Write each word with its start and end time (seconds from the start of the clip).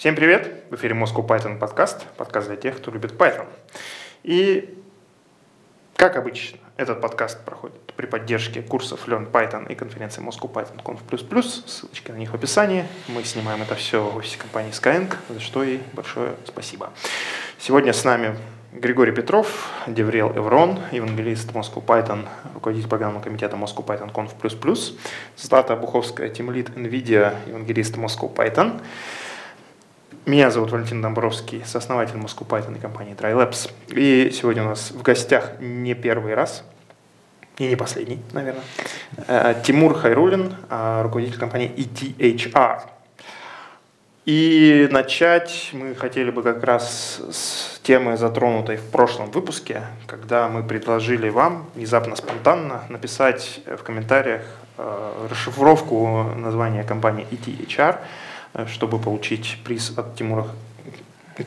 Всем 0.00 0.14
привет! 0.16 0.64
В 0.70 0.76
эфире 0.76 0.94
Moscow 0.94 1.26
Python 1.26 1.58
подкаст, 1.58 2.06
подкаст 2.16 2.46
для 2.48 2.56
тех, 2.56 2.78
кто 2.78 2.90
любит 2.90 3.12
Python. 3.12 3.44
И, 4.22 4.82
как 5.94 6.16
обычно, 6.16 6.58
этот 6.78 7.02
подкаст 7.02 7.44
проходит 7.44 7.78
при 7.96 8.06
поддержке 8.06 8.62
курсов 8.62 9.06
Learn 9.06 9.30
Python 9.30 9.70
и 9.70 9.74
конференции 9.74 10.22
Moscow 10.22 10.50
Python 10.50 10.82
Conf++. 10.82 11.42
Ссылочки 11.42 12.12
на 12.12 12.16
них 12.16 12.30
в 12.30 12.34
описании. 12.34 12.86
Мы 13.08 13.24
снимаем 13.24 13.60
это 13.60 13.74
все 13.74 14.02
в 14.02 14.16
офисе 14.16 14.38
компании 14.38 14.72
Skyeng, 14.72 15.14
за 15.28 15.38
что 15.38 15.62
ей 15.62 15.82
большое 15.92 16.32
спасибо. 16.46 16.94
Сегодня 17.58 17.92
с 17.92 18.02
нами 18.02 18.38
Григорий 18.72 19.12
Петров, 19.12 19.68
Деврел 19.86 20.30
Эврон, 20.30 20.80
евангелист 20.92 21.50
Moscow 21.50 21.84
Python, 21.84 22.26
руководитель 22.54 22.88
программного 22.88 23.22
комитета 23.22 23.56
Moscow 23.56 23.84
Python 23.84 24.10
Conf++, 24.10 24.94
Злата 25.36 25.76
Буховская, 25.76 26.30
тимлит 26.30 26.70
NVIDIA, 26.70 27.36
евангелист 27.48 27.96
Moscow 27.96 28.34
Python, 28.34 28.80
меня 30.30 30.50
зовут 30.52 30.70
Валентин 30.70 31.02
Домбровский, 31.02 31.64
сооснователь 31.66 32.16
и 32.16 32.78
компании 32.78 33.16
TryLabs. 33.16 33.68
И 33.88 34.30
сегодня 34.30 34.62
у 34.62 34.66
нас 34.66 34.92
в 34.92 35.02
гостях 35.02 35.54
не 35.58 35.94
первый 35.94 36.34
раз, 36.34 36.62
и 37.58 37.66
не 37.66 37.74
последний, 37.74 38.20
наверное, 38.32 38.62
э, 39.26 39.54
Тимур 39.64 39.92
Хайрулин, 39.94 40.54
э, 40.70 41.02
руководитель 41.02 41.36
компании 41.36 41.72
ETHR. 41.76 42.82
И 44.24 44.88
начать 44.92 45.70
мы 45.72 45.96
хотели 45.96 46.30
бы 46.30 46.44
как 46.44 46.62
раз 46.62 47.20
с 47.32 47.80
темы, 47.82 48.16
затронутой 48.16 48.76
в 48.76 48.88
прошлом 48.88 49.32
выпуске, 49.32 49.82
когда 50.06 50.48
мы 50.48 50.62
предложили 50.62 51.28
вам 51.28 51.68
внезапно, 51.74 52.14
спонтанно 52.14 52.84
написать 52.88 53.62
в 53.66 53.82
комментариях 53.82 54.42
э, 54.78 55.26
расшифровку 55.28 56.22
названия 56.36 56.84
компании 56.84 57.26
ETHR– 57.32 57.98
чтобы 58.66 58.98
получить 58.98 59.58
приз 59.64 59.92
от 59.96 60.16
Тимура. 60.16 60.46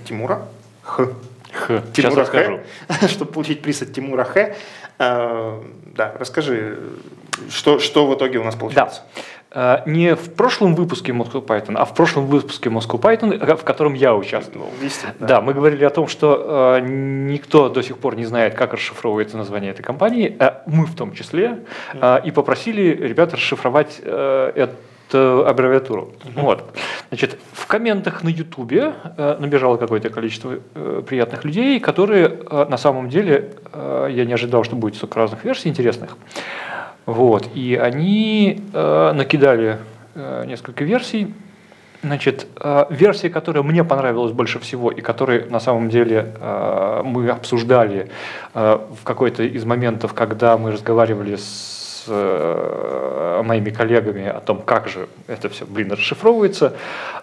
Тимура? 0.05 0.45
Х. 0.81 1.07
Х. 1.51 1.81
Тимура 1.93 2.25
Х. 2.25 2.59
чтобы 3.07 3.31
получить 3.31 3.61
приз 3.61 3.81
от 3.81 3.93
Тимура 3.93 4.23
Х. 4.23 4.55
Э, 4.99 5.61
да, 5.95 6.13
расскажи, 6.19 6.79
что, 7.49 7.79
что 7.79 8.07
в 8.07 8.15
итоге 8.15 8.39
у 8.39 8.43
нас 8.43 8.55
получилось? 8.55 9.01
Да. 9.53 9.83
Э, 9.85 9.89
не 9.89 10.15
в 10.15 10.33
прошлом 10.33 10.75
выпуске 10.75 11.11
Moscow 11.11 11.45
Python, 11.45 11.75
а 11.77 11.85
в 11.85 11.93
прошлом 11.93 12.25
выпуске 12.25 12.69
Moscow 12.69 12.99
Python, 12.99 13.55
в 13.55 13.63
котором 13.63 13.93
я 13.93 14.15
участвовал. 14.15 14.69
Да. 15.19 15.27
да, 15.27 15.41
мы 15.41 15.53
говорили 15.53 15.83
о 15.83 15.89
том, 15.89 16.07
что 16.07 16.77
э, 16.77 16.85
никто 16.85 17.69
до 17.69 17.83
сих 17.83 17.97
пор 17.97 18.15
не 18.15 18.25
знает, 18.25 18.55
как 18.55 18.73
расшифровывается 18.73 19.37
название 19.37 19.71
этой 19.71 19.83
компании, 19.83 20.35
э, 20.39 20.61
мы 20.65 20.85
в 20.85 20.95
том 20.95 21.13
числе, 21.13 21.59
э, 21.93 22.21
и 22.25 22.31
попросили 22.31 22.81
ребят 22.81 23.33
расшифровать 23.33 23.99
э, 24.01 24.51
это 24.55 24.75
аббревиатуру. 25.15 26.13
Mm-hmm. 26.23 26.41
Вот. 26.41 26.63
Значит, 27.09 27.37
в 27.51 27.67
комментах 27.67 28.23
на 28.23 28.29
Ютубе 28.29 28.93
э, 29.17 29.37
набежало 29.39 29.77
какое-то 29.77 30.09
количество 30.09 30.59
э, 30.75 31.01
приятных 31.07 31.45
людей, 31.45 31.79
которые 31.79 32.25
э, 32.25 32.65
на 32.69 32.77
самом 32.77 33.09
деле, 33.09 33.51
э, 33.71 34.07
я 34.11 34.25
не 34.25 34.33
ожидал, 34.33 34.63
что 34.63 34.75
будет 34.75 34.95
столько 34.95 35.19
разных 35.19 35.43
версий 35.43 35.69
интересных. 35.69 36.17
Вот. 37.05 37.49
И 37.53 37.75
они 37.75 38.61
э, 38.73 39.11
накидали 39.13 39.77
э, 40.15 40.45
несколько 40.47 40.83
версий. 40.83 41.33
Значит, 42.01 42.47
э, 42.59 42.85
версия, 42.89 43.29
которая 43.29 43.63
мне 43.63 43.83
понравилась 43.83 44.33
больше 44.33 44.59
всего 44.59 44.91
и 44.91 45.01
которую 45.01 45.49
на 45.49 45.59
самом 45.59 45.89
деле 45.89 46.33
э, 46.39 47.01
мы 47.05 47.29
обсуждали 47.29 48.09
э, 48.53 48.79
в 49.01 49.03
какой-то 49.03 49.43
из 49.43 49.63
моментов, 49.63 50.13
когда 50.13 50.57
мы 50.57 50.71
разговаривали 50.71 51.37
с 51.37 52.05
э, 52.07 53.32
моими 53.43 53.69
коллегами 53.69 54.27
о 54.27 54.39
том, 54.39 54.61
как 54.61 54.87
же 54.87 55.07
это 55.27 55.49
все, 55.49 55.65
блин, 55.65 55.91
расшифровывается. 55.91 56.73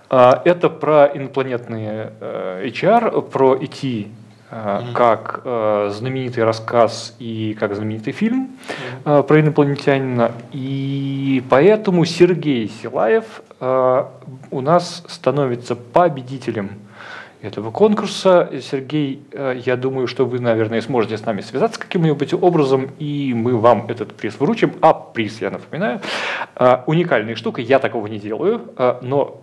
А, 0.09 0.43
это 0.45 0.69
про 0.69 1.07
инопланетные 1.07 2.13
э, 2.21 2.67
HR, 2.67 3.23
про 3.31 3.57
IT 3.57 4.09
mm-hmm. 4.51 4.93
как 4.95 5.43
знаменитый 5.95 6.45
рассказ 6.45 7.15
и 7.19 7.57
как 7.59 7.75
знаменитый 7.75 8.13
фильм 8.13 8.51
mm-hmm. 9.05 9.23
про 9.23 9.41
инопланетянина. 9.41 10.33
И 10.53 11.43
поэтому 11.49 12.05
Сергей 12.05 12.69
Силаев 12.69 13.43
у 13.61 14.61
нас 14.61 15.05
становится 15.07 15.77
победителем 15.77 16.81
этого 17.43 17.71
конкурса. 17.71 18.51
Сергей, 18.61 19.23
э, 19.33 19.61
я 19.65 19.77
думаю, 19.77 20.07
что 20.07 20.27
вы, 20.27 20.41
наверное, 20.41 20.81
сможете 20.81 21.17
с 21.17 21.25
нами 21.25 21.41
связаться 21.41 21.81
каким-нибудь 21.81 22.35
образом, 22.35 22.91
и 22.99 23.33
мы 23.35 23.57
вам 23.57 23.87
этот 23.89 24.15
приз 24.15 24.39
вручим. 24.39 24.75
А 24.81 24.93
приз, 24.93 25.41
я 25.41 25.51
напоминаю, 25.51 26.01
э, 26.57 26.79
уникальная 26.87 27.35
штука, 27.35 27.61
я 27.61 27.79
такого 27.79 28.07
не 28.07 28.19
делаю, 28.19 28.63
э, 28.77 28.99
но 29.03 29.41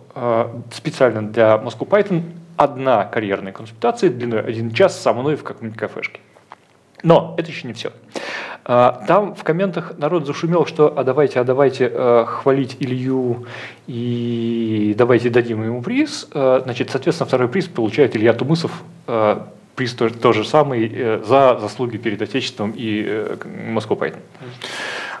специально 0.72 1.22
для 1.22 1.56
Moscow 1.56 1.88
Python 1.88 2.22
одна 2.56 3.04
карьерная 3.04 3.52
консультация 3.52 4.10
длиной 4.10 4.40
один 4.40 4.72
час 4.72 5.00
со 5.00 5.12
мной 5.12 5.36
в 5.36 5.44
каком-нибудь 5.44 5.78
кафешке. 5.78 6.20
Но 7.04 7.36
это 7.38 7.50
еще 7.50 7.68
не 7.68 7.72
все. 7.72 7.92
А, 8.70 9.02
там 9.08 9.34
в 9.34 9.44
комментах 9.44 9.94
народ 9.96 10.26
зашумел, 10.26 10.66
что 10.66 10.92
а 10.94 11.02
давайте, 11.02 11.40
а 11.40 11.44
давайте 11.44 11.90
э, 11.90 12.24
хвалить 12.28 12.76
Илью 12.80 13.46
и 13.86 14.94
давайте 14.96 15.30
дадим 15.30 15.64
ему 15.64 15.80
приз. 15.80 16.28
Э, 16.34 16.60
значит, 16.62 16.90
соответственно, 16.90 17.26
второй 17.26 17.48
приз 17.48 17.66
получает 17.66 18.14
Илья 18.14 18.34
Тумысов, 18.34 18.70
э, 19.06 19.40
приз 19.74 19.94
тот, 19.94 20.20
тот 20.20 20.36
же 20.36 20.44
самый 20.44 21.20
за 21.24 21.58
заслуги 21.58 21.96
перед 21.96 22.20
Отечеством 22.20 22.74
и 22.76 23.26
Москву 23.68 23.96
Python. 23.96 24.20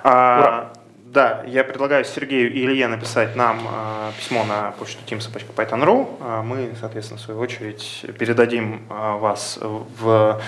А! 0.04 0.70
Да, 1.06 1.42
я 1.46 1.64
предлагаю 1.64 2.04
Сергею 2.04 2.52
и 2.52 2.66
Илье 2.66 2.86
написать 2.86 3.34
нам 3.34 3.60
э, 3.60 4.10
письмо 4.18 4.44
на 4.44 4.72
почту 4.72 4.98
teams.python.ru. 5.06 6.06
Э, 6.20 6.42
мы, 6.42 6.74
соответственно, 6.78 7.18
в 7.18 7.22
свою 7.22 7.40
очередь 7.40 8.04
передадим 8.18 8.82
э, 8.90 9.16
вас 9.16 9.58
в 9.62 10.38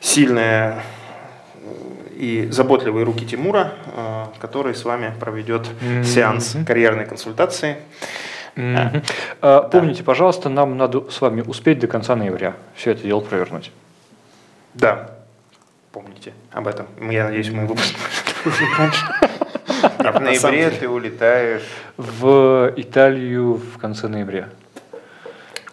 сильные 0.00 0.80
и 2.16 2.48
заботливые 2.50 3.04
руки 3.04 3.26
Тимура, 3.26 3.74
э, 3.94 4.24
который 4.38 4.74
с 4.74 4.84
вами 4.84 5.12
проведет 5.18 5.66
mm-hmm. 5.66 6.04
сеанс 6.04 6.56
карьерной 6.66 7.04
консультации. 7.04 7.76
Mm-hmm. 8.56 9.04
А, 9.42 9.62
Помните, 9.62 9.98
да. 10.02 10.06
пожалуйста, 10.06 10.48
нам 10.48 10.76
надо 10.78 11.10
с 11.10 11.20
вами 11.20 11.42
успеть 11.42 11.78
до 11.78 11.86
конца 11.86 12.16
ноября 12.16 12.54
все 12.74 12.92
это 12.92 13.02
дело 13.02 13.20
провернуть. 13.20 13.70
Да, 14.74 15.10
помните 15.92 16.32
об 16.52 16.66
этом. 16.66 16.86
Я 17.00 17.24
надеюсь, 17.24 17.50
мы 17.50 17.66
выпустим 17.66 17.98
в 18.44 20.20
ноябре 20.20 20.70
ты 20.70 20.88
улетаешь 20.88 21.62
в 21.96 22.72
Италию 22.76 23.54
в 23.54 23.78
конце 23.78 24.08
ноября. 24.08 24.48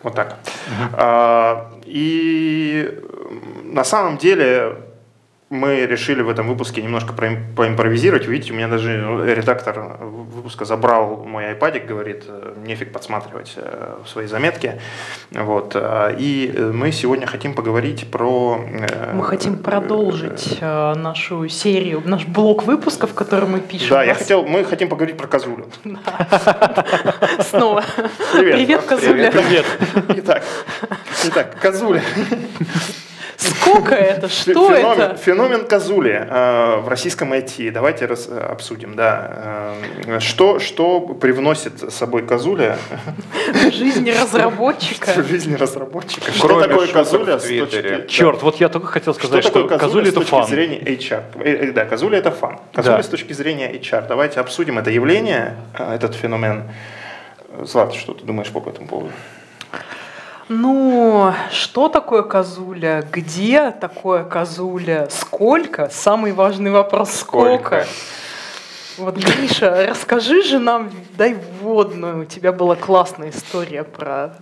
Вот 0.01 0.15
так. 0.15 0.37
А, 0.93 1.71
и 1.85 2.99
на 3.63 3.83
самом 3.83 4.17
деле 4.17 4.77
мы 5.53 5.85
решили 5.85 6.21
в 6.21 6.29
этом 6.29 6.47
выпуске 6.47 6.81
немножко 6.81 7.13
поимпровизировать. 7.13 8.27
Видите, 8.27 8.53
у 8.53 8.55
меня 8.55 8.67
даже 8.67 9.23
редактор 9.35 9.97
выпуска 10.01 10.65
забрал 10.65 11.23
мой 11.25 11.53
iPad, 11.53 11.85
говорит, 11.85 12.23
нефиг 12.65 12.91
подсматривать 12.91 13.53
э, 13.55 13.97
в 14.03 14.09
свои 14.09 14.25
заметки. 14.25 14.81
Вот. 15.31 15.73
Э, 15.75 16.15
и 16.17 16.51
мы 16.73 16.91
сегодня 16.91 17.27
хотим 17.27 17.53
поговорить 17.53 18.09
про... 18.09 18.59
Э, 18.67 19.13
мы 19.13 19.23
хотим 19.23 19.57
продолжить 19.57 20.59
нашу 20.59 21.47
серию, 21.49 22.01
наш 22.03 22.25
блок 22.25 22.63
выпусков, 22.63 23.13
который 23.13 23.47
мы 23.47 23.59
пишем. 23.59 23.89
Да, 23.91 24.03
я 24.03 24.15
хотел, 24.15 24.43
мы 24.45 24.63
хотим 24.63 24.89
поговорить 24.89 25.17
про 25.17 25.27
козулю. 25.27 25.67
Снова. 27.49 27.83
Привет, 28.33 28.81
Козуля. 28.83 29.31
Привет. 29.31 29.65
Итак, 30.17 30.43
итак, 31.23 31.59
козуля. 31.61 32.01
Сколько 33.43 33.95
это? 33.95 34.29
Что 34.29 34.69
феномен, 34.69 35.01
это? 35.01 35.17
Феномен 35.17 35.65
Казули 35.65 36.27
э, 36.29 36.77
в 36.77 36.87
российском 36.87 37.33
IT. 37.33 37.71
Давайте 37.71 38.05
раз, 38.05 38.27
обсудим. 38.27 38.95
Да. 38.95 39.75
Э, 40.05 40.19
что, 40.19 40.59
что 40.59 40.99
привносит 41.01 41.91
с 41.91 41.95
собой 41.95 42.25
Казуля? 42.25 42.77
Жизнь 43.71 44.09
разработчика. 44.11 45.23
Жизнь 45.23 45.55
разработчика. 45.55 46.31
Что 46.31 46.61
такое 46.61 46.87
Казуля 46.87 47.39
с 47.39 47.43
точки... 47.43 48.07
Черт, 48.07 48.41
вот 48.41 48.59
я 48.59 48.69
только 48.69 48.87
хотел 48.87 49.13
сказать, 49.13 49.43
что, 49.43 49.67
что 49.67 49.77
Казуля 49.77 50.09
это 50.09 50.21
фан. 50.21 50.43
с 50.43 50.47
точки 50.47 50.55
зрения 50.55 50.79
HR. 50.79 51.23
Э, 51.35 51.67
э, 51.67 51.71
да, 51.71 51.85
Казуля 51.85 52.19
это 52.19 52.31
фан. 52.31 52.59
Казуля 52.73 52.97
да. 52.97 53.03
с 53.03 53.07
точки 53.07 53.33
зрения 53.33 53.71
HR. 53.71 54.07
Давайте 54.07 54.39
обсудим 54.39 54.79
это 54.79 54.89
явление, 54.89 55.55
э, 55.77 55.95
этот 55.95 56.15
феномен. 56.15 56.63
Злат, 57.61 57.93
что 57.93 58.13
ты 58.13 58.25
думаешь 58.25 58.49
по 58.49 58.67
этому 58.67 58.87
поводу? 58.87 59.11
Ну, 60.49 61.33
что 61.51 61.89
такое 61.89 62.23
козуля? 62.23 63.03
Где 63.11 63.71
такое 63.71 64.23
козуля? 64.23 65.07
Сколько? 65.09 65.89
Самый 65.89 66.33
важный 66.33 66.71
вопрос– 66.71 67.11
сколько? 67.13 67.85
сколько? 67.85 67.87
Вот, 68.97 69.17
Гриша, 69.17 69.87
расскажи 69.87 70.43
же 70.43 70.59
нам, 70.59 70.91
дай 71.17 71.35
вводную. 71.61 72.23
У 72.23 72.25
тебя 72.25 72.51
была 72.51 72.75
классная 72.75 73.29
история 73.29 73.83
про 73.83 74.35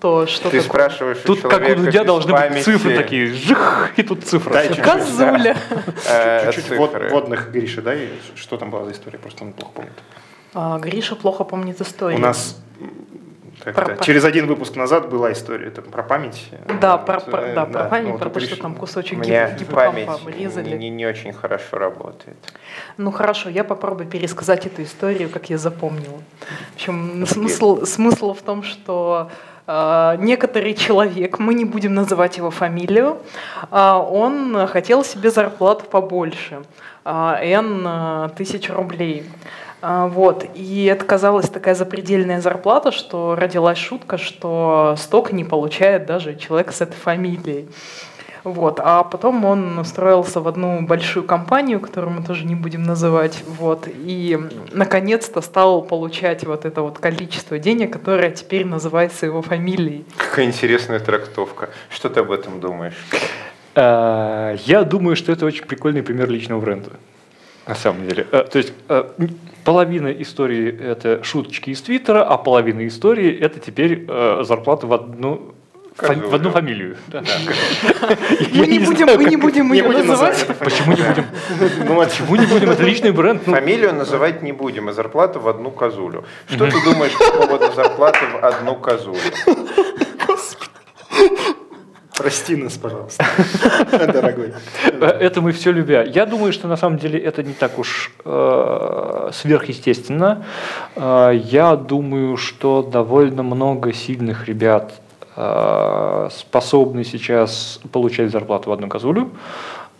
то, 0.00 0.26
что 0.26 0.50
Ты 0.50 0.60
такое. 0.60 0.60
спрашиваешь 0.60 1.18
Тут 1.24 1.40
как 1.40 1.68
у 1.68 1.74
Дудя 1.74 2.04
должны 2.04 2.32
памяти... 2.32 2.54
быть 2.54 2.64
цифры 2.64 2.96
такие, 2.96 3.26
жих, 3.32 3.92
и 3.96 4.02
тут 4.02 4.24
цифры. 4.24 4.52
Дай 4.52 4.74
Козуля. 4.74 5.56
Чуть-чуть 6.52 6.76
водных, 7.10 7.50
Гриша, 7.50 7.80
да, 7.80 7.94
что 8.34 8.56
там 8.56 8.70
была 8.70 8.84
за 8.84 8.92
история, 8.92 9.18
просто 9.18 9.44
он 9.44 9.52
плохо 9.52 9.72
помнит. 9.72 9.92
А, 10.54 10.78
Гриша 10.78 11.14
плохо 11.14 11.44
помнит 11.44 11.80
историю. 11.80 12.18
У 12.18 12.22
нас 12.22 12.56
Как-то 13.64 14.04
Через 14.04 14.24
один 14.24 14.46
выпуск 14.46 14.76
назад 14.76 15.08
была 15.08 15.32
история 15.32 15.70
там, 15.70 15.84
про 15.84 16.02
память. 16.02 16.50
Да, 16.80 16.98
про, 16.98 17.20
про, 17.20 17.54
да, 17.54 17.66
про 17.66 17.84
память, 17.84 18.12
ну, 18.12 18.18
про 18.18 18.30
то, 18.30 18.40
что 18.40 18.56
там 18.56 18.74
кусочек 18.74 19.18
гиппокампа 19.20 20.14
обрезали. 20.14 20.76
Не, 20.76 20.90
не 20.90 21.06
очень 21.06 21.32
хорошо 21.32 21.78
работает. 21.78 22.36
Ну 22.96 23.10
хорошо, 23.10 23.48
я 23.48 23.64
попробую 23.64 24.08
пересказать 24.08 24.66
эту 24.66 24.82
историю, 24.82 25.28
как 25.28 25.50
я 25.50 25.58
запомнила. 25.58 26.22
В 26.72 26.74
общем, 26.76 27.26
смысл, 27.26 27.84
смысл 27.84 28.34
в 28.34 28.42
том, 28.42 28.62
что 28.62 29.30
э, 29.66 30.16
некоторый 30.18 30.74
человек, 30.74 31.38
мы 31.38 31.54
не 31.54 31.64
будем 31.64 31.94
называть 31.94 32.36
его 32.36 32.50
фамилию, 32.50 33.18
э, 33.70 33.92
он 33.92 34.66
хотел 34.68 35.04
себе 35.04 35.30
зарплату 35.30 35.84
побольше, 35.84 36.62
э, 37.04 37.34
N 37.42 38.30
тысяч 38.36 38.70
рублей. 38.70 39.24
А, 39.80 40.08
вот. 40.08 40.44
И 40.54 40.84
это 40.84 41.04
казалась 41.04 41.48
такая 41.48 41.74
запредельная 41.74 42.40
зарплата, 42.40 42.90
что 42.90 43.36
родилась 43.36 43.78
шутка, 43.78 44.18
что 44.18 44.94
столько 44.98 45.34
не 45.34 45.44
получает 45.44 46.06
даже 46.06 46.36
человек 46.36 46.72
с 46.72 46.80
этой 46.80 46.96
фамилией. 46.96 47.68
Вот. 48.44 48.80
А 48.82 49.04
потом 49.04 49.44
он 49.44 49.78
устроился 49.78 50.40
в 50.40 50.48
одну 50.48 50.82
большую 50.82 51.24
компанию, 51.24 51.80
которую 51.80 52.14
мы 52.14 52.24
тоже 52.24 52.44
не 52.44 52.54
будем 52.54 52.82
называть. 52.82 53.42
Вот. 53.46 53.88
И 53.88 54.38
наконец-то 54.72 55.40
стал 55.40 55.82
получать 55.82 56.44
вот 56.44 56.64
это 56.64 56.82
вот 56.82 56.98
количество 56.98 57.58
денег, 57.58 57.92
которое 57.92 58.30
теперь 58.30 58.64
называется 58.64 59.26
его 59.26 59.42
фамилией. 59.42 60.04
Какая 60.16 60.46
интересная 60.46 61.00
трактовка. 61.00 61.70
Что 61.90 62.08
ты 62.08 62.20
об 62.20 62.30
этом 62.30 62.60
думаешь? 62.60 62.96
А, 63.74 64.54
я 64.64 64.82
думаю, 64.82 65.14
что 65.14 65.32
это 65.32 65.46
очень 65.46 65.64
прикольный 65.64 66.02
пример 66.02 66.30
личного 66.30 66.60
бренда. 66.60 66.90
На 67.68 67.74
самом 67.74 68.08
деле. 68.08 68.26
Э, 68.32 68.44
то 68.50 68.56
есть 68.58 68.72
э, 68.88 69.04
половина 69.62 70.08
истории 70.08 70.74
это 70.80 71.22
шуточки 71.22 71.68
из 71.70 71.82
Твиттера, 71.82 72.24
а 72.24 72.38
половина 72.38 72.86
истории 72.86 73.38
это 73.38 73.60
теперь 73.60 74.06
э, 74.08 74.42
зарплата 74.42 74.86
в 74.86 74.92
одну 74.94 75.54
в 76.00 76.34
одну 76.34 76.50
фамилию. 76.50 76.96
Мы 77.12 78.66
не 78.68 78.78
будем, 78.78 79.06
мы 79.06 79.24
не 79.24 79.36
будем 79.36 79.72
ее 79.72 79.82
называть. 79.82 80.46
Почему 80.60 80.92
не 80.92 81.02
будем? 81.02 81.26
Ну, 81.88 81.96
почему 81.96 82.36
не 82.36 82.46
будем? 82.46 82.70
Это 82.70 82.84
личный 82.84 83.10
бренд. 83.10 83.42
Ну. 83.46 83.52
Фамилию 83.52 83.92
называть 83.92 84.40
не 84.40 84.52
будем, 84.52 84.88
а 84.88 84.92
зарплату 84.92 85.40
в 85.40 85.48
одну 85.48 85.72
козулю. 85.72 86.24
Что 86.48 86.66
ты 86.70 86.84
думаешь 86.84 87.12
по 87.18 87.46
поводу 87.46 87.72
зарплаты 87.72 88.20
в 88.32 88.44
одну 88.44 88.76
козулю? 88.76 89.18
Прости 92.18 92.56
нас, 92.56 92.76
пожалуйста, 92.76 93.24
дорогой. 94.12 94.52
Это 95.00 95.40
мы 95.40 95.52
все 95.52 95.70
любя. 95.70 96.02
Я 96.02 96.26
думаю, 96.26 96.52
что 96.52 96.66
на 96.66 96.76
самом 96.76 96.98
деле 96.98 97.16
это 97.16 97.44
не 97.44 97.52
так 97.52 97.78
уж 97.78 98.12
э, 98.24 99.30
сверхъестественно. 99.32 100.44
Э, 100.96 101.30
я 101.32 101.76
думаю, 101.76 102.36
что 102.36 102.82
довольно 102.82 103.44
много 103.44 103.92
сильных 103.92 104.48
ребят 104.48 104.94
э, 105.36 106.28
способны 106.32 107.04
сейчас 107.04 107.80
получать 107.92 108.32
зарплату 108.32 108.70
в 108.70 108.72
одну 108.72 108.88
козулю. 108.88 109.30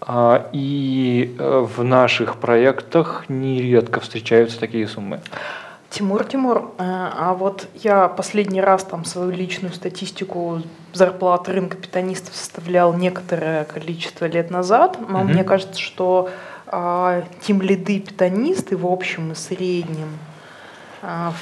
Э, 0.05 0.47
и 0.53 1.37
в 1.39 1.85
наших 1.85 2.39
проектах 2.39 3.27
нередко 3.29 4.01
встречаются 4.01 4.59
такие 4.59 4.89
суммы. 4.89 5.21
Тимур, 5.91 6.25
Тимур, 6.25 6.59
э, 6.59 6.83
а 6.85 7.35
вот 7.35 7.67
я 7.75 8.09
последний 8.09 8.61
раз 8.61 8.85
там 8.85 9.05
свою 9.05 9.31
личную 9.31 9.73
статистику 9.73 10.63
зарплат 10.93 11.49
рынка 11.49 11.77
питанистов 11.77 12.35
составлял 12.35 12.93
некоторое 12.93 13.65
количество 13.65 14.27
лет 14.27 14.51
назад, 14.51 14.99
но 15.09 15.21
mm 15.21 15.25
мне 15.25 15.45
кажется, 15.45 15.81
что 15.81 16.31
а, 16.67 17.25
тем 17.41 17.63
лиды 17.63 18.01
питанисты 18.01 18.77
в 18.77 18.87
общем 18.87 19.33
и 19.33 19.35
среднем 19.35 20.19
а, 21.01 21.33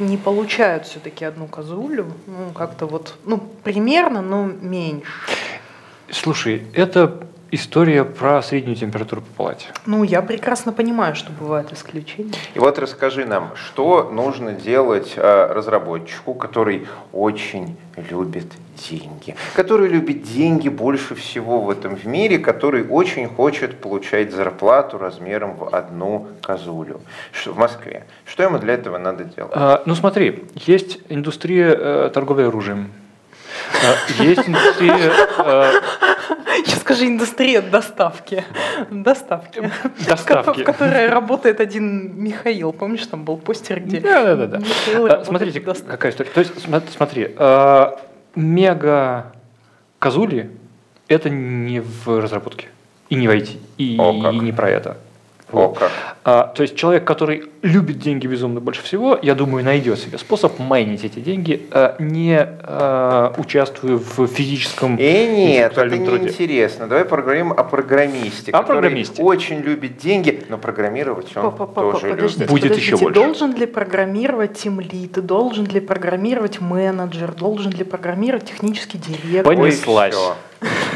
не 0.00 0.16
получают 0.16 0.86
все-таки 0.86 1.24
одну 1.24 1.46
козулю, 1.46 2.12
ну 2.26 2.52
как-то 2.52 2.86
вот, 2.86 3.16
ну 3.24 3.38
примерно, 3.62 4.22
но 4.22 4.44
меньше. 4.44 5.06
Слушай, 6.10 6.66
это 6.74 7.26
история 7.52 8.04
про 8.04 8.42
среднюю 8.42 8.76
температуру 8.76 9.20
по 9.20 9.44
палате. 9.44 9.66
Ну, 9.86 10.02
я 10.02 10.22
прекрасно 10.22 10.72
понимаю, 10.72 11.14
что 11.14 11.30
бывают 11.30 11.72
исключения. 11.72 12.32
И 12.54 12.58
вот 12.58 12.78
расскажи 12.78 13.26
нам, 13.26 13.52
что 13.54 14.10
нужно 14.10 14.52
делать 14.52 15.12
э, 15.16 15.52
разработчику, 15.52 16.34
который 16.34 16.88
очень 17.12 17.76
любит 18.10 18.46
деньги, 18.90 19.36
который 19.54 19.86
любит 19.88 20.22
деньги 20.22 20.70
больше 20.70 21.14
всего 21.14 21.60
в 21.60 21.70
этом 21.70 21.94
в 21.94 22.06
мире, 22.06 22.38
который 22.38 22.88
очень 22.88 23.28
хочет 23.28 23.78
получать 23.78 24.32
зарплату 24.32 24.96
размером 24.96 25.56
в 25.56 25.74
одну 25.74 26.28
козулю 26.40 27.02
в 27.44 27.56
Москве. 27.58 28.06
Что 28.24 28.44
ему 28.44 28.58
для 28.58 28.74
этого 28.74 28.96
надо 28.96 29.24
делать? 29.24 29.52
А, 29.54 29.82
ну 29.84 29.94
смотри, 29.94 30.44
есть 30.54 31.00
индустрия 31.10 31.76
э, 31.78 32.10
торговли 32.14 32.44
оружием, 32.44 32.90
а, 33.84 34.22
есть 34.22 34.48
индустрия... 34.48 35.12
Сейчас 36.64 36.80
скажи 36.80 37.06
индустрия 37.06 37.62
доставки. 37.62 38.44
Доставки. 38.90 39.70
Доставки. 40.06 40.62
В 40.62 40.64
которой 40.64 41.08
работает 41.08 41.60
один 41.60 42.22
Михаил. 42.22 42.72
Помнишь, 42.72 43.06
там 43.06 43.24
был 43.24 43.36
постер, 43.36 43.80
где 43.80 44.00
Да, 44.00 44.36
да, 44.36 44.46
да. 44.46 44.60
А, 44.94 45.24
смотрите, 45.24 45.60
какая 45.60 46.12
история. 46.12 46.30
То 46.30 46.40
есть, 46.40 46.52
смотри, 46.94 47.34
а, 47.36 47.98
мега 48.34 49.32
Казули 49.98 50.50
это 51.08 51.30
не 51.30 51.80
в 51.80 52.20
разработке. 52.20 52.68
И 53.08 53.14
не 53.14 53.28
в 53.28 53.30
IT. 53.30 53.58
И, 53.78 53.94
и 53.94 54.38
не 54.38 54.52
про 54.52 54.70
это. 54.70 54.96
О, 55.52 55.68
как. 55.68 55.90
А, 56.24 56.44
то 56.54 56.62
есть 56.62 56.76
человек, 56.76 57.04
который 57.04 57.44
любит 57.62 57.98
деньги 57.98 58.26
безумно 58.26 58.60
больше 58.60 58.82
всего, 58.82 59.18
я 59.20 59.34
думаю, 59.34 59.64
найдет 59.64 59.98
себе 59.98 60.18
способ 60.18 60.58
майнить 60.58 61.04
эти 61.04 61.18
деньги, 61.18 61.66
а, 61.70 61.96
не 61.98 62.38
а, 62.38 63.34
участвуя 63.38 63.96
в 63.96 64.26
физическом 64.28 64.96
э, 64.98 65.26
нет, 65.36 65.76
это 65.76 65.96
не 65.96 66.06
труде. 66.06 66.28
интересно. 66.28 66.86
Давай 66.86 67.04
поговорим 67.04 67.52
о 67.52 67.64
программисте, 67.64 68.52
о 68.52 68.60
который 68.60 68.80
программисте. 68.80 69.22
очень 69.22 69.58
любит 69.60 69.98
деньги, 69.98 70.44
но 70.48 70.58
программировать 70.58 71.36
он 71.36 71.52
Папа, 71.52 71.66
тоже 71.66 72.10
подождите, 72.10 72.44
любит. 72.44 72.50
Будет 72.50 72.76
еще 72.76 72.96
больше. 72.96 73.14
Должен 73.14 73.54
ли 73.54 73.66
программировать 73.66 74.54
тимлит, 74.58 75.12
должен 75.24 75.66
ли 75.66 75.80
программировать 75.80 76.60
менеджер, 76.60 77.32
должен 77.32 77.72
ли 77.72 77.84
программировать 77.84 78.44
технический 78.44 78.98
директор? 78.98 79.54
Понеслась. 79.56 80.14
Ой, 80.14 80.32
а, 80.32 80.36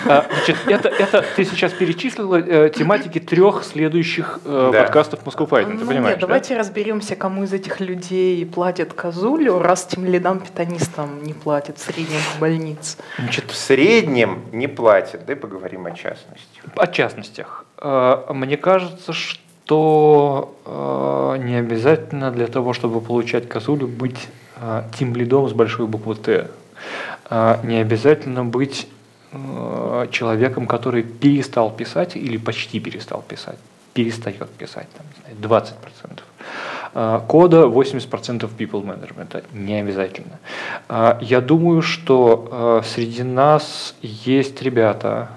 значит, 0.05 0.57
это, 0.67 0.89
это 0.89 1.25
ты 1.35 1.45
сейчас 1.45 1.73
перечислила 1.73 2.37
э, 2.37 2.71
тематики 2.71 3.19
трех 3.19 3.65
следующих 3.65 4.41
э, 4.45 4.71
да. 4.73 4.83
подкастов 4.83 5.25
Moscow 5.25 5.49
Python, 5.49 5.79
ты 5.79 5.85
ну, 5.85 5.87
понимаешь? 5.87 6.15
Нет, 6.15 6.21
да? 6.21 6.27
давайте 6.27 6.57
разберемся, 6.57 7.17
кому 7.17 7.45
из 7.45 7.53
этих 7.53 7.81
людей 7.81 8.45
платят 8.47 8.93
козулю, 8.93 9.59
раз 9.59 9.87
тем 9.87 10.05
лидам 10.05 10.41
питанистам 10.41 11.23
не 11.23 11.35
платят 11.35 11.79
в 11.79 11.83
среднем 11.83 12.21
в 12.35 12.41
больнице. 12.41 12.99
Значит, 13.19 13.51
в 13.51 13.56
среднем 13.56 14.43
не 14.53 14.69
платят, 14.69 15.27
да 15.27 15.37
поговорим 15.37 15.87
о 15.87 15.91
частностях. 15.91 16.65
О 16.75 16.87
частностях. 16.87 17.65
Э, 17.79 18.25
мне 18.31 18.56
кажется, 18.56 19.13
что 19.13 20.55
э, 20.65 21.43
не 21.43 21.56
обязательно 21.56 22.31
для 22.31 22.46
того, 22.46 22.73
чтобы 22.73 23.01
получать 23.01 23.49
козулю, 23.49 23.89
быть 23.89 24.29
э, 24.56 24.82
тим 24.99 25.15
лидом 25.15 25.49
с 25.49 25.53
большой 25.53 25.87
буквы 25.87 26.15
Т. 26.15 26.49
Не 27.29 27.81
обязательно 27.81 28.44
быть 28.44 28.87
Э, 28.87 28.95
человеком, 30.10 30.66
который 30.66 31.02
перестал 31.02 31.70
писать 31.70 32.16
или 32.16 32.36
почти 32.36 32.81
перестал 32.81 33.22
писать, 33.22 33.58
перестает 33.94 34.50
писать, 34.50 34.88
там, 34.96 35.06
не 35.31 35.36
знаю, 35.36 35.62
20%. 35.62 36.20
Э, 36.94 37.20
кода 37.26 37.66
80% 37.66 38.48
people 38.58 38.82
management, 38.82 39.44
не 39.52 39.81
обязательно. 39.81 40.38
Э, 40.88 41.19
я 41.20 41.40
думаю, 41.40 41.82
что 41.82 42.82
среди 42.84 43.22
нас 43.22 43.94
есть 44.02 44.62
ребята, 44.62 45.28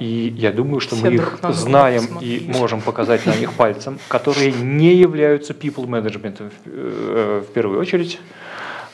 и 0.00 0.34
я 0.38 0.50
думаю, 0.50 0.80
что 0.80 0.96
Все 0.96 1.10
мы 1.10 1.14
их 1.14 1.38
знаем 1.50 2.04
и 2.22 2.50
можем 2.58 2.80
показать 2.80 3.26
на 3.26 3.36
них 3.36 3.52
пальцем, 3.52 3.98
которые 4.08 4.50
не 4.50 4.94
являются 4.94 5.52
people 5.52 5.86
management 5.86 6.50
в 6.64 7.52
первую 7.52 7.78
очередь, 7.78 8.18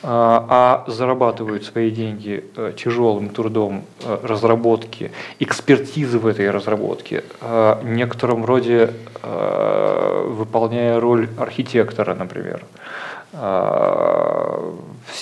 а, 0.05 0.83
а 0.87 0.91
зарабатывают 0.91 1.65
свои 1.65 1.91
деньги 1.91 2.45
э, 2.57 2.73
тяжелым 2.77 3.29
трудом 3.29 3.85
э, 4.03 4.19
разработки, 4.25 5.13
экспертизы 5.39 6.19
в 6.19 6.27
этой 6.27 6.51
разработке, 6.51 7.23
э, 7.41 7.77
в 7.81 7.89
некотором 7.89 8.45
роде 8.45 8.93
выполняя 9.23 10.99
роль 10.99 11.29
архитектора, 11.39 12.17
например, 12.17 12.65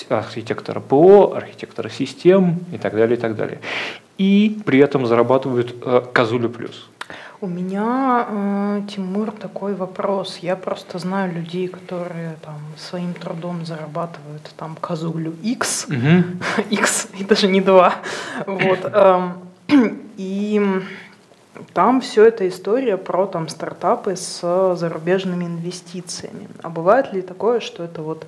архитектора 0.09 0.79
ПО, 0.79 1.35
архитектора 1.35 1.89
систем 1.89 2.61
и 2.71 2.79
так 2.79 2.95
далее, 2.95 3.15
и 3.15 3.19
так 3.19 3.35
далее. 3.35 3.59
И 4.17 4.59
при 4.65 4.79
этом 4.79 5.05
зарабатывают 5.05 5.75
козулю 6.13 6.49
плюс. 6.49 6.89
У 7.43 7.47
меня, 7.47 8.27
э, 8.29 8.81
Тимур, 8.87 9.31
такой 9.31 9.73
вопрос. 9.73 10.37
Я 10.43 10.55
просто 10.55 10.99
знаю 10.99 11.33
людей, 11.33 11.67
которые 11.67 12.35
там 12.45 12.59
своим 12.77 13.15
трудом 13.15 13.65
зарабатывают 13.65 14.43
там 14.57 14.77
козулю 14.79 15.33
X, 15.41 15.87
угу. 15.89 16.23
X 16.69 17.07
и 17.17 17.23
даже 17.23 17.47
не 17.47 17.59
два. 17.59 17.95
Вот. 18.45 18.79
Э, 18.83 19.31
и 20.17 20.61
там 21.73 22.01
все 22.01 22.25
это 22.25 22.47
история 22.47 22.97
про 22.97 23.25
там 23.25 23.49
стартапы 23.49 24.15
с 24.15 24.75
зарубежными 24.75 25.45
инвестициями. 25.45 26.47
А 26.61 26.69
бывает 26.69 27.11
ли 27.11 27.23
такое, 27.23 27.59
что 27.59 27.83
это 27.83 28.03
вот 28.03 28.27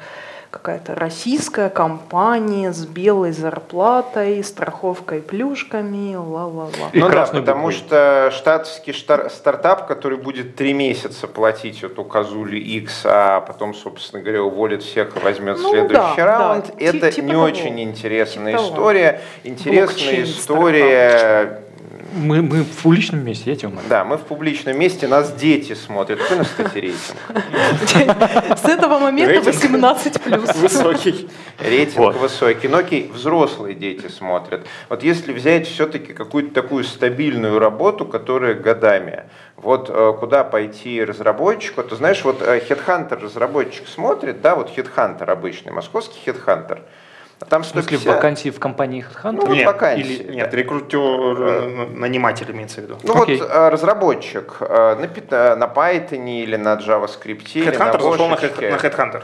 какая-то 0.54 0.94
российская 0.94 1.70
компания 1.70 2.72
с 2.72 2.86
белой 2.86 3.32
зарплатой, 3.32 4.44
страховкой, 4.44 5.20
плюшками, 5.22 6.16
ла-ла-ла. 6.16 6.70
Ну 6.94 7.10
да, 7.10 7.26
потому 7.26 7.72
что 7.72 8.30
штатский 8.32 8.94
штар- 8.94 9.32
стартап, 9.32 9.88
который 9.88 10.20
будет 10.20 10.56
три 10.56 10.74
месяца 10.74 11.28
платить 11.28 11.84
эту 11.84 12.04
козулю 12.04 12.60
X, 12.60 13.02
а 13.06 13.42
потом, 13.42 13.74
собственно 13.74 14.22
говоря, 14.22 14.44
уволит 14.44 14.84
всех 14.84 15.18
и 15.18 15.20
возьмет 15.20 15.58
Ну 15.60 15.72
следующий 15.72 15.96
да, 15.96 16.16
да, 16.16 16.26
раунд, 16.38 16.66
ти- 16.78 16.86
это 16.86 17.12
типа 17.12 17.26
не 17.26 17.32
того. 17.32 17.44
очень 17.46 17.82
интересная 17.82 18.52
Типа 18.54 18.64
того. 18.64 18.74
история. 18.76 19.22
Интересная 19.44 19.86
Блокчейн 19.88 20.24
история. 20.26 21.63
Мы, 22.16 22.44
мы 22.44 22.64
в 22.64 22.82
публичном 22.84 23.26
месте, 23.26 23.50
я 23.50 23.56
тебя 23.56 23.70
умоляю. 23.70 23.90
Да, 23.90 24.06
мы 24.06 24.18
в 24.18 24.22
публичном 24.22 24.78
месте, 24.78 25.08
нас 25.08 25.34
дети 25.34 25.74
смотрят. 25.74 26.20
Какой 26.20 26.36
у 26.36 26.40
нас, 26.40 26.50
кстати, 26.50 26.78
рейтинг? 26.78 28.58
С 28.58 28.66
этого 28.66 29.00
момента 29.00 29.34
Рейтинг 29.34 29.56
18 29.56 30.22
плюс. 30.22 30.56
Высокий. 30.56 31.30
Рейтинг 31.60 32.16
высокий. 32.16 32.68
Но 32.68 32.78
окей, 32.78 33.10
взрослые 33.12 33.74
дети 33.74 34.08
смотрят. 34.10 34.68
Вот 34.90 35.04
если 35.04 35.34
взять 35.34 35.68
все-таки 35.68 36.14
какую-то 36.14 36.54
такую 36.54 36.84
стабильную 36.84 37.58
работу, 37.58 38.06
которая 38.06 38.54
годами, 38.54 39.24
вот 39.58 39.90
э, 39.90 40.14
куда 40.20 40.44
пойти 40.44 41.04
разработчику, 41.04 41.84
то 41.84 41.96
знаешь, 41.96 42.24
вот 42.24 42.42
э, 42.42 42.60
Headhunter 42.60 43.20
разработчик 43.20 43.88
смотрит, 43.88 44.42
да, 44.42 44.56
вот 44.56 44.70
Headhunter 44.76 45.26
обычный, 45.26 45.72
московский 45.72 46.20
Headhunter, 46.26 46.82
а 47.44 47.46
там 47.46 47.62
В 47.64 47.66
смысле, 47.66 47.98
150... 47.98 48.16
вакансии 48.16 48.50
в 48.52 48.60
компании 48.60 49.04
HeadHunter? 49.04 49.32
Ну, 49.34 49.46
вот 49.48 49.56
Нет, 49.56 49.66
вакансии, 49.66 50.02
или- 50.24 50.34
нет, 50.36 50.54
рекрутер, 50.54 51.00
э, 51.00 51.88
наниматель 51.94 52.50
имеется 52.52 52.80
в 52.80 52.84
виду. 52.86 52.98
Ну 53.04 53.22
Окей. 53.22 53.38
вот 53.38 53.50
э, 53.50 53.70
разработчик 53.70 54.58
э, 54.62 54.96
на, 55.30 55.56
на 55.58 55.66
Python 55.66 56.30
или 56.30 56.56
на 56.56 56.76
JavaScript, 56.76 57.52
или 57.56 57.66
на 57.66 57.72
Headhunter 57.74 58.02
зашел 58.12 58.28
на. 58.30 58.36
Head- 58.36 58.72
на 58.72 58.76
Headhunter. 58.78 59.24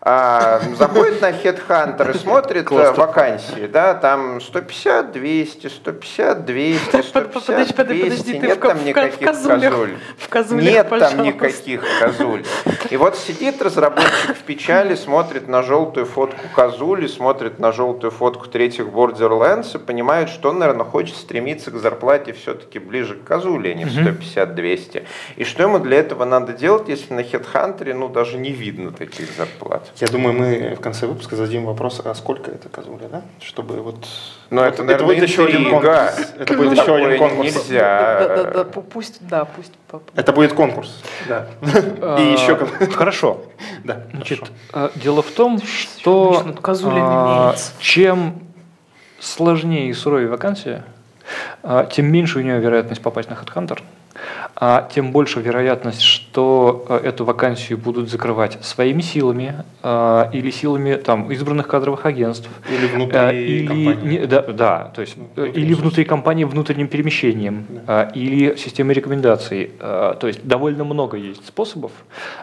А, 0.00 0.60
заходит 0.76 1.20
на 1.20 1.30
Headhunter 1.32 2.14
и 2.14 2.18
смотрит 2.18 2.62
э, 2.62 2.64
Классно. 2.66 3.04
вакансии, 3.04 3.66
да, 3.66 3.94
там 3.94 4.40
150, 4.40 5.10
200, 5.10 5.66
150, 5.66 6.44
200, 6.44 7.02
150, 7.02 7.32
Подожди, 7.32 7.72
подожди, 7.74 8.02
200, 8.04 8.32
подожди, 8.32 8.38
нет 8.38 8.60
там 8.60 8.70
в 8.70 8.74
ка- 8.74 8.74
в 8.78 8.86
никаких 8.86 9.28
козулях. 9.28 9.72
козуль. 9.72 9.94
В 10.18 10.28
козулях, 10.28 10.64
Нет 10.64 10.88
там 10.88 11.00
пожалуйста. 11.00 11.22
никаких 11.22 11.84
козуль. 12.00 12.44
И 12.90 12.96
вот 12.96 13.16
сидит 13.16 13.60
разработчик 13.60 14.36
в 14.36 14.42
печали, 14.44 14.94
смотрит 14.94 15.48
на 15.48 15.62
желтую 15.62 16.06
фотку 16.06 16.46
козули, 16.54 17.08
смотрит 17.08 17.58
на 17.58 17.72
желтую 17.72 18.12
фотку 18.12 18.46
третьих 18.46 18.84
Borderlands 18.86 19.74
и 19.74 19.78
понимает, 19.78 20.28
что 20.28 20.50
он, 20.50 20.60
наверное, 20.60 20.84
хочет 20.86 21.16
стремиться 21.16 21.72
к 21.72 21.76
зарплате 21.76 22.32
все-таки 22.34 22.78
ближе 22.78 23.16
к 23.16 23.24
козуле, 23.24 23.72
а 23.72 23.74
не 23.74 23.84
в 23.84 23.88
150-200. 23.88 25.04
И 25.36 25.44
что 25.44 25.64
ему 25.64 25.80
для 25.80 25.98
этого 25.98 26.24
надо 26.24 26.52
делать, 26.52 26.88
если 26.88 27.12
на 27.14 27.20
HeadHunter, 27.20 27.92
ну, 27.94 28.08
даже 28.08 28.38
не 28.38 28.52
видно 28.52 28.92
таких 28.92 29.26
зарплат? 29.36 29.86
Я 30.00 30.06
думаю, 30.06 30.32
мы 30.32 30.74
в 30.76 30.80
конце 30.80 31.06
выпуска 31.06 31.34
зададим 31.34 31.64
вопрос, 31.64 32.00
а 32.04 32.14
сколько 32.14 32.52
это 32.52 32.68
козуля, 32.68 33.08
да? 33.10 33.22
Чтобы 33.40 33.80
вот... 33.82 34.06
Вот 34.50 34.62
это, 34.62 34.84
наверное, 34.84 35.06
будет 35.06 35.22
еще 35.28 35.46
один 35.46 35.70
конкурс. 35.70 36.34
Это 36.38 36.54
будет 36.54 36.78
еще 36.78 36.94
один 36.94 37.18
конкурс. 37.18 37.54
Нельзя. 37.54 38.18
Да, 38.20 38.28
да, 38.28 38.44
да, 38.44 38.60
пу- 38.62 38.82
пусть, 38.82 39.18
да, 39.26 39.44
пусть. 39.44 39.72
Это 40.14 40.32
будет 40.32 40.52
конкурс. 40.52 41.02
Да. 41.28 41.48
И 42.18 42.32
еще 42.32 42.56
А. 42.56 42.86
Хорошо. 42.92 43.42
Да, 43.82 44.04
Значит, 44.12 44.44
э, 44.72 44.90
дело 44.94 45.22
в 45.22 45.30
том, 45.30 45.60
что 45.62 46.44
а, 46.84 47.54
чем 47.80 48.40
сложнее 49.18 49.88
и 49.88 49.92
суровее 49.92 50.28
вакансия, 50.28 50.84
а, 51.62 51.86
тем 51.86 52.06
меньше 52.06 52.38
у 52.38 52.42
нее 52.42 52.60
вероятность 52.60 53.02
попасть 53.02 53.30
на 53.30 53.34
HeadHunter, 53.34 53.80
а 54.56 54.88
тем 54.92 55.12
больше 55.12 55.40
вероятность, 55.40 56.02
что 56.02 56.84
э, 56.88 57.00
эту 57.04 57.24
вакансию 57.24 57.78
будут 57.78 58.10
закрывать 58.10 58.58
своими 58.64 59.02
силами 59.02 59.64
а, 59.82 60.28
или 60.32 60.50
силами 60.50 60.94
там, 60.96 61.30
избранных 61.30 61.68
кадровых 61.68 62.06
агентств. 62.06 62.48
Или 62.68 62.86
Э, 62.86 62.94
внутри 62.94 63.46
или, 63.46 63.66
компании. 63.66 64.18
не- 64.20 64.26
да, 64.26 64.42
да, 64.42 64.92
то 64.94 65.00
есть 65.02 65.16
внутри 65.16 65.50
или 65.62 65.74
внутри 65.74 66.04
компании 66.04 66.44
внутренним 66.44 66.88
перемещением, 66.88 67.66
Да. 67.86 68.10
э, 68.12 68.18
или 68.18 68.56
системой 68.56 68.94
рекомендаций. 68.94 69.70
Э, 69.80 70.14
То 70.20 70.26
есть 70.26 70.44
довольно 70.46 70.84
много 70.84 71.16
есть 71.16 71.46
способов 71.46 71.92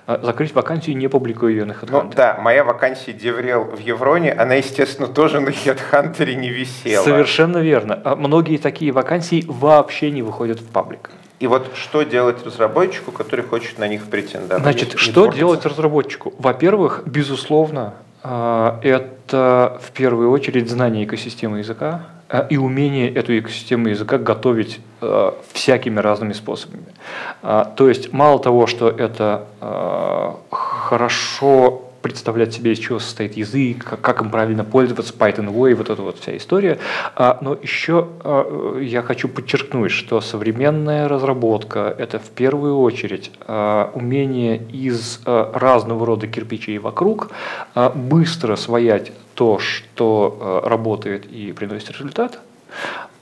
закрыть 0.07 0.53
вакансию, 0.55 0.95
не 0.97 1.07
публикуя 1.09 1.51
ее 1.51 1.65
на 1.65 1.73
Ну 1.73 1.79
HeadHunter. 1.99 2.15
да, 2.15 2.37
моя 2.41 2.63
вакансия 2.63 3.11
Деврел 3.13 3.63
в 3.65 3.79
Евроне, 3.79 4.31
она, 4.31 4.55
естественно, 4.55 5.07
тоже 5.07 5.39
на 5.41 5.49
HeadHunter 5.49 6.33
не 6.35 6.49
висела. 6.49 7.03
Совершенно 7.03 7.57
верно. 7.57 7.99
А 8.05 8.15
Многие 8.15 8.57
такие 8.57 8.91
вакансии 8.91 9.43
вообще 9.47 10.11
не 10.11 10.21
выходят 10.21 10.59
в 10.59 10.67
паблик. 10.69 11.09
И 11.39 11.47
вот 11.47 11.71
что 11.75 12.03
делать 12.03 12.45
разработчику, 12.45 13.11
который 13.11 13.43
хочет 13.43 13.77
на 13.77 13.87
них 13.87 14.05
претендовать? 14.05 14.63
Значит, 14.63 14.93
что 14.97 15.27
делать 15.27 15.65
разработчику? 15.65 16.33
Во-первых, 16.39 17.03
безусловно, 17.05 17.95
а, 18.27 18.79
это 18.81 19.79
в 19.83 19.91
первую 19.91 20.31
очередь 20.31 20.67
знание 20.67 21.05
экосистемы 21.05 21.59
языка 21.59 22.07
а, 22.27 22.39
и 22.49 22.57
умение 22.57 23.13
эту 23.13 23.37
экосистему 23.37 23.89
языка 23.89 24.17
готовить 24.17 24.79
а, 25.01 25.37
всякими 25.53 25.99
разными 25.99 26.33
способами. 26.33 26.85
То 27.41 27.87
есть 27.87 28.11
мало 28.11 28.39
того, 28.39 28.65
что 28.65 28.89
это 28.89 29.45
хорошо 30.49 31.84
представлять 32.05 32.53
себе, 32.53 32.73
из 32.73 32.77
чего 32.77 32.99
состоит 32.99 33.35
язык, 33.35 33.83
как, 33.83 33.99
как 33.99 34.21
им 34.21 34.29
правильно 34.29 34.63
пользоваться, 34.63 35.11
Python 35.11 35.47
Way, 35.51 35.73
вот 35.73 35.89
эта 35.89 36.03
вот 36.03 36.19
вся 36.19 36.37
история. 36.37 36.77
А, 37.15 37.39
Но 37.41 37.57
еще 37.59 38.09
а, 38.23 38.79
я 38.79 39.01
хочу 39.01 39.27
подчеркнуть, 39.27 39.89
что 39.91 40.21
современная 40.21 41.07
разработка– 41.07 41.95
это 41.97 42.19
в 42.19 42.29
первую 42.29 42.77
очередь 42.77 43.31
а, 43.47 43.89
умение 43.95 44.61
из 44.71 45.19
а, 45.25 45.51
разного 45.51 46.05
рода 46.05 46.27
кирпичей 46.27 46.77
вокруг 46.77 47.31
а, 47.73 47.89
быстро 47.89 48.55
своять 48.55 49.11
то, 49.33 49.57
что 49.57 50.37
а, 50.39 50.69
работает 50.69 51.25
и 51.25 51.53
приносит 51.53 51.89
результат, 51.89 52.39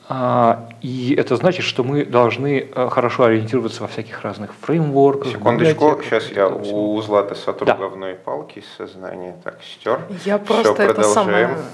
И 0.09 1.15
это 1.17 1.37
значит, 1.37 1.65
что 1.65 1.83
мы 1.83 2.03
должны 2.03 2.67
а, 2.75 2.89
хорошо 2.89 3.23
ориентироваться 3.23 3.83
во 3.83 3.87
всяких 3.87 4.21
разных 4.21 4.53
фреймворках. 4.61 5.31
Секундочку, 5.31 6.01
сейчас 6.03 6.29
я 6.31 6.49
у 6.49 7.01
Златы 7.01 7.35
сотру 7.35 7.65
Да. 7.65 7.75
говной 7.75 8.15
палки 8.15 8.59
из 8.59 8.65
сознания. 8.77 9.37
Так, 9.43 9.59
стер. 9.63 10.01
Я 10.25 10.39
просто 10.39 10.83
это 10.83 11.03
самое... 11.03 11.47
продолжаем. 11.47 11.65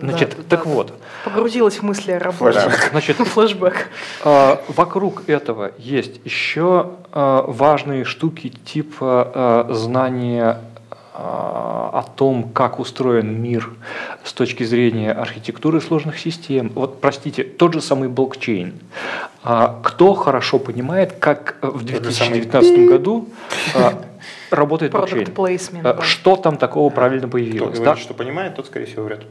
Значит, 0.00 0.30
да, 0.36 0.56
так 0.56 0.64
да, 0.64 0.70
вот, 0.70 0.92
Погрузилась 1.24 1.76
в 1.76 1.82
мысли 1.82 2.12
о 2.12 2.18
работе. 2.18 2.60
значит, 2.90 3.16
Флэшбэк. 3.16 3.88
А, 4.24 4.60
Вокруг 4.68 5.28
этого 5.28 5.72
есть 5.78 6.20
еще 6.24 6.90
а, 7.12 7.44
важные 7.46 8.04
штуки 8.04 8.48
типа 8.48 9.32
а, 9.34 9.68
знания 9.72 10.44
а, 10.44 10.71
о 11.14 12.04
том, 12.16 12.50
как 12.54 12.78
устроен 12.80 13.40
мир 13.42 13.68
с 14.24 14.32
точки 14.32 14.64
зрения 14.64 15.12
архитектуры 15.12 15.80
сложных 15.80 16.18
систем. 16.18 16.72
Вот, 16.74 17.00
простите, 17.00 17.44
тот 17.44 17.74
же 17.74 17.82
самый 17.82 18.08
блокчейн. 18.08 18.72
А, 19.44 19.78
Кто 19.82 20.14
хорошо 20.14 20.58
понимает, 20.58 21.12
как 21.18 21.56
в 21.60 21.84
Тот 21.86 22.04
же 22.04 22.12
самый 22.12 22.40
2019 22.40 22.88
году 22.88 23.28
а, 23.74 24.02
работает 24.50 24.92
блокчейн? 24.92 25.28
А, 25.84 26.00
Что 26.00 26.36
там 26.36 26.56
такого 26.56 26.88
правильно 26.88 27.26
Кто 27.28 27.32
появилось? 27.32 27.78
говорит, 27.78 27.84
да? 27.84 27.96
что 27.96 28.14
понимает, 28.14 28.54
тот, 28.54 28.66
скорее 28.66 28.86
всего, 28.86 29.04
врет. 29.04 29.26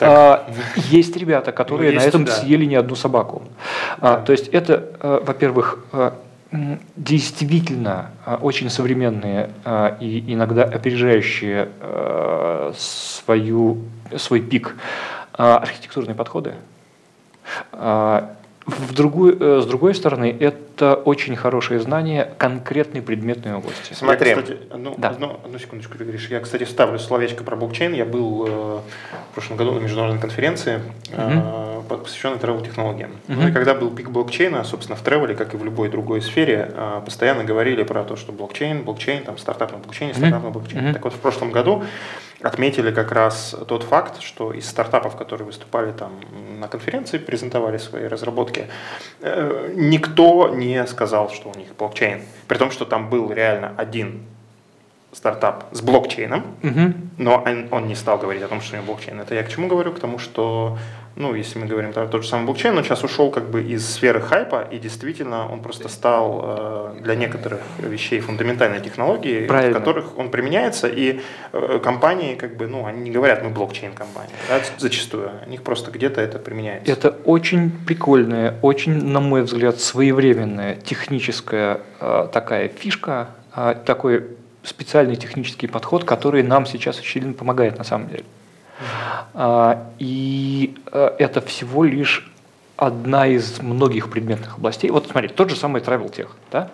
А, 0.00 0.48
Есть 0.76 1.16
ребята, 1.16 1.50
которые 1.50 1.90
Ну, 1.90 1.96
на 1.96 2.00
есть, 2.02 2.08
этом 2.08 2.26
да. 2.26 2.32
съели 2.32 2.64
не 2.64 2.76
одну 2.76 2.94
собаку. 2.94 3.42
А, 4.00 4.22
То 4.22 4.30
есть 4.32 4.48
это, 4.48 5.20
во-первых, 5.26 5.78
действительно 6.96 8.10
э, 8.26 8.36
очень 8.40 8.70
современные 8.70 9.50
э, 9.64 9.96
и 10.00 10.32
иногда 10.32 10.64
опережающие 10.64 11.68
э, 11.80 12.72
свою, 12.76 13.78
свой 14.16 14.40
пик 14.40 14.76
архитектурные 15.32 16.14
подходы. 16.14 16.54
А, 17.72 18.36
В 18.66 18.94
другую, 18.94 19.36
э, 19.38 19.60
с 19.60 19.66
другой 19.66 19.94
стороны, 19.94 20.34
это 20.40 20.94
очень 20.94 21.36
хорошее 21.36 21.80
знание 21.80 22.30
конкретной 22.38 23.02
предметной 23.02 23.54
области. 23.56 23.92
Смотри. 23.92 24.30
Я, 24.30 24.36
кстати, 24.36 24.58
одну, 24.70 24.94
Да. 24.96 25.08
одну, 25.10 25.40
одну 25.44 25.58
секундочку, 25.58 25.98
ты 25.98 26.04
говоришь. 26.04 26.28
Я, 26.30 26.40
кстати, 26.40 26.64
ставлю 26.64 26.98
словечко 26.98 27.44
про 27.44 27.56
блокчейн. 27.56 27.92
Я 27.92 28.06
был 28.06 28.46
э, 28.46 28.50
в 29.30 29.34
прошлом 29.34 29.58
году 29.58 29.72
на 29.72 29.80
международной 29.80 30.20
конференции, 30.20 30.80
э, 31.10 31.63
по- 31.84 31.98
посвященной 31.98 32.38
тревел-технологиям. 32.38 33.12
Ну 33.28 33.48
и 33.48 33.52
когда 33.52 33.74
был 33.74 33.90
пик 33.90 34.10
блокчейна, 34.10 34.64
собственно, 34.64 34.96
в 34.96 35.02
тревеле, 35.02 35.34
как 35.34 35.54
и 35.54 35.56
в 35.56 35.64
любой 35.64 35.88
другой 35.88 36.20
сфере, 36.22 36.70
э, 36.74 37.02
постоянно 37.04 37.44
говорили 37.44 37.82
про 37.84 38.04
то, 38.04 38.16
что 38.16 38.32
блокчейн, 38.32 38.82
блокчейн, 38.84 39.22
там, 39.24 39.38
стартап 39.38 39.72
на 39.72 39.78
блокчейне, 39.78 40.14
стартап 40.14 40.42
на 40.42 40.50
блокчейне. 40.50 40.82
Мгм. 40.82 40.92
Так 40.94 41.04
вот, 41.04 41.12
в 41.14 41.18
прошлом 41.18 41.50
году 41.52 41.84
отметили 42.42 42.90
как 42.90 43.12
раз 43.12 43.54
тот 43.68 43.84
факт, 43.84 44.20
что 44.20 44.52
из 44.52 44.68
стартапов, 44.68 45.16
которые 45.16 45.46
выступали 45.46 45.92
там 45.92 46.12
на 46.60 46.68
конференции, 46.68 47.18
презентовали 47.18 47.78
свои 47.78 48.06
разработки, 48.06 48.66
э, 49.22 49.72
никто 49.74 50.48
не 50.48 50.86
сказал, 50.86 51.30
что 51.30 51.50
у 51.54 51.58
них 51.58 51.68
блокчейн. 51.78 52.22
При 52.48 52.58
том, 52.58 52.70
что 52.70 52.84
там 52.84 53.08
был 53.08 53.32
реально 53.32 53.72
один 53.76 54.22
стартап 55.12 55.66
с 55.70 55.80
блокчейном, 55.80 56.42
Мгм. 56.62 57.10
но 57.18 57.36
он, 57.46 57.68
он 57.70 57.86
не 57.86 57.94
стал 57.94 58.18
говорить 58.18 58.42
о 58.42 58.48
том, 58.48 58.60
что 58.60 58.74
у 58.74 58.80
него 58.80 58.92
блокчейн. 58.92 59.20
Это 59.20 59.34
я 59.36 59.44
к 59.44 59.48
чему 59.48 59.68
говорю? 59.68 59.92
К 59.92 60.00
тому, 60.00 60.18
что, 60.18 60.76
ну, 61.16 61.34
если 61.34 61.58
мы 61.58 61.66
говорим 61.66 61.92
про 61.92 62.06
тот 62.06 62.22
же 62.22 62.28
самый 62.28 62.46
блокчейн, 62.46 62.76
он 62.76 62.82
сейчас 62.82 63.04
ушел 63.04 63.30
как 63.30 63.48
бы 63.48 63.62
из 63.62 63.88
сферы 63.88 64.20
хайпа, 64.20 64.66
и 64.70 64.78
действительно 64.78 65.50
он 65.50 65.60
просто 65.62 65.88
стал 65.88 66.42
э, 66.44 67.00
для 67.02 67.14
некоторых 67.14 67.60
вещей 67.78 68.20
фундаментальной 68.20 68.80
технологией, 68.80 69.46
Правильно. 69.46 69.78
в 69.78 69.78
которых 69.78 70.18
он 70.18 70.30
применяется, 70.30 70.88
и 70.88 71.20
э, 71.52 71.80
компании, 71.82 72.34
как 72.34 72.56
бы, 72.56 72.66
ну, 72.66 72.84
они 72.86 73.02
не 73.02 73.10
говорят, 73.12 73.44
мы 73.44 73.50
блокчейн-компания, 73.50 74.34
да, 74.48 74.60
зачастую. 74.78 75.30
У 75.46 75.50
них 75.50 75.62
просто 75.62 75.92
где-то 75.92 76.20
это 76.20 76.38
применяется. 76.38 76.90
Это 76.90 77.10
очень 77.24 77.70
прикольная, 77.70 78.58
очень, 78.62 79.04
на 79.04 79.20
мой 79.20 79.42
взгляд, 79.42 79.80
своевременная 79.80 80.74
техническая 80.76 81.80
э, 82.00 82.28
такая 82.32 82.68
фишка, 82.68 83.28
э, 83.54 83.76
такой 83.86 84.24
специальный 84.64 85.16
технический 85.16 85.68
подход, 85.68 86.04
который 86.04 86.42
нам 86.42 86.66
сейчас 86.66 86.98
очень 86.98 87.34
помогает 87.34 87.78
на 87.78 87.84
самом 87.84 88.08
деле. 88.08 88.24
А, 89.34 89.90
И 89.98 90.74
э, 90.92 91.10
это 91.18 91.40
всего 91.40 91.84
лишь 91.84 92.30
одна 92.76 93.26
из 93.26 93.60
многих 93.62 94.10
предметных 94.10 94.56
областей. 94.56 94.90
Вот 94.90 95.06
смотри, 95.08 95.28
тот 95.28 95.50
же 95.50 95.56
самый 95.56 95.80
travel 95.82 96.10
tech. 96.12 96.28
Да? 96.50 96.70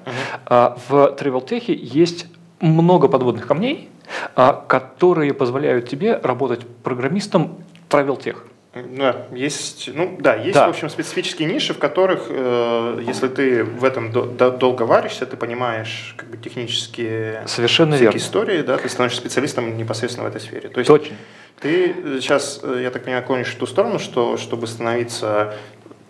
А, 0.47 0.77
В 0.89 1.15
travel 1.19 1.47
tech 1.47 1.65
есть 1.73 2.27
много 2.61 3.09
подводных 3.09 3.47
камней, 3.47 3.89
а, 4.35 4.53
которые 4.67 5.35
позволяют 5.35 5.89
тебе 5.89 6.17
работать 6.23 6.67
программистом 6.83 7.59
travel 7.89 8.19
tech. 8.19 8.37
Да, 8.73 9.27
есть, 9.33 9.91
ну 9.93 10.17
да, 10.21 10.37
есть, 10.37 10.55
Да. 10.55 10.67
в 10.69 10.71
общем, 10.71 10.89
специфические 10.91 11.53
ниши, 11.53 11.75
в 11.75 11.79
которых, 11.79 12.27
э, 12.29 13.03
если 13.05 13.27
ты 13.27 13.65
в 13.65 13.83
этом 13.85 14.13
до- 14.13 14.27
до- 14.27 14.53
долго 14.53 14.85
варишься, 14.85 15.27
ты 15.27 15.37
понимаешь 15.37 16.15
как 16.17 16.29
бы, 16.31 16.37
технические 16.37 17.43
Совершенно 17.49 17.97
всякие 17.97 18.13
верно. 18.13 18.19
истории, 18.19 18.63
да, 18.63 18.77
ты 18.79 18.89
становишься 18.89 19.21
специалистом 19.21 19.77
непосредственно 19.77 20.29
в 20.29 20.31
этой 20.31 20.41
сфере. 20.41 20.69
То 20.69 20.79
есть 20.79 20.87
Точно. 20.87 21.17
Ты 21.59 22.21
сейчас, 22.21 22.61
э, 22.63 22.81
я 22.83 22.91
так 22.91 23.05
понимаю, 23.05 23.25
клонишь 23.25 23.55
в 23.55 23.59
ту 23.59 23.67
сторону, 23.67 23.99
что 23.99 24.37
чтобы 24.37 24.67
становиться 24.67 25.55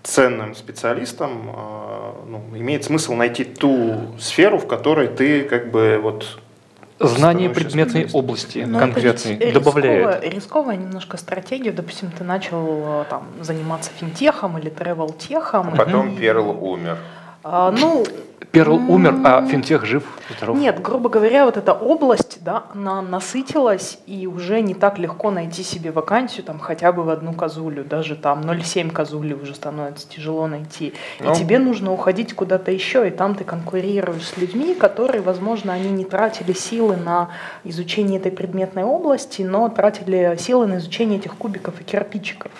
ценным 0.02 0.54
специалистом, 0.54 1.50
э, 1.54 2.12
ну, 2.26 2.42
имеет 2.54 2.85
смысл 2.85 3.14
найти 3.14 3.44
ту 3.44 4.14
сферу, 4.18 4.59
в 4.59 4.66
которой 4.66 5.09
ты 5.09 5.42
как 5.42 5.70
бы 5.70 5.99
вот 6.02 6.38
Знание 7.02 7.49
предметной 7.49 8.09
области 8.12 8.59
Ну, 8.59 8.76
это 8.76 8.78
конкретной 8.78 9.37
рис- 9.38 9.52
добавляет. 9.54 10.23
Рисковая, 10.23 10.76
немножко 10.76 11.16
стратегия. 11.16 11.73
Допустим, 11.73 12.11
ты 12.11 12.25
начал 12.25 12.66
э, 13.02 13.04
там, 13.09 13.26
заниматься 13.40 13.90
финтехом 13.99 14.59
или 14.59 14.68
тревел-техом. 14.68 15.75
Потом 15.76 16.11
и, 16.12 16.16
Перл 16.18 16.50
умер. 16.62 16.99
А, 17.42 17.70
ну, 17.70 18.04
Перл 18.52 18.76
умер, 18.88 19.20
а 19.25 19.47
финтех 19.47 19.85
жив, 19.85 20.02
здоров. 20.37 20.56
Нет, 20.56 20.82
грубо 20.82 21.09
говоря, 21.09 21.44
вот 21.44 21.56
эта 21.56 21.73
область, 21.73 22.38
да, 22.42 22.64
она 22.75 23.00
насытилась, 23.00 23.99
и 24.06 24.26
уже 24.26 24.61
не 24.61 24.75
так 24.75 24.99
легко 24.99 25.30
найти 25.30 25.62
себе 25.62 25.92
вакансию 25.92 26.44
там 26.44 26.59
хотя 26.59 26.90
бы 26.90 27.04
в 27.04 27.11
одну 27.11 27.32
козулю, 27.32 27.85
даже 27.85 28.16
там 28.16 28.40
0,7 28.40 28.90
козули 28.90 29.35
уже 29.35 29.54
становится 29.54 30.09
тяжело 30.09 30.49
найти. 30.49 30.94
Ну. 31.20 31.30
И 31.30 31.37
тебе 31.37 31.61
нужно 31.61 31.92
уходить 31.92 32.35
куда-то 32.35 32.73
еще, 32.73 33.06
и 33.06 33.11
там 33.11 33.37
ты 33.37 33.44
конкурируешь 33.44 34.26
с 34.26 34.37
людьми, 34.37 34.75
которые, 34.75 35.23
возможно, 35.23 35.73
они 35.73 35.90
не 35.90 36.04
тратили 36.04 36.52
силы 36.52 36.97
на 36.97 37.30
изучение 37.62 38.18
этой 38.18 38.32
предметной 38.32 38.82
области, 38.82 39.42
но 39.42 39.68
тратили 39.68 40.37
силы 40.40 40.66
на 40.66 40.78
изучение 40.78 41.20
этих 41.20 41.37
кубиков 41.37 41.80
и 41.80 41.85
кирпичиков. 41.85 42.50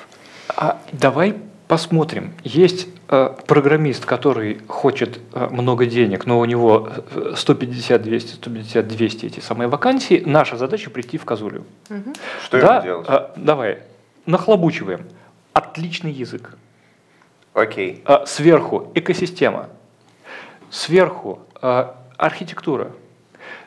А 0.57 0.79
давай 0.93 1.37
посмотрим. 1.71 2.33
Есть 2.43 2.89
э, 3.09 3.33
программист, 3.47 4.05
который 4.05 4.59
хочет 4.67 5.21
э, 5.33 5.49
много 5.53 5.87
денег, 5.87 6.27
но 6.27 6.41
у 6.41 6.45
него 6.45 6.89
э, 7.15 7.35
150, 7.37 8.03
200, 8.03 8.35
150, 8.35 8.89
200 8.89 9.27
эти 9.27 9.39
самые 9.39 9.69
вакансии. 9.69 10.21
Наша 10.27 10.57
задача 10.57 10.91
прийти 10.91 11.17
в 11.17 11.25
Козулю. 11.25 11.65
Мгм. 11.89 12.15
Что 12.45 12.61
да? 12.61 12.75
ему 12.79 12.83
делать? 12.83 13.07
э, 13.09 13.29
давай. 13.37 13.79
Нахлобучиваем. 14.27 15.07
Отличный 15.53 16.11
язык. 16.11 16.57
Окей. 17.55 18.03
А, 18.05 18.27
Сверху 18.27 18.91
экосистема. 18.97 19.69
Сверху 20.71 21.39
а, 21.63 21.95
архитектура. 22.17 22.91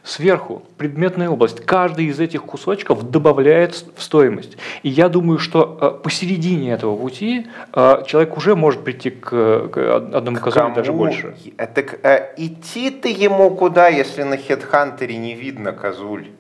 Сверху 0.03 0.63
предметная 0.77 1.29
область. 1.29 1.65
Каждый 1.65 2.07
из 2.07 2.19
этих 2.19 2.43
кусочков 2.43 3.10
добавляет 3.10 3.74
в 3.95 4.03
стоимость. 4.03 4.57
И 4.83 4.89
я 4.89 5.07
думаю, 5.07 5.39
что 5.39 5.77
а, 5.79 5.91
посередине 5.91 6.74
этого 6.74 6.98
пути 6.98 7.48
а, 7.72 8.03
человек 8.03 8.36
уже 8.36 8.55
может 8.57 8.83
прийти 8.83 9.12
к, 9.12 9.29
к 9.70 9.96
одному 10.13 10.39
козырю 10.39 10.74
даже 10.75 10.92
больше. 10.92 11.35
Э, 11.57 11.68
Так 11.68 12.00
э, 12.03 12.33
идти-то 12.35 13.07
ему 13.07 13.50
куда, 13.51 13.87
если 13.87 14.24
на 14.24 14.35
хедхантере 14.35 15.16
не 15.16 15.35
видно 15.35 15.72
козуль? 15.72 16.31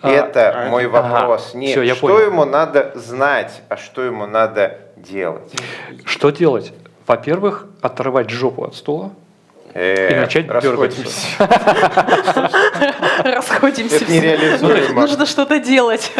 А, 0.00 0.10
Это 0.10 0.64
а, 0.66 0.70
мой 0.70 0.86
ага, 0.86 1.02
вопрос. 1.02 1.52
Не, 1.54 1.72
всё, 1.72 1.82
я 1.82 1.94
что 1.94 2.08
понял. 2.08 2.26
ему 2.26 2.44
надо 2.46 2.92
знать, 2.94 3.62
а 3.68 3.76
что 3.76 4.02
ему 4.02 4.26
надо 4.26 4.78
делать? 4.96 5.52
Что 6.04 6.30
делать? 6.30 6.72
Во-первых, 7.06 7.66
оторвать 7.82 8.30
жопу 8.30 8.64
от 8.64 8.74
стула. 8.74 9.12
Э, 9.74 10.12
И 10.12 10.20
начать 10.20 10.48
расходимся. 10.48 11.26
Расходимся. 13.24 13.96
Это 13.96 14.04
все. 14.04 14.14
нереализуемо. 14.14 15.00
Нужно 15.02 15.26
что-то 15.26 15.58
делать. 15.58 16.12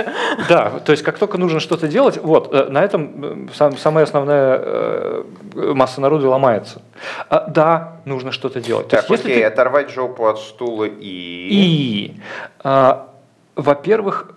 Да, 0.48 0.80
то 0.80 0.92
есть 0.92 1.04
как 1.04 1.18
только 1.18 1.38
нужно 1.38 1.60
что-то 1.60 1.86
делать, 1.86 2.18
вот, 2.22 2.52
э, 2.52 2.66
на 2.68 2.82
этом 2.82 3.46
э, 3.46 3.54
сам- 3.54 3.76
самая 3.76 4.04
основная 4.04 5.24
масса 5.54 6.00
народа 6.00 6.28
ломается. 6.28 6.82
А, 7.30 7.46
Да, 7.48 7.98
нужно 8.04 8.32
что-то 8.32 8.60
делать. 8.60 8.88
Так, 8.88 9.08
окей, 9.10 9.46
оторвать 9.46 9.90
жопу 9.90 10.26
от 10.26 10.40
стула 10.40 10.84
и... 10.84 11.48
И, 11.50 12.20
а, 12.62 13.08
во-первых, 13.54 14.32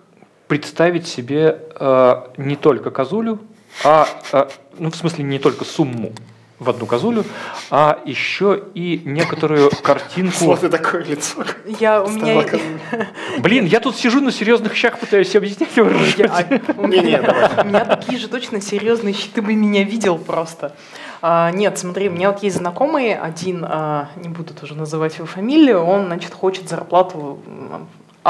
представить 0.46 1.08
себе 1.08 1.58
не 2.36 2.56
только 2.56 2.90
козулю, 2.90 3.40
а, 3.84 4.06
а, 4.32 4.48
ну, 4.78 4.90
в 4.90 4.96
смысле, 4.96 5.24
не 5.24 5.38
только 5.38 5.64
сумму 5.64 6.12
в 6.58 6.68
одну 6.70 6.86
козулю, 6.86 7.24
а 7.70 8.00
еще 8.04 8.62
и 8.74 9.00
некоторую 9.04 9.70
картинку. 9.82 10.44
Вот 10.46 10.64
и 10.64 10.68
такое 10.68 11.04
лицо. 11.04 11.44
Я, 11.78 12.02
у 12.02 12.08
меня, 12.10 12.44
Блин, 13.38 13.64
я 13.66 13.80
тут 13.80 13.96
сижу 13.96 14.20
на 14.20 14.32
серьезных 14.32 14.74
щах, 14.74 14.98
пытаюсь 14.98 15.34
объяснять. 15.36 15.74
вы 15.76 15.84
Не-не, 16.88 17.00
меня- 17.06 17.22
давай. 17.22 17.50
у 17.64 17.68
меня 17.68 17.84
такие 17.84 18.18
же 18.18 18.28
точно 18.28 18.60
серьезные 18.60 19.14
щи, 19.14 19.28
ты 19.28 19.40
бы 19.42 19.54
меня 19.54 19.84
видел 19.84 20.18
просто. 20.18 20.74
А, 21.20 21.50
нет, 21.50 21.78
смотри, 21.78 22.08
у 22.08 22.12
меня 22.12 22.30
вот 22.32 22.42
есть 22.42 22.56
знакомый 22.56 23.14
один, 23.14 23.64
а, 23.68 24.08
не 24.16 24.28
буду 24.28 24.54
тоже 24.54 24.74
называть 24.74 25.16
его 25.16 25.26
фамилию, 25.26 25.80
он, 25.82 26.06
значит, 26.06 26.32
хочет 26.32 26.68
зарплату 26.68 27.40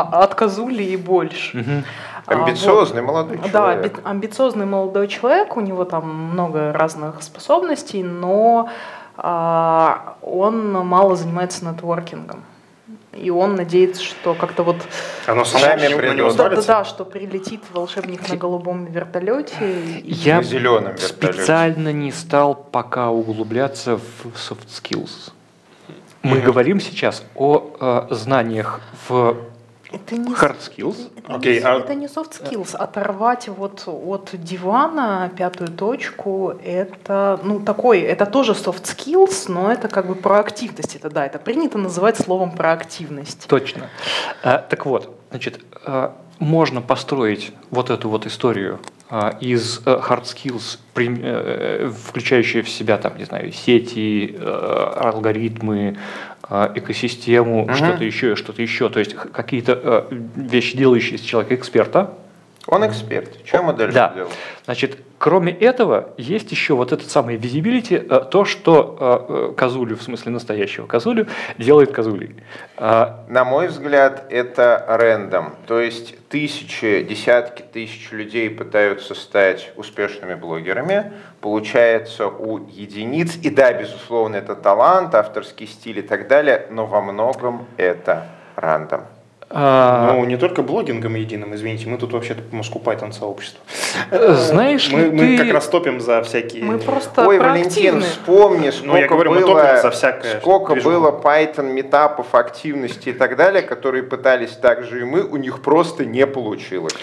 от 0.00 0.34
козули 0.34 0.82
и 0.82 0.96
больше. 0.96 1.56
Мгм. 1.58 1.84
А, 2.26 2.36
вот. 2.36 2.48
Амбициозный 2.48 3.02
молодой 3.02 3.38
Да, 3.38 3.48
человек. 3.48 3.98
амби- 3.98 4.02
амбициозный 4.04 4.66
молодой 4.66 5.08
человек, 5.08 5.56
у 5.56 5.60
него 5.60 5.84
там 5.84 6.08
много 6.32 6.72
разных 6.72 7.22
способностей, 7.22 8.02
но 8.02 8.68
а, 9.16 10.16
он 10.22 10.72
мало 10.72 11.16
занимается 11.16 11.64
нетворкингом. 11.64 12.42
И 13.14 13.30
он 13.30 13.56
надеется, 13.56 14.02
что 14.02 14.34
как-то 14.34 14.62
вот 14.62 14.76
Оно 15.26 15.44
Сами 15.44 15.92
придут. 15.96 16.36
да, 16.36 16.50
да, 16.50 16.62
да, 16.62 16.84
что 16.84 17.04
прилетит 17.04 17.62
волшебник 17.72 18.28
на 18.28 18.36
голубом 18.36 18.84
вертолете. 18.84 19.54
и- 19.60 20.12
Я 20.12 20.36
На 20.36 20.42
зеленом 20.44 20.92
вертолете. 20.92 21.06
специально 21.08 21.92
не 21.92 22.12
стал 22.12 22.54
пока 22.54 23.10
углубляться 23.10 23.96
в 23.96 24.26
soft 24.36 24.68
skills. 24.68 25.32
Мы 26.22 26.36
Мгм. 26.36 26.44
говорим 26.46 26.80
сейчас 26.80 27.24
о 27.34 27.70
э, 27.80 28.14
знаниях 28.14 28.80
в 29.08 29.34
Это 29.90 30.16
не, 30.16 30.32
hard 30.34 30.56
skills. 30.58 31.10
это, 31.16 31.34
Окей, 31.34 31.60
не, 31.60 31.66
а- 31.66 31.78
это 31.78 31.94
не 31.94 32.06
soft 32.06 32.40
skills. 32.40 32.76
Оторвать 32.76 33.48
вот 33.48 33.84
от 33.86 34.30
дивана 34.34 35.30
пятую 35.36 35.70
точку, 35.70 36.54
это, 36.62 37.40
ну, 37.42 37.60
такой, 37.60 38.00
это 38.00 38.26
тоже 38.26 38.52
soft 38.52 38.84
skills, 38.84 39.44
но 39.48 39.72
это 39.72 39.88
как 39.88 40.06
бы 40.06 40.14
проактивность. 40.14 40.96
Это 40.96 41.10
да, 41.10 41.24
это 41.24 41.38
принято 41.38 41.78
называть 41.78 42.18
словом 42.18 42.52
проактивность. 42.52 43.46
Точно. 43.48 43.88
А, 44.42 44.58
так 44.58 44.84
вот, 44.86 45.16
значит, 45.30 45.60
а, 45.84 46.14
можно 46.38 46.80
построить 46.80 47.52
вот 47.70 47.90
эту 47.90 48.08
вот 48.08 48.26
историю 48.26 48.78
из 49.40 49.80
э, 49.86 50.00
hard 50.06 50.24
skills, 50.24 50.78
э, 50.94 51.90
включающие 52.08 52.62
в 52.62 52.68
себя, 52.68 52.98
там, 52.98 53.16
не 53.16 53.24
знаю, 53.24 53.52
сети, 53.52 54.36
э, 54.38 54.92
алгоритмы, 54.96 55.96
экосистему, 56.74 57.64
Мгм. 57.64 57.74
что-то 57.74 58.04
еще, 58.04 58.36
что-то 58.36 58.62
еще. 58.62 58.88
То 58.88 58.98
есть 59.00 59.14
какие-то 59.14 60.08
э, 60.10 60.14
вещи, 60.36 60.76
делающие 60.76 61.16
из 61.16 61.20
человека 61.20 61.54
эксперта. 61.54 62.14
Он 62.70 62.86
эксперт. 62.86 63.30
Что 63.46 63.58
ему 63.58 63.72
дальше 63.72 63.94
Да. 63.94 64.12
делать? 64.14 64.32
Значит, 64.66 64.98
кроме 65.16 65.52
этого, 65.52 66.10
есть 66.18 66.50
еще 66.52 66.74
вот 66.74 66.92
этот 66.92 67.10
самый 67.10 67.36
visibility, 67.36 67.96
э, 67.96 68.30
то, 68.30 68.44
что 68.44 68.96
э, 69.00 69.32
э, 69.50 69.54
козулю, 69.56 69.96
в 69.96 70.02
смысле 70.02 70.32
настоящего 70.32 70.86
козулю, 70.86 71.26
делает 71.56 71.92
козулей. 71.92 72.36
А, 72.76 73.24
На 73.28 73.46
мой 73.46 73.68
взгляд, 73.68 74.26
это 74.28 74.84
рендом. 75.00 75.54
То 75.66 75.80
есть 75.80 76.28
тысячи, 76.28 77.02
десятки 77.02 77.62
тысяч 77.62 78.12
людей 78.12 78.50
пытаются 78.50 79.14
стать 79.14 79.72
успешными 79.76 80.34
блогерами. 80.34 81.12
Получается 81.40 82.26
у 82.26 82.58
единиц, 82.68 83.38
и 83.42 83.48
да, 83.48 83.72
безусловно, 83.72 84.36
это 84.36 84.54
талант, 84.54 85.14
авторский 85.14 85.66
стиль 85.66 86.00
и 86.00 86.02
так 86.02 86.28
далее, 86.28 86.66
но 86.70 86.84
во 86.84 87.00
многом 87.00 87.66
это 87.78 88.26
рандом. 88.56 89.04
Ну, 89.50 90.24
не 90.26 90.36
только 90.36 90.62
блогингом 90.62 91.14
единым, 91.14 91.54
извините, 91.54 91.88
мы 91.88 91.96
тут 91.96 92.12
вообще 92.12 92.36
Moscow 92.52 92.82
Python 92.82 93.12
сообщество. 93.12 93.60
Э, 94.10 94.34
знаешь 94.34 94.90
мы, 94.92 95.10
мы 95.10 95.18
ты- 95.18 95.38
как 95.38 95.52
раз 95.54 95.68
топим 95.68 96.00
за 96.00 96.22
всякие... 96.22 96.64
Мы 96.64 96.78
просто 96.78 97.26
Ой, 97.26 97.38
Валентин, 97.38 98.02
вспомни, 98.02 98.70
сколько 98.70 98.92
Ну, 98.92 98.96
я 98.98 99.08
говорю, 99.08 99.30
мы 99.30 99.40
было, 99.40 99.62
топим 99.62 99.82
за 99.82 99.90
всякое 99.90 100.40
сколько 100.40 100.74
было 100.74 101.10
Python, 101.10 101.72
метапов, 101.72 102.34
активностей 102.34 103.12
и 103.12 103.14
так 103.14 103.36
далее, 103.36 103.62
которые 103.62 104.02
пытались 104.02 104.50
так 104.50 104.84
же 104.84 105.00
и 105.00 105.04
мы, 105.04 105.22
у 105.22 105.36
них 105.36 105.62
просто 105.62 106.04
не 106.04 106.26
получилось. 106.26 106.94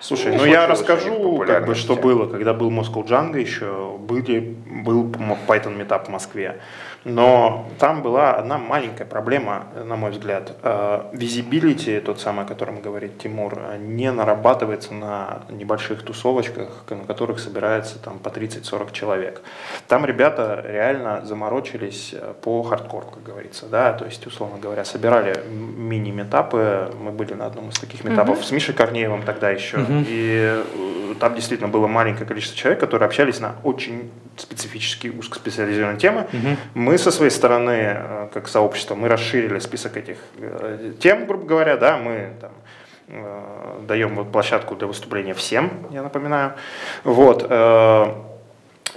Слушай, 0.00 0.36
ну 0.36 0.44
я 0.44 0.66
расскажу, 0.66 1.44
как 1.46 1.66
бы, 1.66 1.76
что 1.76 1.94
было, 1.94 2.26
когда 2.26 2.52
был 2.52 2.72
Moscow 2.72 3.06
Django 3.06 3.38
еще, 3.38 3.96
были, 4.00 4.56
был 4.66 5.04
Python 5.46 5.78
Meetup 5.78 6.06
в 6.06 6.08
Москве. 6.08 6.58
Но 7.04 7.68
там 7.78 8.02
была 8.02 8.32
одна 8.32 8.58
маленькая 8.58 9.04
проблема, 9.04 9.66
на 9.84 9.96
мой 9.96 10.10
взгляд. 10.10 10.52
Э, 10.62 11.04
Visibility, 11.12 12.00
тот 12.00 12.20
самый, 12.20 12.44
о 12.44 12.48
котором 12.48 12.80
говорит 12.80 13.18
Тимур, 13.18 13.58
э, 13.58 13.78
не 13.78 14.10
нарабатывается 14.12 14.94
на 14.94 15.42
небольших 15.50 16.02
тусовочках, 16.02 16.84
на 16.90 17.04
которых 17.04 17.40
собирается 17.40 17.98
там 17.98 18.18
по 18.18 18.28
30-40 18.28 18.92
человек. 18.92 19.42
Там 19.88 20.04
ребята 20.04 20.64
реально 20.66 21.24
заморочились 21.24 22.14
э, 22.14 22.34
по 22.40 22.62
хардкору, 22.62 23.06
как 23.06 23.22
говорится. 23.22 23.66
Да? 23.66 23.92
То 23.92 24.04
есть, 24.04 24.26
условно 24.26 24.58
говоря, 24.58 24.84
собирали 24.84 25.44
мини-метапы. 25.48 26.92
Мы 27.00 27.10
были 27.10 27.34
на 27.34 27.46
одном 27.46 27.70
из 27.70 27.78
таких 27.78 28.04
метапов 28.04 28.44
с 28.44 28.50
Мишей 28.52 28.74
Корнеевым 28.74 29.22
тогда 29.22 29.50
еще. 29.50 29.78
Мгм. 29.78 30.04
И 30.08 30.62
э, 30.64 31.14
там 31.18 31.34
действительно 31.34 31.68
было 31.68 31.86
маленькое 31.86 32.26
количество 32.26 32.56
человек, 32.56 32.80
которые 32.80 33.06
общались 33.06 33.40
на 33.40 33.56
очень 33.64 34.10
специфические, 34.36 35.12
узкоспециализированные 35.12 35.98
темы. 35.98 36.26
Мгм. 36.32 36.56
Мы 36.74 36.91
со 36.98 37.10
своей 37.10 37.30
стороны, 37.30 37.96
э, 37.96 38.28
как 38.32 38.48
сообщество, 38.48 38.94
мы 38.94 39.08
расширили 39.08 39.58
список 39.58 39.96
этих 39.96 40.18
э, 40.38 40.92
тем, 41.00 41.26
грубо 41.26 41.44
говоря, 41.44 41.76
да, 41.76 41.96
мы 41.96 42.32
там, 42.40 42.52
э, 43.08 43.80
даем 43.86 44.14
вот 44.16 44.32
площадку 44.32 44.74
для 44.76 44.86
выступления 44.86 45.34
всем, 45.34 45.70
я 45.90 46.02
напоминаю. 46.02 46.54
Вот. 47.04 47.50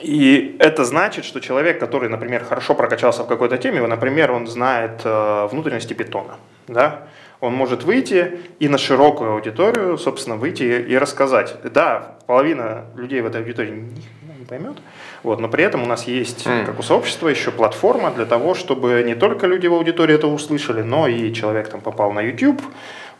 И 0.02 0.58
это 0.60 0.84
значит, 0.84 1.24
что 1.24 1.40
человек, 1.40 1.80
который, 1.80 2.10
например, 2.10 2.44
хорошо 2.44 2.76
прокачался 2.76 3.24
в 3.24 3.28
какой-то 3.28 3.58
теме, 3.58 3.86
например, 3.86 4.32
он 4.32 4.46
знает 4.46 5.02
внутренности 5.06 5.94
питона, 5.94 6.36
да, 6.68 7.08
он 7.40 7.54
может 7.54 7.84
выйти 7.84 8.40
и 8.60 8.68
на 8.68 8.78
широкую 8.78 9.34
аудиторию, 9.34 9.98
собственно, 9.98 10.36
выйти 10.36 10.64
и 10.64 10.98
рассказать. 10.98 11.56
Да, 11.64 12.18
половина 12.28 12.86
людей 12.96 13.22
в 13.22 13.26
этой 13.26 13.42
аудитории 13.42 13.70
хрена 13.70 14.40
не 14.40 14.46
поймет, 14.46 14.78
вот, 15.26 15.40
но 15.40 15.48
при 15.48 15.64
этом 15.64 15.84
у 15.84 15.86
нас 15.88 16.08
есть, 16.08 16.46
М. 16.48 16.66
как 16.66 16.80
у 16.80 16.84
сообщества, 16.84 17.28
еще 17.28 17.52
платформа 17.52 18.12
для 18.12 18.26
того, 18.26 18.54
чтобы 18.54 19.04
не 19.06 19.16
только 19.16 19.48
люди 19.48 19.68
в 19.68 19.74
аудитории 19.74 20.16
это 20.16 20.28
услышали, 20.28 20.84
но 20.84 21.08
и 21.08 21.34
человек 21.34 21.68
там 21.68 21.82
попал 21.82 22.12
на 22.12 22.22
YouTube, 22.22 22.62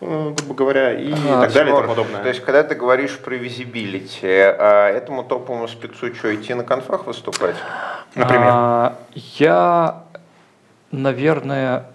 э, 0.02 0.34
грубо 0.38 0.54
говоря, 0.54 0.94
и 0.94 1.12
Ага, 1.12 1.42
так 1.42 1.54
далее 1.54 1.74
и 1.74 1.78
тому 1.78 1.88
подобное. 1.90 2.22
То 2.22 2.30
есть, 2.30 2.42
когда 2.42 2.64
ты 2.64 2.76
говоришь 2.76 3.18
про 3.18 3.36
визибилити, 3.36 4.28
а 4.28 4.90
этому 4.90 5.24
топовому 5.24 5.68
спецу 5.68 6.14
что, 6.14 6.34
идти 6.34 6.54
на 6.54 6.64
конфах 6.64 7.08
выступать? 7.08 7.56
Например. 8.14 8.50
А, 8.52 8.96
я, 9.40 10.04
наверное, 10.92 11.86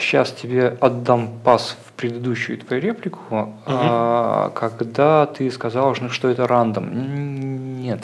сейчас 0.00 0.32
тебе 0.32 0.76
отдам 0.80 1.28
пас 1.44 1.76
в 1.86 1.92
предыдущую 1.92 2.58
твою 2.58 2.82
реплику, 2.82 3.54
а, 3.66 4.50
когда 4.54 5.26
ты 5.26 5.50
сказал, 5.50 5.94
что 5.94 6.28
это 6.28 6.46
рандом. 6.48 7.80
Нет. 7.80 8.00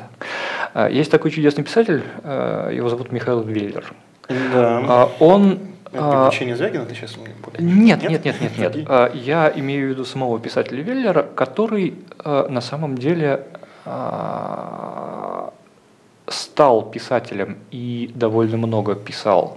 А, 0.77 0.91
Есть 0.91 1.11
такой 1.11 1.31
чудесный 1.31 1.65
писатель, 1.65 2.03
а, 2.23 2.71
его 2.71 2.91
зовут 2.91 3.11
Михаил 3.11 3.41
Веллер. 3.41 3.95
Да. 4.29 4.83
А, 4.87 5.11
Он 5.21 5.59
приключение 5.91 6.55
Звягина 6.55 6.85
ты 6.85 6.95
сейчас? 6.95 7.17
Нет, 7.59 8.03
нет, 8.03 8.25
нет, 8.27 8.41
нет, 8.43 8.59
нет. 8.59 8.77
А, 8.87 9.11
Я 9.15 9.51
имею 9.57 9.87
в 9.87 9.91
виду 9.93 10.05
самого 10.05 10.39
писателя 10.39 10.83
Веллера, 10.83 11.23
который 11.23 11.95
на 12.25 12.61
самом 12.61 12.99
деле 12.99 13.47
стал 16.29 16.91
писателем 16.91 17.57
и 17.71 18.11
довольно 18.15 18.59
много 18.59 18.97
писал 18.97 19.57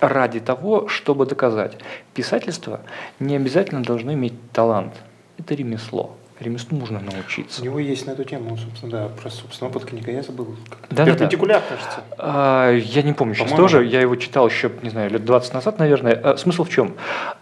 ради 0.00 0.40
того, 0.40 0.88
чтобы 0.88 1.26
доказать, 1.26 1.76
писательство 2.14 2.80
не 3.18 3.36
обязательно 3.36 3.82
должно 3.82 4.14
иметь 4.14 4.52
талант. 4.52 4.94
Это 5.36 5.54
ремесло. 5.54 6.16
Ремеслу 6.40 6.78
нужно 6.78 6.98
У 7.00 7.02
научиться. 7.16 7.62
него 7.64 7.80
есть 7.80 8.06
на 8.06 8.12
эту 8.12 8.22
тему, 8.24 8.56
собственно, 8.56 8.92
да, 8.92 9.08
про 9.08 9.28
собственного 9.28 9.72
опыт 9.76 9.88
книга, 9.88 10.12
я 10.12 10.22
забыл. 10.22 10.54
Да-да-да. 10.90 11.12
Перпендикуляр, 11.12 11.62
кажется. 11.68 12.00
А, 12.16 12.72
Я 12.72 13.02
не 13.02 13.12
помню 13.12 13.34
сейчас 13.34 13.52
тоже, 13.52 13.84
я 13.84 14.00
его 14.00 14.14
читал 14.16 14.46
еще, 14.48 14.70
не 14.82 14.90
знаю, 14.90 15.10
лет 15.10 15.24
20 15.24 15.54
назад, 15.54 15.78
наверное. 15.80 16.14
А, 16.14 16.36
Смысл 16.36 16.62
в 16.64 16.70
чем? 16.70 16.94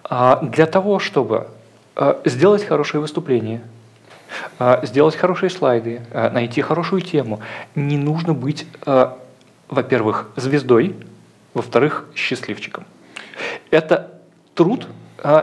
А, 0.05 0.41
Для 0.43 0.65
того, 0.67 0.99
чтобы 0.99 1.49
а, 1.95 2.21
сделать 2.25 2.65
хорошее 2.65 3.03
выступление, 3.03 3.61
а, 4.59 4.81
сделать 4.87 5.15
хорошие 5.15 5.51
слайды, 5.51 6.01
а, 6.13 6.31
найти 6.31 6.63
хорошую 6.63 7.03
тему, 7.03 7.41
не 7.75 7.99
нужно 7.99 8.33
быть, 8.33 8.67
а, 8.87 9.19
во-первых, 9.69 10.31
звездой, 10.37 10.97
во-вторых, 11.53 12.07
счастливчиком. 12.15 12.85
Это 13.71 14.11
труд, 14.55 14.87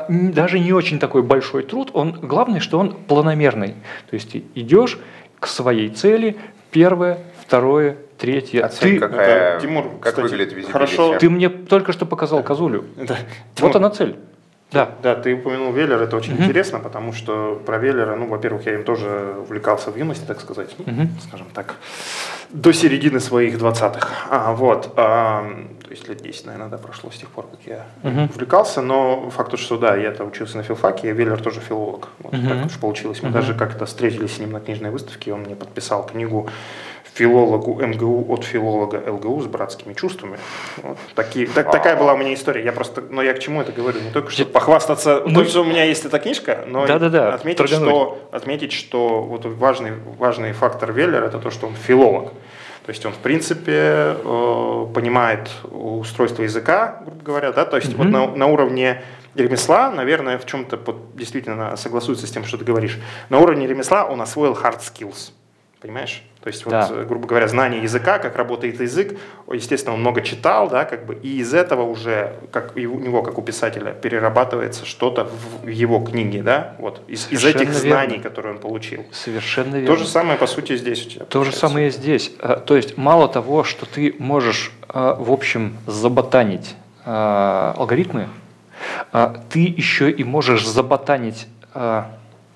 даже 0.09 0.59
не 0.59 0.73
очень 0.73 0.99
такой 0.99 1.23
большой 1.23 1.63
труд, 1.63 1.91
он, 1.93 2.13
главное, 2.13 2.59
что 2.59 2.79
он 2.79 2.93
планомерный. 2.93 3.75
То 4.09 4.13
есть 4.13 4.31
ты 4.31 4.43
идешь 4.55 4.99
к 5.39 5.47
своей 5.47 5.89
цели, 5.89 6.37
первое, 6.71 7.19
второе, 7.41 7.97
третье. 8.17 8.63
А 8.63 8.69
цель 8.69 8.95
Ты- 8.95 8.99
какая? 8.99 9.55
Это, 9.55 9.61
Тимур, 9.61 9.83
как 9.99 10.13
кстати, 10.13 10.21
выглядит 10.21 10.53
визибилити? 10.53 10.71
хорошо. 10.71 11.17
ты 11.17 11.29
мне 11.29 11.49
только 11.49 11.91
что 11.91 12.05
показал 12.05 12.43
козулю. 12.43 12.85
Да. 12.95 13.15
Вот 13.15 13.17
Тимур, 13.55 13.77
она 13.77 13.89
цель. 13.89 14.15
Да. 14.73 14.89
Да, 15.03 15.15
ты 15.15 15.33
упомянул 15.35 15.71
Веллер, 15.71 16.01
это 16.01 16.17
очень 16.17 16.33
Мгм. 16.33 16.43
интересно, 16.43 16.79
потому 16.79 17.13
что 17.13 17.61
про 17.65 17.77
Веллера, 17.77 18.15
ну, 18.15 18.27
во-первых, 18.27 18.65
я 18.65 18.73
им 18.73 18.83
тоже 18.83 19.35
увлекался 19.39 19.91
в 19.91 19.97
юности, 19.97 20.25
так 20.25 20.41
сказать, 20.41 20.75
Мгм. 20.79 21.09
скажем 21.27 21.47
так, 21.53 21.75
до 22.49 22.73
середины 22.73 23.19
своих 23.19 23.57
двадцатых. 23.57 24.11
А, 24.29 24.53
вот, 24.53 24.93
а, 24.95 25.43
то 25.83 25.91
есть 25.91 26.07
лет 26.09 26.21
10, 26.21 26.45
наверное, 26.45 26.69
да, 26.69 26.77
прошло 26.77 27.11
с 27.11 27.17
тех 27.17 27.29
пор, 27.29 27.47
как 27.47 27.59
я 27.65 27.85
Мгм. 28.03 28.25
увлекался, 28.25 28.81
но 28.81 29.29
факт 29.29 29.57
что 29.59 29.77
да, 29.77 29.95
я-то 29.95 30.23
учился 30.23 30.57
на 30.57 30.63
филфаке, 30.63 31.11
а 31.11 31.13
Веллер 31.13 31.39
тоже 31.41 31.59
филолог. 31.59 32.07
Вот 32.19 32.33
Мгм. 32.33 32.47
так 32.47 32.65
уж 32.65 32.77
получилось. 32.79 33.21
Мы 33.21 33.29
Мгм. 33.29 33.39
даже 33.39 33.53
как-то 33.53 33.85
встретились 33.85 34.35
с 34.35 34.39
ним 34.39 34.51
на 34.51 34.59
книжной 34.59 34.89
выставке, 34.89 35.31
он 35.33 35.41
мне 35.41 35.55
подписал 35.55 36.05
книгу 36.05 36.49
филологу 37.13 37.79
МГУ 37.85 38.25
от 38.33 38.43
филолога 38.43 39.03
ЛГУ 39.07 39.41
с 39.41 39.45
братскими 39.45 39.93
чувствами. 39.93 40.37
Вот 40.81 40.97
такие, 41.15 41.47
так, 41.47 41.71
такая 41.71 41.95
была 41.95 42.13
у 42.13 42.17
меня 42.17 42.33
история. 42.33 42.63
Я 42.63 42.71
просто, 42.71 43.01
но 43.09 43.21
я 43.21 43.33
к 43.33 43.39
чему 43.39 43.61
это 43.61 43.71
говорю? 43.71 43.99
Не 44.01 44.09
только 44.11 44.31
чтобы 44.31 44.51
похвастаться, 44.51 45.21
Мы- 45.25 45.43
то, 45.43 45.49
что 45.49 45.61
у 45.61 45.65
меня 45.65 45.83
есть 45.83 46.05
эта 46.05 46.19
книжка, 46.19 46.63
но 46.67 46.85
и 46.85 46.87
Да-да-да, 46.87 47.33
отметить, 47.33 47.57
торгануть. 47.59 47.89
что, 47.89 48.27
отметить, 48.31 48.71
что 48.73 49.21
вот 49.21 49.45
важный, 49.45 49.93
важный 50.17 50.53
фактор 50.53 50.91
Веллера 50.91 51.25
это 51.27 51.39
то, 51.39 51.51
что 51.51 51.67
он 51.67 51.75
филолог. 51.75 52.29
То 52.85 52.89
есть 52.89 53.05
он, 53.05 53.13
в 53.13 53.17
принципе, 53.19 53.71
э, 54.17 54.85
понимает 54.93 55.49
устройство 55.71 56.43
языка, 56.43 57.01
грубо 57.05 57.23
говоря, 57.23 57.51
да, 57.53 57.63
то 57.65 57.77
есть 57.77 57.93
вот 57.93 58.03
Мгм. 58.07 58.11
на, 58.11 58.27
на 58.35 58.47
уровне 58.47 59.01
ремесла, 59.35 59.89
наверное, 59.89 60.37
в 60.37 60.45
чем-то 60.45 60.77
под- 60.77 61.15
действительно 61.15 61.75
согласуется 61.77 62.27
с 62.27 62.31
тем, 62.31 62.43
что 62.43 62.57
ты 62.57 62.65
говоришь. 62.65 62.99
На 63.29 63.39
уровне 63.39 63.67
ремесла 63.67 64.03
он 64.05 64.21
освоил 64.21 64.53
hard 64.53 64.79
skills, 64.81 65.31
понимаешь? 65.83 66.23
То 66.41 66.47
есть, 66.47 66.65
Да. 66.65 66.87
э, 66.89 67.05
грубо 67.05 67.27
говоря, 67.27 67.47
знание 67.49 67.83
языка, 67.83 68.17
как 68.17 68.37
работает 68.37 68.79
язык, 68.79 69.19
естественно, 69.51 69.93
он 69.93 69.99
много 69.99 70.21
читал, 70.21 70.69
да, 70.69 70.85
как 70.85 71.05
бы, 71.05 71.15
и 71.15 71.39
из 71.39 71.53
этого 71.53 71.83
уже, 71.83 72.35
как 72.51 72.77
и 72.77 72.87
у 72.87 72.99
него, 72.99 73.21
как 73.21 73.37
у 73.37 73.41
писателя, 73.41 73.91
перерабатывается 73.91 74.85
что-то 74.85 75.27
в 75.61 75.67
его 75.67 75.99
книге, 75.99 76.41
да, 76.41 76.75
вот, 76.79 77.01
из, 77.09 77.29
из 77.31 77.43
этих 77.43 77.67
верно. 77.67 77.73
знаний, 77.73 78.19
которые 78.19 78.53
он 78.53 78.59
получил. 78.59 79.05
Совершенно 79.11 79.75
верно. 79.75 79.87
То 79.87 79.95
же 79.97 80.07
самое, 80.07 80.37
по 80.39 80.47
сути, 80.47 80.77
здесь 80.77 81.05
у 81.05 81.09
тебя. 81.09 81.25
То 81.25 81.43
же 81.43 81.51
получается. 81.51 81.59
самое 81.59 81.87
и 81.89 81.91
здесь. 81.91 82.31
А, 82.39 82.55
То 82.61 82.77
есть 82.77 82.97
мало 82.97 83.27
того, 83.27 83.65
что 83.65 83.85
ты 83.85 84.15
можешь, 84.19 84.71
а, 84.87 85.15
в 85.15 85.31
общем, 85.31 85.75
заботанить 85.85 86.75
алгоритмы, 87.05 88.29
ты 89.49 89.59
еще 89.59 90.09
и 90.09 90.23
можешь 90.23 90.65
заботанить 90.65 91.47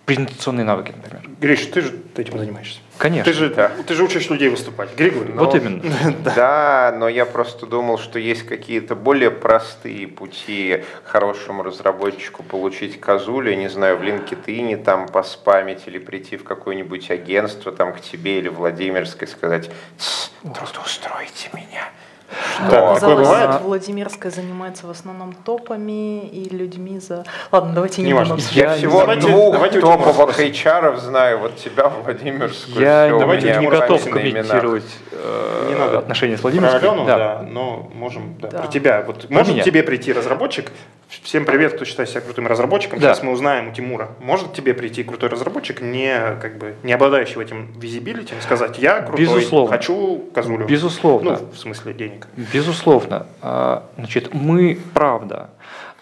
презентационные 0.05 0.63
навыки, 0.63 0.93
например. 0.95 1.29
Гриш, 1.41 1.65
ты 1.65 1.81
же 1.81 1.99
этим 2.15 2.37
занимаешься. 2.39 2.79
Конечно. 2.97 3.31
Ты 3.31 3.37
же, 3.37 3.49
Да. 3.49 3.71
ты 3.85 3.93
же 3.93 4.03
учишь 4.03 4.29
людей 4.29 4.49
выступать. 4.49 4.95
Григорий. 4.95 5.31
Вот 5.33 5.53
Ну, 5.53 5.59
именно. 5.59 5.81
Да, 6.35 6.93
но 6.97 7.07
я 7.09 7.25
просто 7.25 7.65
думал, 7.65 7.97
что 7.97 8.19
есть 8.19 8.43
какие-то 8.43 8.95
более 8.95 9.31
простые 9.31 10.07
пути 10.07 10.83
хорошему 11.03 11.63
разработчику 11.63 12.43
получить 12.43 12.99
козулю, 12.99 13.51
я 13.51 13.55
не 13.55 13.69
знаю, 13.69 13.97
в 13.97 14.01
LinkedIn 14.01 14.83
там 14.83 15.07
поспамить 15.07 15.83
или 15.87 15.99
прийти 15.99 16.37
в 16.37 16.43
какое-нибудь 16.43 17.11
агентство 17.11 17.71
там 17.71 17.93
к 17.93 18.01
тебе 18.01 18.39
или 18.39 18.49
Владимирской 18.49 19.27
сказать 19.27 19.69
«Тс, 19.97 20.31
трудоустройте 20.43 21.49
меня. 21.53 21.89
Да, 22.29 22.35
Что? 22.67 22.69
такое 22.69 22.91
Оказалось, 22.91 23.27
бывает? 23.27 23.61
Владимирская 23.61 24.31
занимается 24.31 24.85
в 24.87 24.89
основном 24.89 25.33
топами 25.33 26.27
и 26.27 26.49
людьми 26.49 26.99
за... 26.99 27.23
Ладно, 27.51 27.73
давайте 27.73 28.01
не 28.01 28.09
Неважно. 28.09 28.35
будем 28.35 28.47
Я, 28.51 28.71
Я 28.71 28.75
всего 28.77 28.99
давайте- 29.01 29.27
двух 29.27 29.53
давайте 29.53 29.79
топовых. 29.79 30.39
HR 30.39 30.97
знаю, 30.99 31.37
вот 31.39 31.55
тебя, 31.55 31.87
Владимирскую. 31.89 32.81
Я 32.81 33.09
давайте 33.17 33.55
не 33.57 33.67
готов 33.67 34.03
комментировать 34.09 34.83
э, 35.11 35.67
Не 35.69 35.75
надо. 35.75 35.99
отношения 35.99 36.35
с 36.37 36.41
Про 36.41 36.49
Владимирской. 36.49 36.79
Алену, 36.89 37.05
Да. 37.05 37.17
да, 37.17 37.41
но 37.43 37.89
можем, 37.93 38.35
да, 38.41 38.49
Да. 38.49 38.59
про 38.59 38.67
тебя. 38.67 39.03
Вот 39.07 39.29
может 39.29 39.63
тебе 39.63 39.83
прийти 39.83 40.11
разработчик, 40.11 40.71
Всем 41.07 41.45
привет, 41.45 41.73
кто 41.73 41.85
считает 41.85 42.09
себя 42.09 42.19
крутым 42.19 42.47
разработчиком. 42.47 42.99
Да. 42.99 43.13
Сейчас 43.13 43.23
мы 43.23 43.31
узнаем 43.31 43.69
у 43.69 43.71
Тимура, 43.71 44.09
может 44.19 44.53
тебе 44.53 44.73
прийти 44.73 45.03
крутой 45.03 45.29
разработчик, 45.29 45.79
не, 45.81 46.35
как 46.41 46.57
бы, 46.57 46.75
не 46.83 46.91
обладающий 46.91 47.41
этим 47.41 47.71
визибилити, 47.79 48.33
сказать, 48.41 48.77
я 48.77 49.01
крутой, 49.01 49.25
Безусловно. 49.25 49.71
хочу 49.71 50.25
козулю. 50.33 50.65
Безусловно. 50.65 51.39
Ну, 51.39 51.49
в 51.53 51.57
смысле 51.57 51.93
денег. 51.93 52.27
Безусловно. 52.53 53.25
А, 53.41 53.85
Значит, 53.97 54.33
мы, 54.33 54.79
правда, 54.93 55.49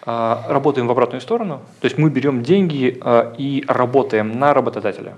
а, 0.02 0.44
работаем 0.48 0.88
в 0.88 0.90
обратную 0.90 1.20
сторону, 1.20 1.60
то 1.80 1.84
есть 1.86 1.98
мы 1.98 2.10
берем 2.10 2.42
деньги 2.42 2.98
а, 3.00 3.32
и 3.38 3.64
работаем 3.68 4.38
на 4.38 4.54
работодателя. 4.54 5.14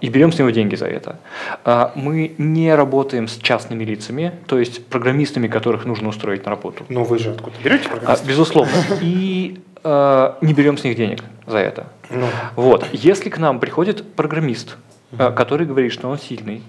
И 0.00 0.08
берем 0.08 0.32
с 0.32 0.38
него 0.38 0.50
деньги 0.50 0.76
за 0.76 0.86
это. 0.86 1.18
А, 1.64 1.92
Мы 1.94 2.34
не 2.38 2.74
работаем 2.74 3.28
с 3.28 3.36
частными 3.36 3.84
лицами, 3.84 4.32
то 4.46 4.58
есть 4.58 4.86
программистами, 4.86 5.48
которых 5.48 5.84
нужно 5.84 6.08
устроить 6.08 6.44
на 6.44 6.50
работу. 6.50 6.84
Но 6.88 7.04
вы 7.04 7.18
же 7.18 7.30
откуда 7.30 7.56
берете 7.62 7.86
А, 7.86 7.90
программистов? 7.90 8.28
Безусловно. 8.28 8.72
И 9.00 9.60
а, 9.82 10.38
не 10.40 10.52
берем 10.54 10.78
с 10.78 10.84
них 10.84 10.96
денег 10.96 11.24
за 11.46 11.58
это. 11.58 11.86
Ну, 12.10 12.26
Вот. 12.56 12.86
Если 12.92 13.28
к 13.30 13.38
нам 13.38 13.60
приходит 13.60 14.14
программист, 14.14 14.76
который 15.16 15.66
говорит, 15.66 15.92
что 15.92 16.08
он 16.10 16.18
сильный, 16.18 16.62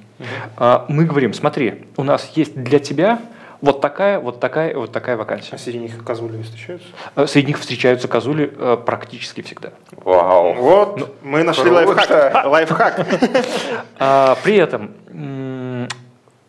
мы 0.87 1.05
говорим, 1.05 1.33
смотри, 1.33 1.85
у 1.97 2.03
нас 2.03 2.31
есть 2.35 2.55
для 2.55 2.79
тебя 2.79 3.19
вот 3.61 3.81
такая, 3.81 4.19
вот 4.19 4.39
такая, 4.39 4.75
вот 4.75 4.91
такая 4.91 5.17
вакансия. 5.17 5.55
а 5.55 5.57
среди 5.57 5.79
них 5.79 6.03
козули 6.03 6.41
встречаются? 6.41 6.87
А, 7.15 7.27
Среди 7.27 7.47
них 7.47 7.59
встречаются 7.59 8.07
козули 8.07 8.53
а, 8.57 8.77
практически 8.77 9.41
всегда. 9.41 9.71
Вау. 9.91 10.53
Вот, 10.53 11.15
мы 11.23 11.43
нашли 11.43 11.69
лайфхак. 11.69 12.45
Лайфхак. 12.45 13.07
А, 13.99 14.37
При 14.43 14.55
этом 14.55 14.91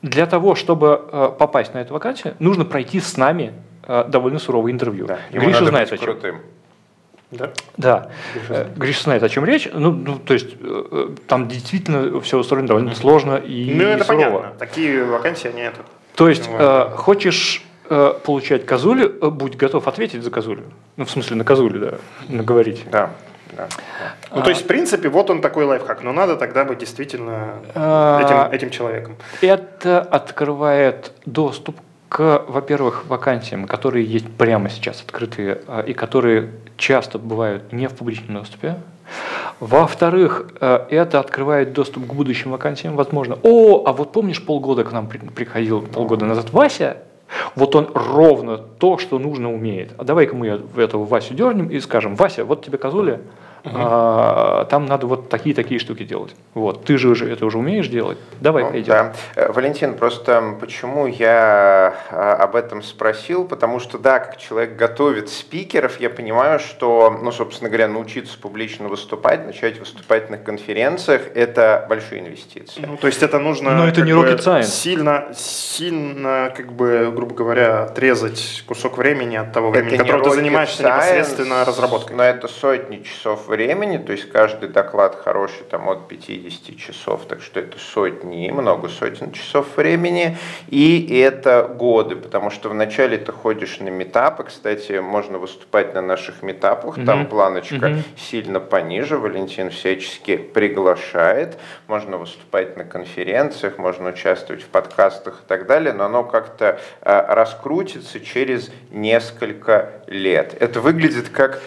для 0.03 0.27
того, 0.27 0.55
чтобы 0.55 1.01
а, 1.13 1.31
попасть 1.31 1.75
на 1.75 1.79
эту 1.79 1.95
вакансию, 1.95 2.35
нужно 2.39 2.65
пройти 2.65 3.01
с 3.01 3.17
нами 3.17 3.53
довольно 4.09 4.39
суровое 4.39 4.71
интервью. 4.73 5.07
Да, 5.07 5.19
Гриша 5.33 5.65
знает 5.67 5.91
быть 5.91 6.01
о 6.01 6.05
чем. 6.05 6.13
крутым. 6.15 6.41
Да? 7.33 7.51
Да, 7.77 8.11
Гриша 8.35 8.45
Э, 8.53 8.55
знает. 8.55 8.79
Гриша 8.79 9.03
знает, 9.03 9.23
о 9.23 9.29
чем 9.29 9.45
речь. 9.45 9.69
Ну, 9.73 9.91
ну, 9.93 10.19
то 10.19 10.35
есть 10.35 10.51
э, 10.61 10.85
э, 10.91 11.09
там 11.27 11.49
действительно 11.49 12.21
все 12.21 12.39
устроено 12.39 12.67
довольно 12.69 12.95
сложно 12.95 13.37
и 13.37 13.73
Ну, 13.75 13.85
это 13.85 14.05
сурово. 14.05 14.23
понятно. 14.41 14.53
Такие 14.59 15.05
вакансии, 15.05 15.49
они 15.49 15.61
это. 15.63 15.81
То 16.15 16.29
есть, 16.29 16.49
Ну, 16.51 16.57
э, 16.59 16.91
хочешь 16.97 17.65
э, 17.89 18.15
получать 18.25 18.67
козулю, 18.67 19.13
э, 19.21 19.31
будь 19.31 19.57
готов 19.57 19.89
ответить 19.89 20.23
за 20.23 20.31
козулю. 20.31 20.65
Ну, 20.97 21.05
в 21.05 21.11
смысле, 21.11 21.37
на 21.37 21.45
козулю, 21.45 21.81
да, 21.81 21.99
наговорить. 22.29 22.85
Да, 22.91 23.11
да. 23.57 23.69
Ну, 24.33 24.43
то 24.43 24.51
есть, 24.51 24.63
в 24.63 24.67
принципе, 24.67 25.09
вот 25.09 25.31
он 25.31 25.41
такой 25.41 25.65
лайфхак. 25.65 26.03
Но 26.03 26.13
надо 26.13 26.37
тогда 26.37 26.65
быть 26.65 26.79
действительно 26.79 27.55
А, 27.75 28.21
этим, 28.21 28.55
этим 28.55 28.71
человеком. 28.71 29.17
Это 29.41 30.01
открывает 30.01 31.13
доступ 31.27 31.77
к, 32.09 32.45
во-первых, 32.49 33.07
вакансиям, 33.07 33.67
которые 33.67 34.05
есть 34.05 34.29
прямо 34.37 34.69
сейчас 34.69 35.03
открытые 35.03 35.61
э, 35.67 35.85
и 35.87 35.95
которые 35.95 36.51
часто 36.77 37.19
бывают 37.19 37.73
не 37.73 37.89
в 37.89 37.95
публичном 37.95 38.35
доступе. 38.37 38.77
Во-вторых, 39.61 40.47
э, 40.61 40.87
это 40.91 41.21
открывает 41.21 41.73
доступ 41.73 42.07
к 42.07 42.15
будущим 42.15 42.51
вакансиям, 42.51 42.97
возможно. 42.97 43.39
О, 43.43 43.85
а 43.87 43.93
вот 43.93 44.13
помнишь, 44.13 44.45
полгода 44.45 44.85
к 44.85 44.93
нам 44.93 45.07
при- 45.07 45.19
приходил, 45.19 45.83
полгода 45.83 46.25
назад 46.25 46.51
Вася, 46.53 46.99
вот 47.55 47.75
он 47.77 47.91
ровно 47.95 48.59
то, 48.59 48.99
что 48.99 49.19
нужно 49.19 49.53
умеет. 49.53 49.93
А 49.99 50.05
давай-ка 50.05 50.35
мы 50.35 50.61
этого 50.77 51.05
Васю 51.05 51.35
дернем 51.35 51.69
и 51.69 51.79
скажем, 51.81 52.17
Вася, 52.17 52.45
вот 52.45 52.65
тебе 52.65 52.79
козуля, 52.79 53.21
а, 53.65 54.65
там 54.67 54.87
надо 54.87 55.07
вот 55.07 55.29
такие-такие 55.29 55.79
штуки 55.81 56.05
делать. 56.05 56.35
Вот, 56.55 56.85
ты 56.85 56.97
же 56.97 57.09
уже 57.09 57.31
это 57.31 57.45
уже 57.47 57.59
умеешь 57.59 57.89
делать, 57.89 58.19
давай 58.41 58.65
Ну, 58.65 58.71
пойдем. 58.71 58.93
Да. 58.93 59.13
Э, 59.37 59.53
Валентин, 59.53 59.95
просто 59.95 60.57
почему 60.61 61.07
я 61.07 61.95
а, 62.11 62.35
об 62.35 62.57
этом 62.57 62.83
спросил? 62.83 63.45
Потому 63.45 63.81
что, 63.81 63.99
да, 63.99 64.19
как 64.19 64.39
человек 64.39 64.77
готовит 64.77 65.29
спикеров, 65.29 66.01
я 66.01 66.11
понимаю, 66.11 66.59
что, 66.59 67.19
ну, 67.23 67.33
собственно 67.33 67.69
говоря, 67.69 67.89
научиться 67.89 68.39
публично 68.39 68.89
выступать, 68.89 69.47
начать 69.47 69.79
выступать 69.79 70.31
на 70.31 70.39
конференциях– 70.39 71.23
это 71.35 71.87
большие 71.89 72.21
инвестиции. 72.21 72.85
Ну, 72.87 72.97
то 72.97 73.07
есть 73.07 73.23
это 73.23 73.39
нужно 73.39 73.73
Но 73.73 73.87
это 73.87 74.03
не 74.03 74.13
бы, 74.13 74.23
rocket 74.23 74.39
science. 74.39 74.65
сильно, 74.65 75.29
сильно, 75.35 76.53
как 76.57 76.73
бы, 76.73 77.13
грубо 77.15 77.35
говоря, 77.35 77.85
отрезать 77.85 78.65
кусок 78.67 78.99
времени 78.99 79.37
от 79.37 79.53
того 79.53 79.71
времени, 79.71 79.95
Это 79.95 80.05
которым 80.05 80.25
ты 80.25 80.31
занимаешься 80.31 80.83
science, 80.83 80.95
непосредственно 80.95 81.65
разработкой. 81.65 82.17
Но 82.17 82.23
это 82.23 82.49
сотни 82.49 83.03
часов 83.03 83.50
времени, 83.51 83.99
то 83.99 84.13
есть 84.13 84.31
каждый 84.31 84.69
доклад 84.69 85.21
хороший 85.23 85.65
там 85.69 85.89
от 85.89 86.09
50 86.09 86.77
часов, 86.79 87.27
так 87.29 87.43
что 87.43 87.61
это 87.61 87.79
сотни, 87.79 88.51
много 88.51 88.89
сотен 88.89 89.33
часов 89.33 89.77
времени, 89.77 90.39
и 90.69 91.21
это 91.21 91.65
годы, 91.65 92.17
потому 92.17 92.51
что 92.51 92.69
вначале 92.69 93.19
ты 93.19 93.33
ходишь 93.33 93.81
на 93.81 93.89
метапы, 93.89 94.45
кстати, 94.45 94.93
можно 95.01 95.39
выступать 95.39 95.93
на 95.95 96.01
наших 96.01 96.43
метапах, 96.43 96.95
там 97.05 97.21
Мгм. 97.21 97.27
планочка 97.29 97.89
Мгм. 97.89 98.05
сильно 98.17 98.61
пониже, 98.61 99.19
Валентин 99.19 99.71
всячески 99.71 100.37
приглашает, 100.37 101.59
можно 101.89 102.17
выступать 102.17 102.77
на 102.77 102.85
конференциях, 102.85 103.79
можно 103.79 104.11
участвовать 104.11 104.63
в 104.63 104.69
подкастах 104.69 105.43
и 105.45 105.49
так 105.49 105.67
далее, 105.67 105.93
но 105.93 106.05
оно 106.05 106.23
как-то 106.25 106.79
э, 107.03 107.25
раскрутится 107.35 108.21
через 108.21 108.71
несколько 108.91 109.91
лет. 110.07 110.57
Это 110.61 110.81
выглядит 110.81 111.29
как 111.31 111.61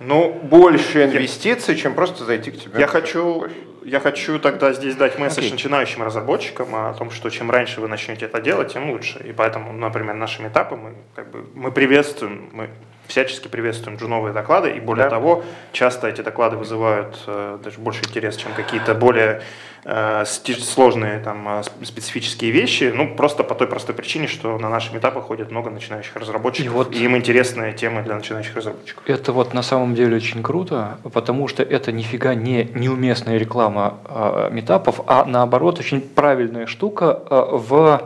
Ну, 0.00 0.32
больше 0.42 1.04
инвестиций, 1.04 1.76
чем 1.76 1.94
просто 1.94 2.24
зайти 2.24 2.50
к 2.50 2.58
тебе. 2.58 2.80
Я 2.80 2.86
хочу, 2.86 3.40
кофе. 3.40 3.54
я 3.84 4.00
хочу 4.00 4.38
тогда 4.38 4.72
здесь 4.72 4.96
дать 4.96 5.18
месседж 5.18 5.40
Окей. 5.40 5.52
начинающим 5.52 6.02
разработчикам 6.02 6.74
о 6.74 6.94
том, 6.94 7.10
что 7.10 7.28
чем 7.28 7.50
раньше 7.50 7.82
вы 7.82 7.88
начнете 7.88 8.24
это 8.24 8.40
делать, 8.40 8.72
тем 8.72 8.90
лучше. 8.90 9.18
И 9.18 9.32
поэтому, 9.32 9.72
например, 9.74 10.14
нашими 10.14 10.48
этапы 10.48 10.76
мы, 10.76 10.94
как 11.14 11.30
бы, 11.30 11.46
мы 11.54 11.70
приветствуем, 11.70 12.48
мы 12.52 12.70
всячески 13.10 13.48
приветствуем 13.48 13.98
джуновые 13.98 14.32
доклады, 14.32 14.70
и 14.70 14.80
более 14.80 15.04
Да. 15.04 15.10
того, 15.10 15.42
часто 15.72 16.06
эти 16.08 16.22
доклады 16.22 16.56
вызывают 16.56 17.18
э, 17.26 17.58
даже 17.62 17.78
больше 17.80 18.02
интерес, 18.04 18.36
чем 18.36 18.52
какие-то 18.52 18.94
более 18.94 19.42
э, 19.84 20.24
сложные 20.26 21.18
там, 21.20 21.48
сп- 21.48 21.84
специфические 21.84 22.50
вещи, 22.52 22.92
ну, 22.94 23.16
просто 23.16 23.42
по 23.44 23.54
той 23.54 23.66
простой 23.66 23.94
причине, 23.94 24.26
что 24.28 24.58
на 24.58 24.68
наши 24.68 24.96
этапы 24.96 25.20
ходит 25.22 25.50
много 25.50 25.70
начинающих 25.70 26.14
разработчиков, 26.16 26.66
И 26.72 26.74
вот- 26.76 26.94
и 26.94 27.04
им 27.04 27.16
интересные 27.16 27.72
темы 27.72 28.02
для 28.02 28.14
начинающих 28.14 28.56
разработчиков. 28.56 29.02
Это 29.06 29.32
вот 29.32 29.54
на 29.54 29.62
самом 29.62 29.94
деле 29.94 30.16
очень 30.16 30.42
круто, 30.42 30.98
потому 31.12 31.48
что 31.48 31.62
это 31.62 31.92
нифига 31.92 32.34
не 32.34 32.64
неуместная 32.74 33.38
реклама 33.38 33.94
э, 34.08 34.48
метапов, 34.52 35.00
а 35.06 35.24
наоборот 35.24 35.78
очень 35.80 36.00
правильная 36.00 36.66
штука 36.66 37.18
э, 37.30 37.44
в 37.52 38.02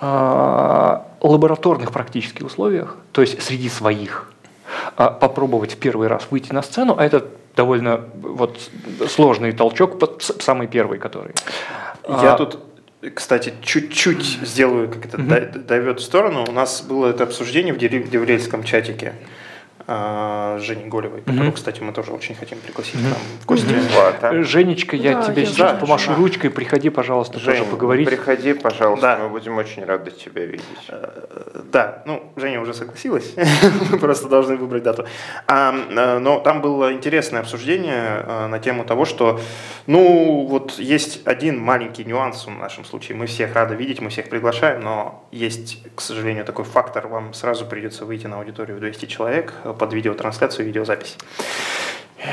э, 0.00 0.98
лабораторных 1.28 1.92
практически 1.92 2.42
условиях, 2.42 2.96
то 3.12 3.20
есть 3.20 3.42
среди 3.42 3.68
своих, 3.68 4.30
э, 4.96 5.10
попробовать 5.20 5.72
в 5.74 5.76
первый 5.78 6.08
раз 6.08 6.26
выйти 6.30 6.52
на 6.52 6.62
сцену, 6.62 6.94
а 6.98 7.04
это 7.04 7.26
довольно 7.56 8.00
вот 8.22 8.58
сложный 9.08 9.52
толчок, 9.52 9.98
самый 10.22 10.66
первый, 10.66 10.98
который. 10.98 11.32
Я 12.08 12.34
А, 12.34 12.36
тут, 12.36 12.58
кстати, 13.14 13.52
чуть-чуть 13.62 14.24
сделаю, 14.42 14.88
как 14.88 15.06
это 15.06 15.18
дай- 15.18 15.46
дойдет 15.46 16.00
в 16.00 16.02
сторону. 16.04 16.44
У 16.48 16.52
нас 16.52 16.82
было 16.82 17.06
это 17.08 17.24
обсуждение 17.24 17.72
в 17.74 17.78
дерев- 17.78 18.08
деврельском 18.10 18.62
чатике 18.62 19.14
а, 19.88 20.58
с 20.58 20.62
Женей 20.62 20.86
Голевой, 20.88 21.20
которую, 21.20 21.44
Мгм. 21.44 21.52
кстати, 21.52 21.80
мы 21.80 21.92
тоже 21.92 22.12
очень 22.12 22.34
хотим 22.34 22.58
пригласить 22.58 22.96
Мгм. 22.96 23.04
к 23.04 23.08
нам 23.10 23.18
в 23.42 23.46
гости. 23.46 23.74
Вот, 23.94 24.14
а? 24.24 24.42
Женечка, 24.42 24.96
я 24.96 25.14
Да, 25.14 25.22
тебе 25.22 25.42
я 25.42 25.48
сейчас 25.48 25.80
помашу 25.80 26.06
жена. 26.06 26.16
ручкой, 26.16 26.50
приходи, 26.50 26.90
пожалуйста, 26.90 27.38
Жень, 27.38 27.58
тоже 27.58 27.70
поговорить. 27.70 28.08
приходи, 28.08 28.52
пожалуйста, 28.54 29.16
Да. 29.18 29.22
мы 29.22 29.28
будем 29.28 29.56
очень 29.58 29.84
рады 29.84 30.10
тебя 30.10 30.44
видеть. 30.44 30.64
Э, 30.88 31.62
Да, 31.72 32.02
ну, 32.06 32.32
Женя 32.36 32.60
уже 32.60 32.74
согласилась, 32.74 33.34
мы 33.90 33.98
просто 33.98 34.28
должны 34.28 34.56
выбрать 34.56 34.82
дату. 34.82 35.06
А, 35.46 35.74
э, 35.74 36.18
но 36.18 36.40
там 36.40 36.60
было 36.60 36.92
интересное 36.92 37.40
обсуждение 37.40 38.24
э, 38.26 38.46
на 38.46 38.58
тему 38.58 38.84
того, 38.84 39.04
что, 39.04 39.40
ну, 39.86 40.46
вот 40.48 40.78
есть 40.78 41.26
один 41.26 41.58
маленький 41.60 42.04
нюанс 42.04 42.46
в 42.46 42.50
нашем 42.50 42.84
случае. 42.84 43.16
Мы 43.16 43.26
всех 43.26 43.54
рады 43.54 43.74
видеть, 43.74 44.00
мы 44.00 44.10
всех 44.10 44.28
приглашаем, 44.28 44.80
но 44.80 45.26
есть, 45.32 45.82
к 45.94 46.00
сожалению, 46.00 46.44
такой 46.44 46.64
фактор. 46.64 47.06
Вам 47.08 47.34
сразу 47.34 47.66
придется 47.66 48.04
выйти 48.04 48.26
на 48.26 48.38
аудиторию 48.38 48.76
в 48.76 48.80
200 48.80 49.06
человек 49.06 49.52
под 49.78 49.92
видеотрансляцию, 49.92 50.66
видеозапись. 50.66 51.16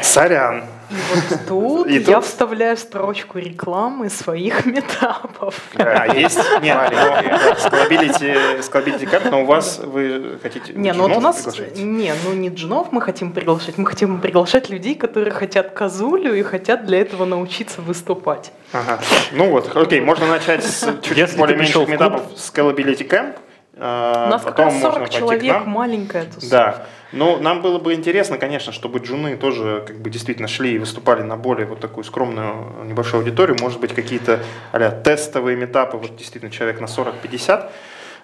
Сорян. 0.01 0.63
И 0.89 0.95
вот 1.13 1.39
тут 1.47 1.87
И 1.87 1.99
я 1.99 2.15
тут- 2.15 2.25
вставляю 2.25 2.77
строчку 2.77 3.37
рекламы 3.37 4.09
своих 4.09 4.65
метапов. 4.75 5.59
А 5.75 6.07
есть? 6.15 6.39
Нет, 6.61 6.75
Маленькие. 6.77 7.55
склобилити, 7.59 8.61
склобилити 8.63 9.05
карт, 9.05 9.29
но 9.29 9.43
у 9.43 9.45
вас 9.45 9.79
вы 9.83 10.39
хотите 10.41 10.73
Не, 10.73 10.93
ну 10.93 11.07
вот 11.07 11.17
у 11.17 11.19
нас, 11.19 11.45
не, 11.75 12.13
ну 12.25 12.33
не 12.33 12.49
джунов 12.49 12.91
мы 12.91 13.01
хотим 13.01 13.33
приглашать, 13.33 13.77
мы 13.77 13.85
хотим 13.85 14.19
приглашать 14.19 14.69
людей, 14.69 14.95
которые 14.95 15.31
хотят 15.31 15.71
козулю 15.71 16.33
и 16.33 16.41
хотят 16.43 16.85
для 16.85 17.01
этого 17.01 17.25
научиться 17.25 17.81
выступать. 17.81 18.51
Ага. 18.71 18.99
Ну 19.31 19.51
вот, 19.51 19.75
окей, 19.75 20.01
можно 20.01 20.25
начать 20.27 20.63
с 20.63 20.87
чуть 21.03 21.37
более 21.37 21.57
меньших 21.57 21.87
метапов 21.87 22.21
Scalability 22.35 23.07
Camp. 23.07 23.35
А, 23.77 24.25
У 24.27 24.29
нас 24.29 24.43
как 24.43 24.59
раз 24.59 24.73
можно 24.73 24.89
40 24.91 24.99
пойти 24.99 25.15
к 25.15 25.19
человек, 25.19 25.65
маленькая 25.65 26.25
тусовка. 26.25 26.49
Да. 26.49 26.85
Ну, 27.11 27.37
нам 27.37 27.61
было 27.61 27.77
бы 27.77 27.93
интересно, 27.93 28.37
конечно, 28.39 28.71
чтобы 28.73 28.97
джуны 28.99 29.37
тоже 29.37 29.83
как 29.85 29.97
бы 29.99 30.09
действительно 30.09 30.47
шли 30.47 30.73
и 30.73 30.77
выступали 30.79 31.21
на 31.21 31.37
более 31.37 31.67
вот 31.67 31.79
такую 31.79 32.03
скромную 32.03 32.85
небольшую 32.85 33.19
аудиторию. 33.21 33.55
Может 33.61 33.79
быть, 33.79 33.93
какие-то 33.93 34.39
а 34.71 34.89
тестовые 34.91 35.55
метапы, 35.55 35.97
вот 35.97 36.15
действительно 36.15 36.51
человек 36.51 36.79
на 36.81 36.85
40-50. 36.85 37.69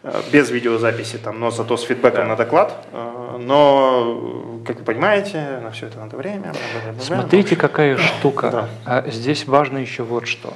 э, 0.02 0.22
без 0.32 0.50
видеозаписи, 0.50 1.18
там, 1.18 1.40
но 1.40 1.52
зато 1.52 1.76
с 1.78 1.84
фидбэком 1.84 2.24
Да. 2.24 2.28
на 2.30 2.36
доклад. 2.36 2.74
Э, 2.94 3.38
Но, 3.42 4.60
как 4.66 4.80
вы 4.80 4.84
понимаете, 4.86 5.60
на 5.62 5.72
все 5.72 5.88
это 5.88 6.00
надо 6.00 6.18
время. 6.18 6.54
Смотрите, 7.00 7.56
какая 7.56 7.98
штука. 7.98 8.50
Да. 8.50 8.70
А, 8.86 9.10
Здесь 9.10 9.46
важно 9.48 9.78
еще 9.78 10.04
вот 10.04 10.26
что. 10.28 10.54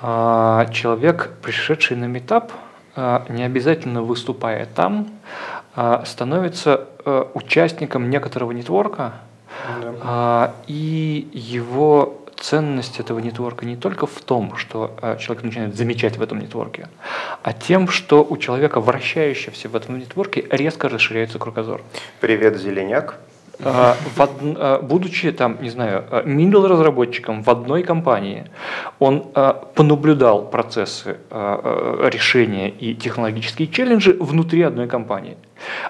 А, 0.00 0.66
Человек, 0.72 1.30
пришедший 1.42 1.96
на 1.96 2.06
метап, 2.06 2.52
не 2.96 3.42
обязательно 3.44 4.02
выступая 4.02 4.66
там, 4.66 5.08
а, 5.74 6.04
становится 6.04 6.88
а, 7.04 7.30
участником 7.34 8.10
некоторого 8.10 8.52
нетворка, 8.52 9.14
Да. 9.80 9.94
а, 10.02 10.54
и 10.66 11.28
его 11.32 12.18
ценность 12.42 12.98
этого 13.00 13.20
нетворка 13.20 13.64
не 13.64 13.76
только 13.76 14.06
в 14.06 14.20
том, 14.20 14.56
что 14.56 14.94
а, 15.00 15.16
человек 15.16 15.44
начинает 15.44 15.76
замечать 15.76 16.16
в 16.18 16.22
этом 16.22 16.40
нетворке, 16.40 16.88
а 17.42 17.52
тем, 17.52 17.88
что 17.88 18.26
у 18.28 18.36
человека, 18.36 18.80
вращающегося 18.80 19.68
в 19.68 19.76
этом 19.76 19.98
нетворке, 19.98 20.44
резко 20.50 20.88
расширяется 20.88 21.38
кругозор. 21.38 21.80
Привет, 22.20 22.58
Зеленяк. 22.58 23.18
А, 23.60 23.96
а, 24.16 24.80
будучи 24.82 25.30
там, 25.32 25.58
не 25.60 25.70
знаю, 25.70 26.04
а, 26.10 26.22
middle 26.22 26.66
разработчиком 26.66 27.42
в 27.42 27.48
одной 27.48 27.82
компании, 27.82 28.46
он 28.98 29.26
а, 29.34 29.52
понаблюдал 29.52 30.48
процессы 30.48 31.18
а, 31.30 31.60
а, 32.04 32.08
решения 32.08 32.68
и 32.70 32.94
технологические 32.94 33.68
челленджи 33.68 34.16
внутри 34.18 34.62
одной 34.62 34.88
компании. 34.88 35.36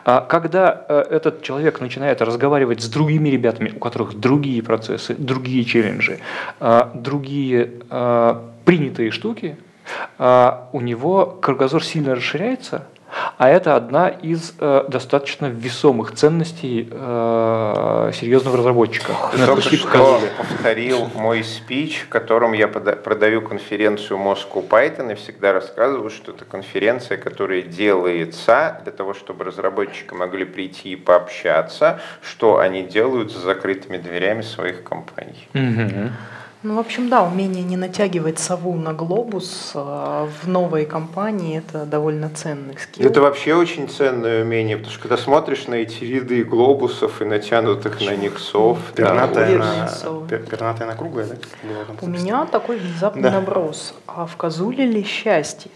А 0.04 0.20
Когда 0.20 0.70
а, 0.70 1.02
этот 1.02 1.42
человек 1.42 1.80
начинает 1.80 2.20
разговаривать 2.20 2.82
с 2.82 2.88
другими 2.88 3.28
ребятами, 3.28 3.72
у 3.74 3.78
которых 3.78 4.18
другие 4.18 4.62
процессы, 4.62 5.14
другие 5.14 5.64
челленджи, 5.64 6.18
а, 6.60 6.90
другие 6.94 7.70
а, 7.90 8.50
принятые 8.64 9.10
штуки, 9.10 9.56
а, 10.18 10.68
у 10.72 10.80
него 10.80 11.26
кругозор 11.26 11.82
сильно 11.82 12.14
расширяется, 12.14 12.86
а 13.38 13.48
это 13.48 13.76
одна 13.76 14.08
из 14.08 14.54
э, 14.58 14.84
достаточно 14.88 15.46
весомых 15.46 16.12
ценностей 16.12 16.88
э, 16.90 18.10
серьезного 18.14 18.58
разработчика. 18.58 19.14
Ты 19.32 19.46
только 19.46 19.62
что 19.62 19.86
показали. 19.86 20.30
повторил 20.38 21.10
мой 21.14 21.44
спич, 21.44 22.02
в 22.02 22.08
котором 22.08 22.52
я 22.52 22.68
продаю 22.68 23.42
конференцию 23.42 24.18
Moscow 24.18 24.66
Python 24.66 25.12
и 25.12 25.14
всегда 25.14 25.52
рассказываю, 25.52 26.10
что 26.10 26.32
это 26.32 26.44
конференция, 26.44 27.18
которая 27.18 27.62
делается 27.62 28.80
для 28.84 28.92
того, 28.92 29.14
чтобы 29.14 29.44
разработчики 29.44 30.14
могли 30.14 30.44
прийти 30.44 30.92
и 30.92 30.96
пообщаться, 30.96 32.00
что 32.22 32.58
они 32.58 32.82
делают 32.82 33.32
за 33.32 33.40
закрытыми 33.40 33.98
дверями 33.98 34.42
своих 34.42 34.82
компаний. 34.82 35.48
Мгм. 35.52 36.12
Ну, 36.64 36.76
в 36.76 36.78
общем, 36.78 37.08
да, 37.08 37.24
умение 37.24 37.64
не 37.64 37.76
натягивать 37.76 38.38
сову 38.38 38.74
на 38.76 38.92
глобус 38.92 39.72
э, 39.74 39.78
в 40.42 40.48
новой 40.48 40.86
компании– 40.86 41.58
это 41.66 41.84
довольно 41.86 42.30
ценный 42.30 42.78
скилл. 42.78 43.04
Это 43.04 43.20
вообще 43.20 43.54
очень 43.54 43.88
ценное 43.88 44.42
умение, 44.44 44.76
потому 44.76 44.92
что 44.92 45.02
когда 45.02 45.16
смотришь 45.16 45.66
на 45.66 45.74
эти 45.74 46.04
ряды 46.04 46.44
глобусов 46.44 47.20
и 47.20 47.24
натянутых 47.24 48.00
на 48.00 48.14
них 48.14 48.38
сов, 48.38 48.78
Пернатая 48.94 49.58
на, 49.58 49.90
пернатая 50.28 50.86
на 50.86 50.94
круглая, 50.94 51.26
да? 51.26 51.36
У 52.00 52.06
меня 52.06 52.46
такой 52.46 52.76
внезапный 52.78 53.22
Да. 53.22 53.32
наброс. 53.32 53.94
А 54.06 54.26
в 54.26 54.36
козуле 54.36 54.86
ли 54.86 55.02
счастье? 55.02 55.72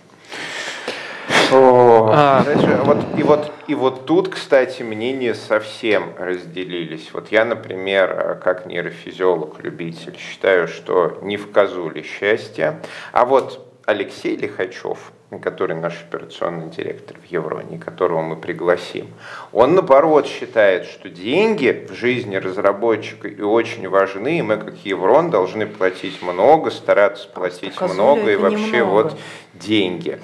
О, 1.51 1.86
А. 2.19 2.43
знаешь, 2.45 2.81
вот, 2.87 3.05
и, 3.19 3.23
вот, 3.23 3.53
и 3.67 3.75
вот 3.75 4.07
тут, 4.07 4.31
кстати, 4.31 4.83
мнения 4.83 5.35
совсем 5.35 6.15
разделились. 6.17 7.11
Вот 7.13 7.31
я, 7.31 7.45
например, 7.45 8.11
э, 8.11 8.35
как 8.43 8.65
нейрофизиолог-любитель, 8.65 10.17
считаю, 10.17 10.67
что 10.67 11.19
не 11.21 11.37
в 11.37 11.53
козуле 11.53 12.03
счастье. 12.03 12.81
А 13.13 13.27
вот 13.27 13.69
Алексей 13.85 14.35
Лихачев, 14.35 15.13
который 15.43 15.77
наш 15.77 15.93
операционный 16.09 16.71
директор 16.71 17.19
в 17.19 17.31
Евроне, 17.31 17.79
которого 17.79 18.23
мы 18.23 18.37
пригласим, 18.37 19.09
он, 19.53 19.75
наоборот, 19.75 20.27
считает, 20.27 20.87
что 20.87 21.11
деньги 21.11 21.87
в 21.87 21.93
жизни 21.93 22.37
разработчика 22.37 23.29
и 23.29 23.43
очень 23.43 23.91
важны, 23.91 24.39
и 24.39 24.43
мы, 24.43 24.57
как 24.57 24.77
Еврон, 24.87 25.29
должны 25.29 25.67
платить 25.67 26.23
много, 26.23 26.71
стараться 26.71 27.29
платить 27.29 27.75
Козуля 27.75 27.93
много, 27.93 28.31
и 28.31 28.37
вообще 28.37 28.79
немного. 28.79 28.91
вот 28.91 29.19
деньги. 29.53 30.19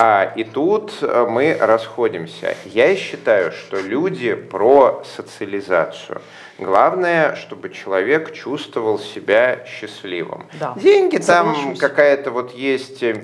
А, 0.00 0.32
и 0.36 0.44
тут 0.44 0.92
э, 1.02 1.26
мы 1.28 1.56
расходимся. 1.60 2.54
Я 2.66 2.94
считаю, 2.94 3.50
что 3.50 3.80
люди 3.80 4.34
про 4.34 5.02
социализацию. 5.16 6.20
Главное, 6.58 7.36
чтобы 7.36 7.68
человек 7.70 8.32
чувствовал 8.32 8.98
себя 8.98 9.64
счастливым. 9.64 10.46
Да, 10.58 10.74
Деньги 10.76 11.16
там 11.18 11.76
какая-то 11.76 12.32
вот 12.32 12.52
есть 12.52 13.00
э, 13.02 13.14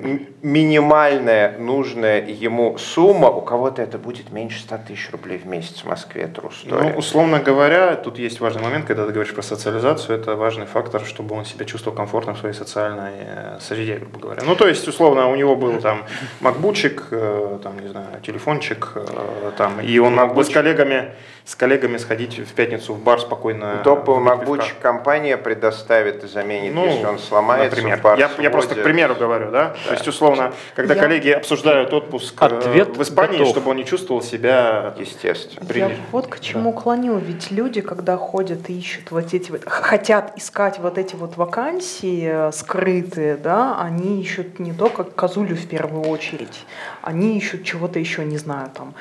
минимальная 0.41 1.57
нужная 1.57 2.25
ему 2.25 2.77
сумма. 2.77 3.29
У 3.29 3.41
кого-то 3.41 3.81
это 3.81 3.97
будет 3.97 4.31
меньше 4.31 4.59
100 4.61 4.77
тысяч 4.87 5.11
рублей 5.11 5.37
в 5.37 5.45
месяц 5.47 5.81
в 5.81 5.85
Москве. 5.85 6.23
Это. 6.23 6.43
Ну, 6.65 6.97
условно 6.97 7.39
говоря, 7.39 7.95
тут 7.95 8.19
есть 8.19 8.39
важный 8.39 8.63
момент, 8.63 8.85
когда 8.85 9.05
ты 9.05 9.11
говоришь 9.11 9.33
про 9.33 9.41
социализацию, 9.41 10.17
это 10.17 10.35
важный 10.35 10.65
фактор, 10.65 11.05
чтобы 11.05 11.35
он 11.35 11.43
себя 11.43 11.65
чувствовал 11.65 11.97
комфортно 11.97 12.35
в 12.35 12.39
своей 12.39 12.55
социальной 12.55 13.11
э, 13.19 13.57
среде, 13.59 13.97
грубо 13.97 14.19
говоря. 14.19 14.43
Ну, 14.45 14.55
то 14.55 14.65
есть, 14.65 14.87
условно, 14.87 15.27
у 15.29 15.35
него 15.35 15.57
был 15.57 15.81
там 15.81 16.05
макбучик, 16.39 16.64
э, 17.11 17.59
там, 17.63 17.79
не 17.79 17.87
знаю, 17.89 18.21
телефончик, 18.21 18.91
э, 18.95 19.51
там, 19.57 19.79
и 19.81 19.99
он 19.99 20.15
мог 20.15 20.33
бы 20.33 20.43
с 20.43 20.49
коллегами, 20.49 21.11
с 21.45 21.55
коллегами 21.55 21.97
сходить 21.97 22.39
в 22.39 22.53
пятницу 22.53 22.93
в 22.95 22.99
бар 23.03 23.19
спокойно. 23.21 23.81
Пивка. 23.83 24.11
MacBook 24.11 24.63
компания 24.81 25.37
предоставит 25.37 26.23
и 26.23 26.27
заменит, 26.27 26.73
Ну, 26.73 26.87
если 26.87 27.05
он 27.05 27.19
сломается. 27.19 27.75
например. 27.77 28.01
бар 28.01 28.17
Я, 28.17 28.31
я 28.39 28.49
просто 28.49 28.73
к 28.73 28.81
примеру 28.83 29.13
говорю, 29.15 29.51
да? 29.51 29.75
То 29.87 29.93
есть, 29.93 30.07
условно, 30.07 30.53
когда 30.75 30.95
Я- 30.95 30.99
коллеги 30.99 31.29
обсуждают 31.29 31.93
отпуск 31.93 32.41
э, 32.41 32.45
Ответ 32.45 32.97
в 32.97 33.01
Испании, 33.03 33.37
готов. 33.37 33.49
чтобы 33.49 33.69
он 33.71 33.77
не 33.77 33.85
чувствовал 33.85 34.23
себя 34.23 34.95
Естественно. 34.97 35.65
Приняли. 35.67 35.91
Я 35.91 35.97
вот 36.11 36.27
к 36.27 36.39
чему 36.39 36.73
клоню. 36.73 37.17
Ведь 37.19 37.51
люди, 37.51 37.81
когда 37.81 38.17
ходят 38.17 38.67
и 38.69 38.77
ищут 38.79 39.11
вот 39.11 39.31
эти 39.33 39.51
вот, 39.51 39.61
хотят 39.67 40.33
искать 40.37 40.79
вот 40.79 40.97
эти 40.97 41.15
вот 41.15 41.37
вакансии 41.37 42.47
э, 42.47 42.51
скрытые, 42.53 43.37
да, 43.37 43.79
они 43.79 44.19
ищут 44.19 44.57
не 44.57 44.73
только 44.73 45.03
козулю 45.03 45.55
в 45.55 45.67
первую 45.67 46.05
очередь, 46.09 46.65
они 47.03 47.37
ищут 47.37 47.63
чего-то 47.63 47.99
еще, 47.99 48.25
не 48.25 48.37
знаю, 48.37 48.71
там, 48.75 48.95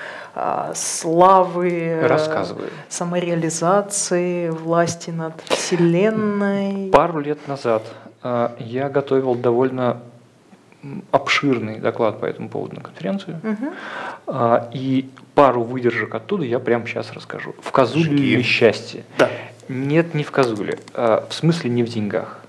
славы, 0.75 1.71
э, 1.71 2.07
Рассказывай. 2.07 2.69
самореализации, 2.89 4.49
власти 4.51 5.11
над 5.11 5.41
вселенной. 5.47 6.91
Пару 6.91 7.21
лет 7.21 7.47
назад 7.49 7.83
э, 8.23 8.49
я 8.59 8.89
готовил 8.89 9.35
довольно 9.35 9.99
обширный 11.11 11.79
доклад 11.79 12.21
по 12.21 12.27
этому 12.27 12.49
поводу 12.49 12.77
на 12.77 12.83
конференцию. 12.83 13.41
А, 14.27 14.69
И 14.73 15.09
пару 15.35 15.63
выдержек 15.63 16.15
оттуда 16.15 16.45
я 16.45 16.59
прямо 16.59 16.87
сейчас 16.87 17.11
расскажу. 17.13 17.55
В 17.63 17.73
козуле 17.73 18.05
Жги. 18.05 18.37
ли 18.37 18.43
счастье? 18.43 19.05
Да. 19.19 19.31
Нет, 19.69 20.13
не 20.15 20.25
в 20.25 20.31
козуле. 20.31 20.79
А, 20.93 21.27
В 21.29 21.33
смысле 21.35 21.71
не 21.71 21.83
в 21.85 21.89
деньгах. 21.89 22.41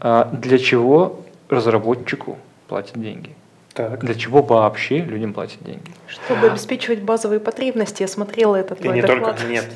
А, 0.00 0.28
Для 0.32 0.58
чего 0.58 1.20
разработчику 1.48 2.36
платят 2.68 3.00
деньги? 3.00 3.36
Так. 3.74 4.04
Для 4.04 4.14
чего 4.14 4.42
вообще 4.42 4.98
людям 4.98 5.32
платят 5.32 5.62
деньги? 5.62 5.90
Чтобы 6.06 6.48
обеспечивать 6.48 7.00
базовые 7.00 7.40
потребности, 7.40 8.02
я 8.02 8.08
смотрела 8.08 8.56
этот 8.56 8.84
И 8.84 8.88
не 8.88 9.00
доклад. 9.00 9.36
только, 9.38 9.50
нет. 9.50 9.70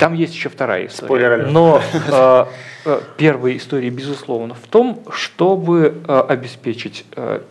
Там 0.00 0.14
есть 0.14 0.34
еще 0.34 0.48
вторая 0.48 0.86
история. 0.86 1.06
Спойлер. 1.06 1.46
Но 1.48 1.82
э, 2.08 2.46
э, 2.86 3.00
первая 3.18 3.56
история, 3.56 3.90
безусловно, 3.90 4.54
в 4.54 4.66
том, 4.68 5.02
чтобы 5.10 6.00
э, 6.08 6.24
обеспечить 6.28 7.04
э, 7.14 7.42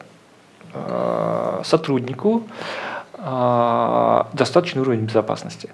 э, 0.74 1.62
сотруднику 1.63 2.43
э, 3.13 4.24
достаточный 4.34 4.82
уровень 4.82 5.06
безопасности. 5.06 5.69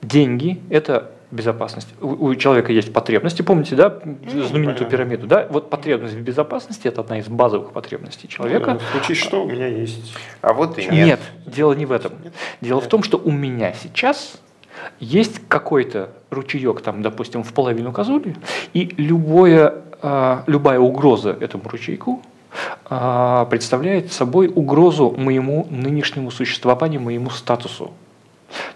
Деньги– 0.00 0.58
это 0.70 1.10
безопасность. 1.30 1.88
У, 2.00 2.26
у 2.26 2.34
человека 2.34 2.72
есть 2.72 2.92
потребности, 2.92 3.42
помните, 3.42 3.76
да, 3.76 4.00
знаменитую 4.02 4.54
понятно. 4.54 4.86
пирамиду, 4.86 5.26
да? 5.26 5.46
Вот 5.50 5.70
потребность 5.70 6.14
в 6.14 6.20
безопасности– 6.20 6.88
это 6.88 7.00
одна 7.02 7.18
из 7.18 7.28
базовых 7.28 7.72
потребностей 7.72 8.28
человека. 8.28 8.74
Ну, 8.74 8.78
В 8.78 8.92
случае 8.92 9.14
что, 9.16 9.44
у 9.44 9.48
меня 9.48 9.66
есть. 9.66 10.14
А 10.40 10.52
вот 10.52 10.78
и 10.78 10.82
Нет. 10.82 10.92
нет. 10.92 11.20
дело 11.46 11.72
не 11.72 11.86
в 11.86 11.92
этом. 11.92 12.12
Дело 12.60 12.80
в 12.80 12.88
том, 12.88 13.02
что 13.02 13.18
у 13.18 13.30
меня 13.30 13.72
сейчас 13.72 14.40
есть 14.98 15.40
какой-то 15.48 16.10
ручеек, 16.30 16.80
там, 16.80 17.02
допустим, 17.02 17.42
в 17.42 17.52
половину 17.52 17.92
козули, 17.92 18.36
и 18.72 18.92
любое, 18.96 19.74
а, 20.02 20.44
любая 20.46 20.78
угроза 20.78 21.36
этому 21.38 21.68
ручейку 21.68 22.22
а, 22.86 23.44
представляет 23.46 24.12
собой 24.12 24.48
угрозу 24.48 25.14
моему 25.16 25.66
нынешнему 25.70 26.30
существованию, 26.30 27.00
моему 27.00 27.30
статусу. 27.30 27.92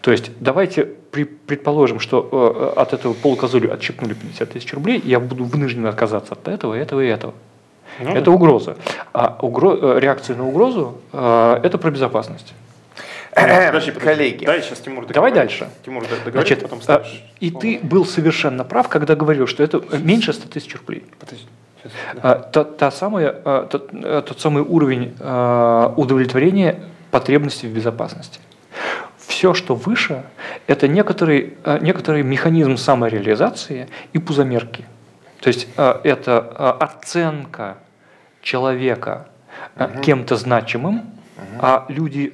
То 0.03 0.12
есть 0.12 0.31
давайте 0.41 0.93
при- 1.15 1.25
предположим, 1.25 2.01
что 2.01 2.75
э, 2.77 2.81
от 2.81 2.93
этого 2.93 3.12
полкозули 3.15 3.69
отщипнули 3.69 4.15
50 4.15 4.51
тысяч 4.51 4.75
рублей, 4.75 5.01
я 5.05 5.21
буду 5.21 5.45
вынужден 5.45 5.87
отказаться 5.87 6.33
от 6.35 6.49
этого, 6.49 6.75
этого 6.75 7.01
и 7.01 7.07
этого. 7.07 7.35
Ну, 8.01 8.11
это 8.11 8.33
угроза. 8.33 8.77
А 9.12 9.39
угро- 9.41 9.79
э, 9.97 10.01
реакция 10.01 10.35
на 10.37 10.45
угрозу 10.49 10.99
э, 11.12 11.61
это 11.62 11.79
про 11.79 11.93
безопасность. 11.93 12.53
Подожди, 13.33 13.67
подожди. 13.67 13.91
Коллеги. 13.93 14.45
Дай 14.45 14.62
сейчас 14.62 14.81
Тимур 14.81 15.07
Давай 15.07 15.33
дальше. 15.33 15.69
Тимур 15.85 16.03
договорит, 16.03 16.33
Значит, 16.35 16.62
потом 16.62 16.79
а, 16.79 16.83
ставишь. 16.83 17.25
и 17.41 17.51
слово. 17.51 17.61
ты 17.62 17.81
был 17.83 18.05
совершенно 18.07 18.65
прав, 18.65 18.89
когда 18.89 19.15
говорил, 19.15 19.47
что 19.47 19.62
это 19.62 19.83
меньше 19.99 20.33
100 20.33 20.49
тысяч 20.49 20.75
рублей. 20.77 21.05
Подожди. 21.21 21.47
Та, 22.23 22.65
та 22.65 22.91
самая, 22.91 23.33
тот, 23.67 23.91
тот 24.27 24.41
самый 24.41 24.62
уровень 24.62 25.15
а, 25.21 25.93
удовлетворения 25.97 26.81
потребностей 27.11 27.69
в 27.69 27.73
безопасности. 27.73 28.41
Все, 29.35 29.53
что 29.53 29.74
выше, 29.74 30.22
это 30.68 30.87
некоторый, 30.87 31.55
а, 31.64 31.80
некоторый 31.80 32.22
механизм 32.22 32.76
самореализации 32.76 33.89
и 34.12 34.20
пузомерки. 34.20 34.85
То 35.41 35.49
есть 35.49 35.66
а, 35.76 36.01
это 36.05 36.39
а, 36.39 36.70
оценка 36.70 37.78
человека 38.43 39.26
а, 39.74 39.89
кем-то 40.03 40.37
значимым, 40.37 41.03
а 41.59 41.85
люди, 41.89 42.32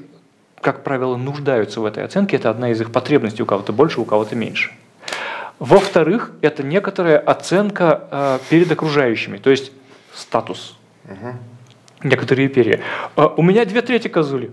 как 0.60 0.84
правило, 0.84 1.16
нуждаются 1.16 1.80
в 1.80 1.86
этой 1.86 2.04
оценке. 2.04 2.36
Это 2.36 2.50
одна 2.50 2.70
из 2.70 2.78
их 2.82 2.92
потребностей, 2.92 3.42
у 3.42 3.46
кого-то 3.46 3.72
больше, 3.72 4.02
у 4.02 4.04
кого-то 4.04 4.36
меньше. 4.36 4.70
Во-вторых, 5.58 6.32
это 6.42 6.62
некоторая 6.62 7.16
оценка 7.18 8.08
э, 8.10 8.38
перед 8.50 8.70
окружающими, 8.70 9.38
то 9.38 9.48
есть 9.48 9.72
статус. 10.12 10.76
Некоторые 12.02 12.50
перья. 12.50 12.80
Э, 13.16 13.26
у 13.38 13.42
меня 13.42 13.64
две 13.64 13.80
трети 13.80 14.08
козули. 14.08 14.50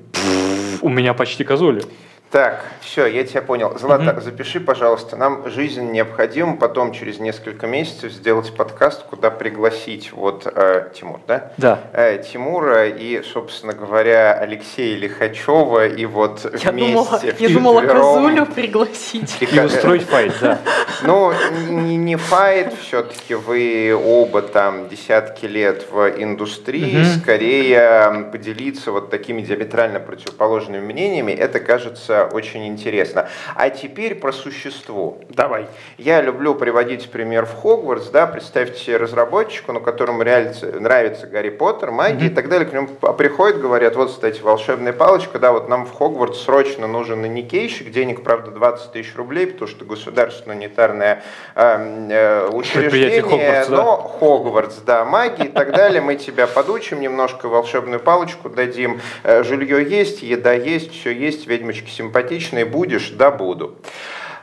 У 0.79 0.87
меня 0.87 1.13
почти 1.13 1.43
козули. 1.43 1.83
Так, 2.29 2.65
все, 2.81 3.05
я 3.05 3.23
тебя 3.23 3.41
понял. 3.41 3.77
Злата, 3.79 4.19
запиши, 4.19 4.59
пожалуйста, 4.59 5.15
нам 5.15 5.49
жизнь 5.49 5.91
необходимо 5.91 6.57
потом 6.57 6.91
через 6.91 7.19
несколько 7.19 7.67
месяцев 7.67 8.11
сделать 8.11 8.53
подкаст, 8.53 9.03
куда 9.03 9.31
пригласить 9.31 10.11
вот 10.11 10.45
э, 10.45 10.89
Тимур, 10.93 11.21
да? 11.25 11.53
Да. 11.55 11.79
Э, 11.93 12.21
Тимура 12.21 12.89
и, 12.89 13.21
собственно 13.23 13.71
говоря, 13.71 14.33
Алексея 14.33 14.97
Лихачева 14.97 15.87
и 15.87 16.05
вот 16.05 16.43
Я 16.61 16.71
вместе 16.71 16.93
думала, 16.93 17.21
я 17.39 17.49
думала 17.49 17.81
козулю 17.81 18.45
пригласить. 18.45 19.37
И 19.39 19.45
И 19.45 19.59
устроить 19.61 20.03
файт, 20.03 20.33
да. 20.41 20.59
Ну, 21.03 21.31
не, 21.69 21.95
не 21.95 22.17
файт, 22.17 22.73
все-таки 22.81 23.35
вы 23.35 23.95
оба 23.95 24.41
там 24.41 24.89
десятки 24.89 25.45
лет 25.45 25.85
в 25.89 26.09
индустрии, 26.21 27.05
скорее 27.21 28.27
поделиться 28.33 28.91
вот 28.91 29.09
такими 29.09 29.41
диаметрально 29.41 30.01
противоположными 30.01 30.85
мнениями, 30.85 31.31
это 31.31 31.61
кажется 31.61 32.16
очень 32.25 32.67
интересно. 32.67 33.29
А 33.55 33.69
теперь 33.69 34.15
про 34.15 34.31
существо. 34.31 35.17
Давай. 35.29 35.67
Я 35.97 36.21
люблю 36.21 36.55
приводить 36.55 37.09
пример 37.09 37.45
в 37.45 37.53
Хогвартс, 37.53 38.09
да, 38.09 38.27
представьте 38.27 38.79
себе 38.79 38.97
разработчику, 38.97 39.73
ну, 39.73 39.81
которому 39.81 40.23
реально 40.23 40.53
нравится 40.79 41.27
Гарри 41.27 41.49
Поттер, 41.49 41.91
магия 41.91 42.27
и 42.27 42.29
так 42.29 42.49
далее, 42.49 42.67
к 42.67 42.73
нему 42.73 42.87
приходят, 42.87 43.59
говорят, 43.59 43.95
вот, 43.95 44.11
кстати, 44.11 44.41
волшебная 44.41 44.93
палочка, 44.93 45.39
да, 45.39 45.51
вот 45.51 45.69
нам 45.69 45.85
в 45.85 45.93
Хогвартс 45.93 46.41
срочно 46.41 46.87
нужен 46.87 47.25
иникейщик, 47.25 47.91
денег, 47.91 48.23
правда, 48.23 48.51
20 48.51 48.91
тысяч 48.91 49.15
рублей, 49.15 49.47
потому 49.47 49.69
что 49.69 49.85
государственное 49.85 50.57
унитарное 50.57 51.23
э, 51.55 52.07
э, 52.09 52.49
учреждение, 52.49 53.21
Хогвартс, 53.21 53.69
да. 53.69 53.75
но 53.75 53.97
Хогвартс, 54.19 54.77
да, 54.85 55.05
магия 55.05 55.45
и 55.45 55.49
так 55.49 55.71
далее, 55.71 56.01
мы 56.01 56.15
тебя 56.15 56.47
подучим, 56.47 56.99
немножко 56.99 57.47
волшебную 57.47 57.99
палочку 57.99 58.49
дадим, 58.49 59.01
Э, 59.23 59.43
жилье 59.43 59.83
есть, 59.83 60.21
еда 60.21 60.53
есть, 60.53 60.91
все 60.91 61.11
есть, 61.11 61.47
ведьмочки 61.47 61.89
симпатичные, 62.07 62.65
будешь, 62.65 63.09
да, 63.11 63.31
буду. 63.31 63.75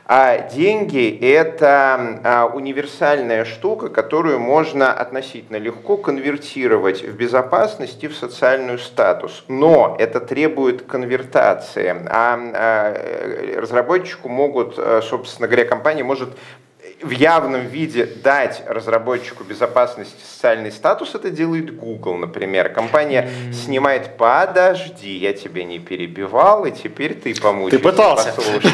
А 0.07 0.37
деньги– 0.37 1.17
это 1.21 2.19
а, 2.23 2.45
универсальная 2.45 3.43
штука, 3.43 3.89
которую 3.89 4.39
можно 4.39 4.93
относительно 4.93 5.57
легко 5.57 5.97
конвертировать 5.97 7.01
в 7.01 7.15
безопасность 7.15 8.03
и 8.03 8.07
в 8.07 8.15
социальную 8.15 8.77
статус. 8.77 9.45
Но 9.47 9.95
это 9.97 10.19
требует 10.19 10.83
конвертации. 10.83 11.89
А, 12.07 12.39
а, 12.53 12.93
э, 12.93 13.59
разработчику 13.59 14.29
могут, 14.29 14.75
э, 14.77 15.01
собственно 15.01 15.47
говоря, 15.47 15.65
компания 15.65 16.03
может 16.03 16.29
в 17.05 17.11
явном 17.11 17.67
виде 17.67 18.05
дать 18.05 18.63
разработчику 18.67 19.43
безопасности 19.43 20.15
социальный 20.25 20.71
статус, 20.71 21.13
это 21.13 21.29
делает 21.29 21.75
Google, 21.75 22.17
например. 22.17 22.69
Компания 22.69 23.29
снимает 23.53 24.17
«Подожди, 24.17 25.15
я 25.15 25.33
тебя 25.33 25.63
не 25.63 25.79
перебивал, 25.79 26.65
и 26.65 26.71
теперь 26.71 27.13
ты 27.13 27.39
помучайся». 27.39 27.77
Ты 27.77 27.83
пытался. 27.83 28.33
послушай». 28.35 28.71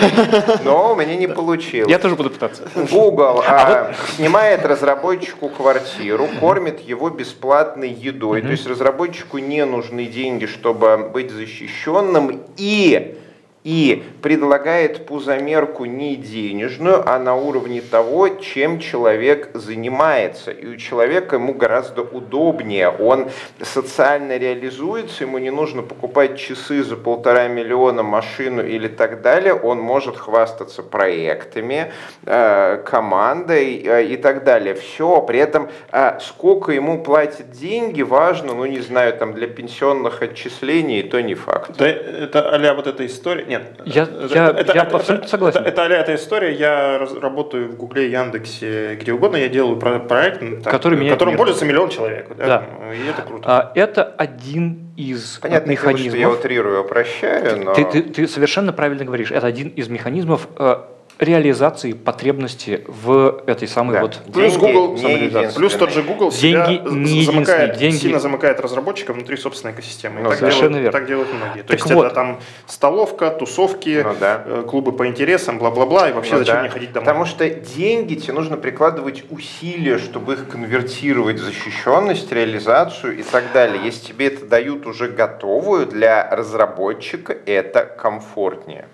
Но 0.64 0.94
у 0.94 0.96
меня 0.96 1.16
не 1.16 1.28
получилось. 1.28 1.92
Я 1.92 2.00
тоже 2.00 2.16
буду 2.16 2.30
пытаться. 2.30 2.68
Google 2.90 3.44
а, 3.46 3.94
снимает 4.16 4.66
разработчику 4.66 5.50
квартиру, 5.50 6.30
кормит 6.40 6.80
его 6.80 7.10
бесплатной 7.10 7.92
едой. 7.92 8.42
То 8.42 8.50
есть 8.50 8.66
разработчику 8.66 9.38
не 9.40 9.66
нужны 9.66 10.06
деньги, 10.06 10.46
чтобы 10.46 11.10
быть 11.14 11.32
защищенным. 11.32 12.44
И 12.58 13.18
и 13.64 14.04
предлагает 14.22 15.06
пузомерку 15.06 15.86
не 15.86 16.16
денежную, 16.16 17.08
а 17.08 17.20
на 17.20 17.36
уровне 17.36 17.82
того, 17.82 18.30
чем 18.30 18.80
человек 18.80 19.52
занимается. 19.54 20.52
И 20.52 20.66
у 20.66 20.78
человека 20.78 21.36
ему 21.36 21.54
гораздо 21.54 22.02
удобнее. 22.02 22.90
Он 22.90 23.30
социально 23.62 24.38
реализуется, 24.38 25.26
ему 25.26 25.38
не 25.38 25.52
нужно 25.52 25.84
покупать 25.84 26.38
часы 26.38 26.84
за 26.84 26.96
полтора 26.96 27.48
миллиона, 27.48 28.02
машину 28.02 28.66
или 28.66 28.88
так 28.88 29.22
далее. 29.22 29.54
Он 29.54 29.80
может 29.80 30.18
хвастаться 30.18 30.82
проектами, 30.82 31.92
э, 32.26 32.78
командой 32.86 33.84
э, 33.86 34.06
и 34.06 34.18
так 34.18 34.44
далее. 34.44 34.74
Все. 34.74 35.22
При 35.22 35.40
этом 35.40 35.70
э, 35.92 36.18
сколько 36.20 36.72
ему 36.72 37.04
платят 37.04 37.52
деньги, 37.52 38.02
важно, 38.02 38.56
ну 38.56 38.66
не 38.66 38.80
знаю, 38.80 39.14
там 39.14 39.34
для 39.34 39.48
пенсионных 39.48 40.24
отчислений, 40.24 41.04
то 41.04 41.22
не 41.22 41.36
факт. 41.36 41.78
Да, 41.78 41.88
это 41.88 42.56
а 42.56 42.74
вот 42.74 42.88
эта 42.88 43.06
история. 43.06 43.51
Нет. 43.52 43.82
Я- 43.86 44.04
это- 44.04 44.34
я- 44.34 44.50
это- 44.50 44.74
я 44.74 44.84
это- 44.84 44.96
абсолютно 44.96 45.24
это- 45.26 45.28
согласен. 45.32 45.60
Это, 45.60 45.70
это 45.70 45.84
а-ля 45.84 45.98
эта 46.00 46.16
история. 46.16 46.54
Я 46.54 46.98
раз- 47.00 47.14
работаю 47.14 47.68
в 47.70 47.76
Гугле, 47.76 48.10
Яндексе, 48.10 48.96
где 48.96 49.12
угодно. 49.12 49.36
Я 49.36 49.50
делаю 49.50 49.76
про- 49.78 50.00
проект, 50.00 50.42
ну, 50.42 50.62
так, 50.62 50.72
Который 50.72 51.10
которым 51.10 51.34
мир. 51.34 51.38
пользуется 51.38 51.66
миллион 51.66 51.90
человек. 51.90 52.28
Да? 52.38 52.46
Да. 52.48 52.94
И 52.94 53.10
это 53.10 53.22
круто. 53.24 53.44
А, 53.46 53.72
Это 53.76 54.04
один 54.04 54.94
из 54.96 55.40
Понятно, 55.40 55.76
что 55.76 55.88
я 55.88 55.94
механизмов. 55.94 56.40
утрирую, 56.40 56.82
упрощаю, 56.86 57.64
но... 57.66 57.74
Ты, 57.74 57.84
ты- 57.86 58.02
ты 58.04 58.28
совершенно 58.28 58.72
правильно 58.72 59.04
говоришь. 59.04 59.32
Это 59.32 59.48
один 59.48 59.68
из 59.70 59.90
механизмов 59.90 60.48
э, 60.58 60.76
реализации 61.22 61.94
потребности 61.94 62.84
в 62.88 63.44
этой 63.46 63.68
самой 63.68 63.94
Да. 63.94 64.02
вот 64.02 64.20
Плюс 64.34 64.54
деньги 64.54 64.74
Google, 64.74 64.96
не. 64.98 65.52
Плюс 65.56 65.74
тот 65.76 65.92
же 65.92 66.02
Google 66.02 66.32
Деньги 66.32 66.82
не 66.90 67.24
замыкает. 67.24 67.78
Деньги- 67.78 67.96
сильно 67.96 68.20
замыкает 68.20 68.60
разработчика 68.60 69.14
внутри 69.14 69.38
собственной 69.38 69.74
экосистемы. 69.74 70.22
Ну, 70.22 70.30
так, 70.30 70.40
совершенно 70.40 70.80
делают, 70.80 70.84
верно. 70.86 71.00
так 71.00 71.08
делают 71.08 71.30
многие. 71.34 71.62
То 71.62 71.68
Так 71.68 71.80
есть 71.80 71.92
вот. 71.94 72.06
это 72.08 72.16
там 72.16 72.40
столовка, 72.66 73.30
тусовки, 73.30 74.02
Ну 74.04 74.16
да. 74.20 74.44
э, 74.46 74.64
клубы 74.68 74.92
по 74.94 75.06
интересам, 75.06 75.60
бла-бла-бла. 75.60 76.10
И 76.10 76.14
вообще 76.14 76.34
Ну 76.34 76.40
зачем 76.40 76.56
да. 76.56 76.62
мне 76.62 76.70
ходить 76.72 76.92
домой? 76.92 77.06
Потому 77.06 77.26
что 77.26 77.48
деньги 77.50 78.16
тебе 78.16 78.34
нужно 78.34 78.58
прикладывать 78.58 79.24
усилия, 79.30 80.00
чтобы 80.00 80.34
их 80.34 80.48
конвертировать 80.50 81.38
в 81.40 81.44
защищенность, 81.44 82.32
реализацию 82.32 83.20
и 83.20 83.22
так 83.22 83.44
далее. 83.54 83.80
Если 83.86 84.08
тебе 84.08 84.28
это 84.28 84.48
дают 84.48 84.88
уже 84.88 85.08
готовую, 85.08 85.86
для 85.86 86.28
разработчика 86.36 87.38
это 87.46 87.86
комфортнее. 87.86 88.88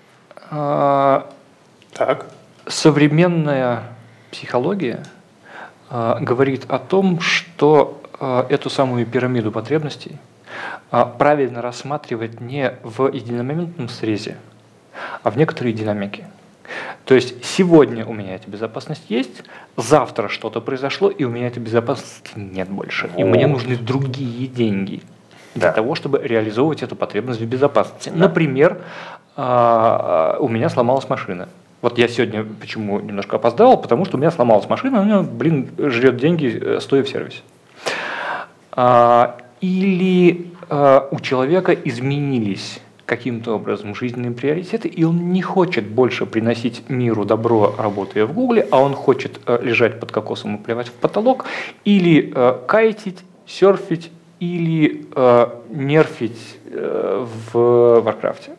А, 0.51 1.29
Так. 1.93 2.27
современная 2.67 3.83
психология 4.31 5.03
а, 5.89 6.19
говорит 6.19 6.65
о 6.69 6.79
том, 6.79 7.19
что 7.19 8.01
а, 8.19 8.45
эту 8.49 8.69
самую 8.69 9.05
пирамиду 9.05 9.51
потребностей 9.51 10.17
а, 10.91 11.05
правильно 11.05 11.61
рассматривать 11.61 12.39
не 12.41 12.73
в 12.83 13.07
единомоментном 13.07 13.89
срезе, 13.89 14.37
а 15.23 15.31
в 15.31 15.37
некоторой 15.37 15.73
динамике. 15.73 16.27
То 17.05 17.15
есть 17.15 17.45
сегодня 17.45 18.05
у 18.05 18.13
меня 18.13 18.35
эта 18.35 18.49
безопасность 18.49 19.03
есть, 19.07 19.43
завтра 19.77 20.27
что-то 20.27 20.59
произошло, 20.59 21.09
и 21.09 21.23
у 21.23 21.29
меня 21.29 21.47
этой 21.47 21.59
безопасности 21.59 22.31
нет 22.35 22.69
больше. 22.69 23.09
И 23.17 23.23
мне 23.23 23.47
нужны 23.47 23.77
другие 23.77 24.47
деньги 24.47 25.01
для 25.55 25.69
Да. 25.69 25.71
того, 25.73 25.95
чтобы 25.95 26.19
реализовывать 26.21 26.83
эту 26.83 26.95
потребность 26.97 27.39
в 27.39 27.45
безопасности. 27.45 28.09
Например, 28.13 28.81
а, 29.37 30.35
у 30.41 30.49
меня 30.49 30.69
сломалась 30.69 31.07
машина. 31.07 31.47
Вот 31.81 31.97
я 31.97 32.07
сегодня 32.07 32.43
почему 32.43 32.99
немножко 32.99 33.35
опоздал, 33.35 33.79
потому 33.79 34.05
что 34.05 34.17
у 34.17 34.19
меня 34.19 34.31
сломалась 34.31 34.67
машина, 34.67 35.01
она, 35.01 35.21
блин, 35.21 35.69
жрет 35.77 36.17
деньги, 36.17 36.59
э, 36.59 36.79
стоя 36.79 37.03
в 37.03 37.09
сервисе. 37.09 37.41
А, 38.71 39.37
Или 39.61 40.51
а, 40.69 41.07
у 41.11 41.19
человека 41.19 41.73
изменились 41.73 42.79
каким-то 43.05 43.55
образом 43.55 43.95
жизненные 43.95 44.31
приоритеты, 44.31 44.87
и 44.87 45.03
он 45.03 45.31
не 45.31 45.41
хочет 45.41 45.87
больше 45.87 46.25
приносить 46.25 46.89
миру 46.89 47.25
добро, 47.25 47.73
работая 47.77 48.25
в 48.25 48.33
Гугле, 48.33 48.67
а 48.69 48.81
он 48.81 48.93
хочет 48.93 49.39
э, 49.45 49.59
лежать 49.63 49.99
под 49.99 50.11
кокосом 50.11 50.57
и 50.57 50.63
плевать 50.63 50.89
в 50.89 50.91
потолок, 50.91 51.45
или 51.85 52.31
э, 52.35 52.57
кайтить, 52.67 53.19
серфить, 53.47 54.11
или 54.39 55.07
э, 55.15 55.47
нерфить 55.69 56.57
э, 56.65 57.25
в 57.51 58.01
Варкрафте 58.01 58.51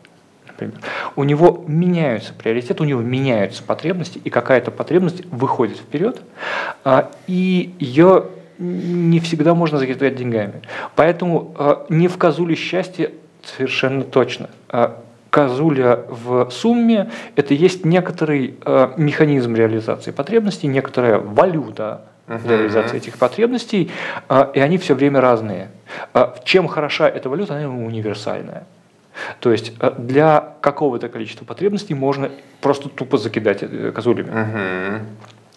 например. 0.65 0.79
У 1.15 1.23
него 1.23 1.63
меняются 1.67 2.33
приоритеты, 2.33 2.83
у 2.83 2.85
него 2.85 3.01
меняются 3.01 3.63
потребности, 3.63 4.19
и 4.23 4.29
какая-то 4.29 4.71
потребность 4.71 5.25
выходит 5.27 5.77
вперед, 5.77 6.21
а, 6.83 7.11
и 7.27 7.73
ее 7.79 8.25
не 8.57 9.19
всегда 9.19 9.53
можно 9.53 9.77
закидать 9.77 10.15
деньгами. 10.15 10.61
Поэтому 10.95 11.55
а, 11.57 11.85
не 11.89 12.07
в 12.07 12.17
козуле 12.17 12.55
счастье 12.55 13.11
совершенно 13.43 14.03
точно. 14.03 14.49
А 14.67 15.01
Козуля 15.29 16.05
в 16.09 16.49
сумме– 16.49 17.11
это 17.35 17.53
есть 17.53 17.85
некоторый 17.85 18.55
механизм 18.97 19.53
реализации 19.53 20.09
потребностей, 20.09 20.65
некоторая 20.65 21.19
валюта 21.19 22.01
реализации 22.27 22.97
этих 22.97 23.19
потребностей, 23.19 23.91
и 24.55 24.59
они 24.59 24.79
все 24.79 24.95
время 24.95 25.21
разные. 25.21 25.69
А, 26.15 26.35
чем 26.45 26.67
хороша 26.67 27.07
эта 27.07 27.29
валюта? 27.29 27.55
Она 27.57 27.69
универсальная. 27.69 28.65
То 29.39 29.51
есть 29.51 29.73
а, 29.79 29.91
для 29.91 30.55
какого-то 30.61 31.09
количества 31.09 31.45
потребностей 31.45 31.93
можно 31.93 32.31
просто 32.61 32.89
тупо 32.89 33.17
закидать 33.17 33.59
э, 33.61 33.91
козулями. 33.93 34.29
Мгм. 34.31 35.07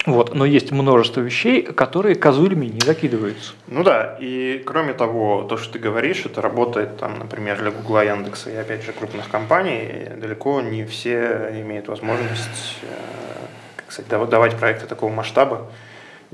Вот. 0.05 0.35
Но 0.35 0.43
есть 0.43 0.71
множество 0.71 1.21
вещей, 1.21 1.61
которые 1.61 2.15
козулями 2.15 2.65
не 2.65 2.81
закидываются. 2.81 3.53
Ну 3.67 3.83
да, 3.83 4.17
и 4.19 4.61
кроме 4.65 4.93
того, 4.93 5.43
то, 5.43 5.55
что 5.57 5.73
ты 5.73 5.79
говоришь, 5.79 6.25
это 6.25 6.41
работает, 6.41 6.97
там, 6.97 7.19
например, 7.19 7.61
для 7.61 7.71
Гугла, 7.71 8.03
Яндекса 8.03 8.49
и, 8.49 8.55
опять 8.55 8.83
же, 8.83 8.91
крупных 8.91 9.29
компаний. 9.29 10.09
Далеко 10.19 10.59
не 10.61 10.83
все 10.83 11.49
имеют 11.61 11.87
возможность, 11.87 12.79
э, 12.81 12.87
как 13.77 13.91
сказать, 13.93 14.09
дав- 14.09 14.29
давать 14.29 14.55
проекты 14.57 14.87
такого 14.87 15.09
масштаба. 15.09 15.67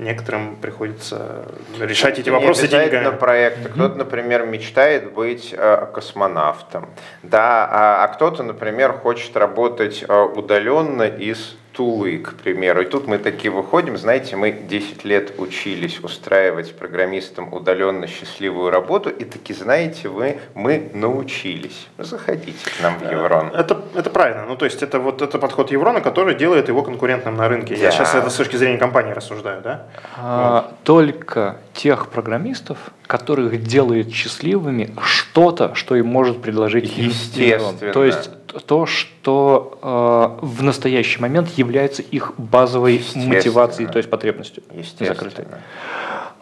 Некоторым 0.00 0.56
приходится 0.56 1.44
решать 1.78 2.18
эти 2.18 2.30
Не 2.30 2.34
вопросы 2.34 2.64
обязательно 2.64 3.00
деньгами. 3.02 3.18
проекты. 3.18 3.68
Кто-то, 3.68 3.96
например, 3.98 4.46
мечтает 4.46 5.12
быть 5.12 5.54
э, 5.54 5.86
космонавтом, 5.92 6.88
да, 7.22 7.68
а, 7.70 8.04
а 8.04 8.08
кто-то, 8.08 8.42
например, 8.42 8.94
хочет 8.94 9.36
работать 9.36 10.02
э, 10.08 10.22
удаленно 10.22 11.02
из 11.02 11.54
Тулы, 11.80 12.18
к 12.18 12.34
примеру. 12.34 12.82
И 12.82 12.84
тут 12.84 13.06
мы 13.06 13.16
такие 13.16 13.50
выходим, 13.50 13.96
знаете, 13.96 14.36
мы 14.36 14.52
10 14.52 15.02
лет 15.06 15.32
учились 15.38 15.98
устраивать 16.00 16.76
программистам 16.76 17.50
удаленно 17.54 18.06
счастливую 18.06 18.70
работу, 18.70 19.08
и 19.08 19.24
таки, 19.24 19.54
знаете, 19.54 20.08
вы, 20.10 20.40
мы 20.54 20.90
научились. 20.92 21.88
Заходите 21.96 22.58
к 22.68 22.82
нам 22.82 22.98
в 22.98 23.10
Еврон. 23.10 23.46
Это, 23.54 23.80
это 23.94 24.10
правильно. 24.10 24.44
Ну, 24.46 24.56
то 24.56 24.66
есть, 24.66 24.82
это 24.82 24.98
вот 24.98 25.22
это 25.22 25.38
подход 25.38 25.70
Еврона, 25.70 26.02
который 26.02 26.34
делает 26.34 26.68
его 26.68 26.82
конкурентным 26.82 27.34
на 27.34 27.48
рынке. 27.48 27.74
Я 27.74 27.84
Да. 27.84 27.90
сейчас 27.92 28.14
это 28.14 28.28
с 28.28 28.34
точки 28.34 28.56
зрения 28.56 28.76
компании 28.76 29.14
рассуждаю, 29.14 29.62
да? 29.62 29.86
А, 30.18 30.74
Только 30.84 31.56
тех 31.72 32.08
программистов, 32.08 32.76
которых 33.10 33.60
делает 33.64 34.12
счастливыми 34.12 34.94
что-то, 35.02 35.74
что 35.74 35.96
им 35.96 36.06
может 36.06 36.40
предложить 36.40 36.96
Естественно. 36.96 37.74
Еврон. 37.74 37.92
То 37.92 38.04
есть 38.04 38.30
то, 38.66 38.86
что 38.86 39.78
э, 39.82 40.46
в 40.46 40.62
настоящий 40.62 41.20
момент 41.20 41.48
является 41.56 42.02
их 42.02 42.34
базовой 42.38 43.02
мотивацией, 43.16 43.88
то 43.90 43.98
есть 43.98 44.08
потребностью. 44.08 44.62
закрытой. 45.00 45.46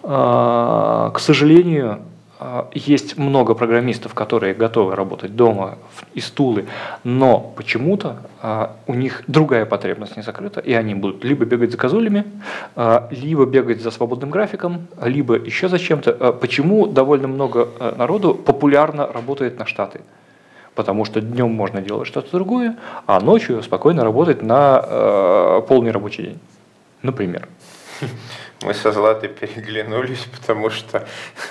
А, 0.03 1.11
К 1.15 1.19
сожалению, 1.19 2.03
есть 2.73 3.19
много 3.19 3.55
программистов, 3.55 4.15
которые 4.15 4.55
готовы 4.55 4.95
работать 4.95 5.35
дома 5.35 5.79
в- 5.91 6.05
из 6.15 6.31
Тулы, 6.31 6.67
но 7.03 7.53
почему-то 7.57 8.19
а, 8.41 8.77
у 8.87 8.95
них 8.95 9.25
другая 9.27 9.67
потребность 9.67 10.17
не 10.17 10.23
закрыта, 10.23 10.61
и 10.61 10.73
они 10.73 10.95
будут 10.95 11.25
либо 11.25 11.45
бегать 11.45 11.73
за 11.73 11.77
козулями, 11.77 12.25
а, 12.77 13.09
либо 13.11 13.45
бегать 13.45 13.83
за 13.83 13.91
свободным 13.91 14.31
графиком, 14.31 14.87
либо 15.03 15.35
еще 15.35 15.69
за 15.69 15.79
чем-то. 15.79 16.17
А 16.21 16.33
Почему 16.33 16.87
довольно 16.87 17.27
много 17.29 17.69
а, 17.81 17.95
народу 17.97 18.35
популярно 18.35 19.07
работает 19.07 19.59
на 19.59 19.67
Штаты? 19.67 20.01
Потому 20.75 21.05
что 21.05 21.21
днем 21.21 21.51
можно 21.53 21.81
делать 21.81 22.07
что-то 22.07 22.31
другое, 22.31 22.77
а 23.07 23.19
ночью 23.19 23.63
спокойно 23.65 24.05
работать 24.05 24.43
на 24.43 25.61
полный 25.67 25.91
рабочий 25.91 26.23
день. 26.23 26.39
Например. 27.03 27.49
Мы 28.63 28.75
со 28.75 28.91
Златой 28.91 29.29
переглянулись, 29.29 30.27
потому 30.37 30.71
что 30.71 31.07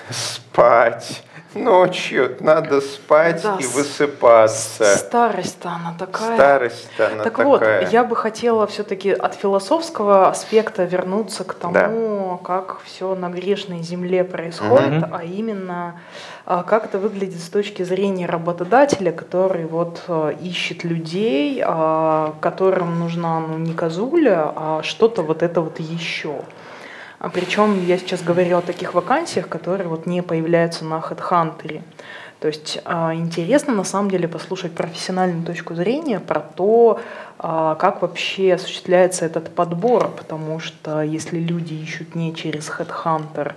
спать 0.09 1.23
ночью 1.53 2.35
надо 2.39 2.81
спать 2.81 3.41
Да, 3.41 3.57
и 3.59 3.65
высыпаться. 3.65 4.95
Старость-то 4.97 5.69
она 5.69 5.95
такая. 5.97 6.35
Старость 6.35 6.89
она 6.99 7.23
Так 7.23 7.37
такая. 7.37 7.45
вот, 7.81 7.91
я 7.91 8.03
бы 8.03 8.15
хотела 8.15 8.67
все-таки 8.67 9.11
от 9.11 9.35
философского 9.35 10.29
аспекта 10.29 10.83
вернуться 10.83 11.43
к 11.43 11.53
тому, 11.53 12.37
как 12.43 12.81
все 12.83 13.15
на 13.15 13.29
грешной 13.29 13.81
земле 13.81 14.23
происходит, 14.23 15.01
Мгм. 15.03 15.13
а 15.15 15.23
именно 15.23 15.99
а, 16.45 16.63
как 16.63 16.85
это 16.85 16.97
выглядит 16.99 17.39
с 17.39 17.49
точки 17.49 17.83
зрения 17.83 18.25
работодателя, 18.25 19.11
который 19.11 19.65
вот 19.65 20.03
а, 20.07 20.29
ищет 20.29 20.83
людей, 20.83 21.61
а, 21.65 22.35
которым 22.41 22.99
нужна 22.99 23.39
ну, 23.39 23.57
не 23.57 23.73
козуля, 23.73 24.51
а 24.55 24.81
что-то 24.83 25.23
вот 25.23 25.41
это 25.43 25.61
вот 25.61 25.79
еще. 25.79 26.41
А 27.19 27.29
причем 27.29 27.83
я 27.85 27.97
сейчас 27.97 28.21
говорю 28.21 28.57
о 28.57 28.61
таких 28.61 28.93
вакансиях, 28.93 29.49
которые 29.49 29.87
вот 29.87 30.05
не 30.05 30.21
появляются 30.21 30.85
на 30.85 30.99
HeadHunter. 30.99 31.81
То 32.39 32.47
есть 32.47 32.79
а, 32.85 33.15
интересно 33.15 33.73
на 33.73 33.83
самом 33.83 34.11
деле 34.11 34.27
послушать 34.27 34.73
профессиональную 34.73 35.43
точку 35.43 35.73
зрения 35.73 36.19
про 36.19 36.39
то, 36.39 36.99
а, 37.39 37.73
как 37.75 38.03
вообще 38.03 38.53
осуществляется 38.53 39.25
этот 39.25 39.55
подбор, 39.55 40.09
потому 40.09 40.59
что 40.59 41.01
если 41.01 41.39
люди 41.39 41.73
ищут 41.73 42.13
не 42.13 42.35
через 42.35 42.69
Headhunter, 42.69 43.53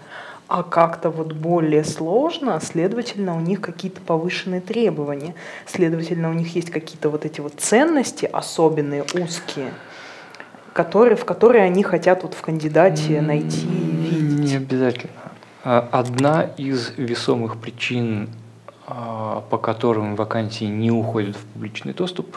а 0.48 0.62
как-то 0.62 1.11
вот 1.11 1.32
более 1.34 1.84
сложно, 1.84 2.58
следовательно, 2.61 3.36
у 3.36 3.40
них 3.40 3.61
какие-то 3.61 4.00
повышенные 4.00 4.62
требования, 4.62 5.34
следовательно, 5.66 6.30
у 6.30 6.32
них 6.32 6.56
есть 6.56 6.70
какие-то 6.70 7.11
вот 7.11 7.26
эти 7.26 7.40
вот 7.40 7.54
ценности 7.58 8.24
особенные, 8.24 9.04
узкие, 9.14 9.72
которые, 10.73 11.16
в 11.16 11.25
которые 11.25 11.64
они 11.64 11.83
хотят 11.83 12.23
вот 12.23 12.35
в 12.35 12.41
кандидате 12.43 13.21
найти 13.21 13.66
и 13.66 14.14
видеть. 14.14 14.51
Не 14.51 14.57
обязательно. 14.57 15.12
А, 15.64 15.89
Одна 15.93 16.43
из 16.57 16.93
весомых 16.97 17.57
причин, 17.59 18.29
а, 18.87 19.43
по 19.51 19.59
которым 19.59 20.16
вакансии 20.16 20.64
не 20.64 20.91
уходят 20.91 21.37
в 21.37 21.45
публичный 21.45 21.93
доступ, 21.93 22.37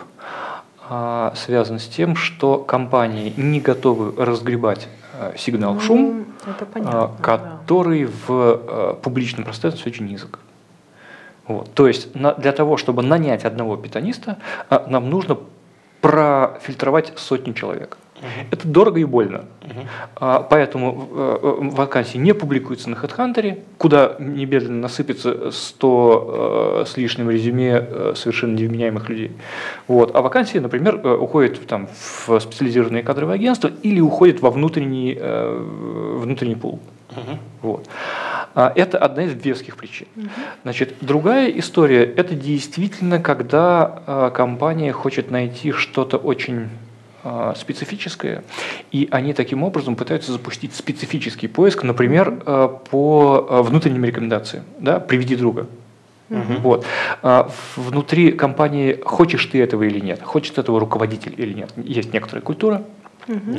а, 0.90 1.34
связана 1.36 1.80
с 1.80 1.88
тем, 1.88 2.16
что 2.16 2.58
компании 2.60 3.34
не 3.38 3.62
готовы 3.62 4.14
разгребать 4.24 4.88
сигнал 5.38 5.80
шум, 5.80 6.26
Ну, 6.46 6.54
а, 6.60 6.66
понятно. 6.66 6.92
да. 6.92 7.12
который 7.22 8.06
в 8.06 8.12
а, 8.30 9.00
публичном 9.02 9.46
пространстве 9.46 9.92
очень 9.92 10.06
низок. 10.08 10.40
Вот. 11.48 11.74
То 11.74 11.88
есть 11.88 12.12
для 12.14 12.52
того, 12.52 12.78
чтобы 12.78 13.04
нанять 13.04 13.46
одного 13.46 13.76
питаниста, 13.78 14.38
нам 14.88 15.10
нужно 15.10 15.38
профильтровать 16.02 17.14
сотни 17.18 17.54
человек. 17.54 17.98
Это 18.52 18.68
дорого 18.68 19.00
и 19.00 19.04
больно. 19.04 19.46
А, 20.16 20.40
Поэтому 20.42 21.10
э, 21.12 21.38
э, 21.42 21.70
вакансии 21.72 22.18
не 22.18 22.34
публикуются 22.34 22.90
на 22.90 22.96
HeadHunter, 22.96 23.62
куда 23.78 24.16
немедленно 24.20 24.82
насыпется 24.82 25.52
100 25.52 26.84
э, 26.86 26.90
с 26.90 26.98
лишним 26.98 27.30
резюме 27.30 27.86
э, 27.88 28.14
совершенно 28.16 28.56
невменяемых 28.56 29.10
людей. 29.10 29.32
Вот. 29.88 30.16
А 30.16 30.22
вакансии, 30.22 30.58
например, 30.58 31.02
э, 31.04 31.16
уходят 31.16 31.66
там, 31.68 31.88
в 32.28 32.40
специализированные 32.40 33.04
кадровые 33.04 33.36
агентства 33.36 33.72
или 33.82 34.00
уходят 34.00 34.42
во 34.42 34.52
внутренний, 34.52 35.18
э, 35.20 36.18
внутренний 36.22 36.56
пул. 36.56 36.80
Вот. 37.62 37.88
А 38.56 38.72
Это 38.76 38.98
одна 38.98 39.24
из 39.24 39.34
веских 39.34 39.78
причин. 39.78 40.08
Значит, 40.64 40.96
другая 41.02 41.50
история– 41.50 42.04
это 42.18 42.36
действительно, 42.36 43.20
когда 43.20 44.04
э, 44.06 44.32
компания 44.34 44.92
хочет 44.92 45.32
найти 45.32 45.72
что-то 45.72 46.18
очень 46.18 46.70
специфическое, 47.56 48.44
и 48.92 49.08
они 49.12 49.34
таким 49.34 49.64
образом 49.64 49.96
пытаются 49.96 50.32
запустить 50.32 50.76
специфический 50.76 51.48
поиск, 51.48 51.84
например, 51.84 52.42
э, 52.46 52.70
по 52.90 53.48
э, 53.50 53.62
внутренним 53.62 54.06
рекомендациям. 54.06 54.66
Да? 54.80 55.00
«Приведи 55.00 55.36
друга». 55.36 55.68
Вот. 56.30 56.86
А 57.22 57.52
Внутри 57.76 58.32
компании 58.32 59.00
хочешь 59.06 59.46
ты 59.46 59.62
этого 59.62 59.84
или 59.84 60.00
нет, 60.00 60.22
хочет 60.24 60.58
этого 60.58 60.80
руководитель 60.80 61.36
или 61.38 61.54
нет. 61.54 61.72
Есть 61.78 62.12
некоторая 62.12 62.42
культура, 62.42 62.84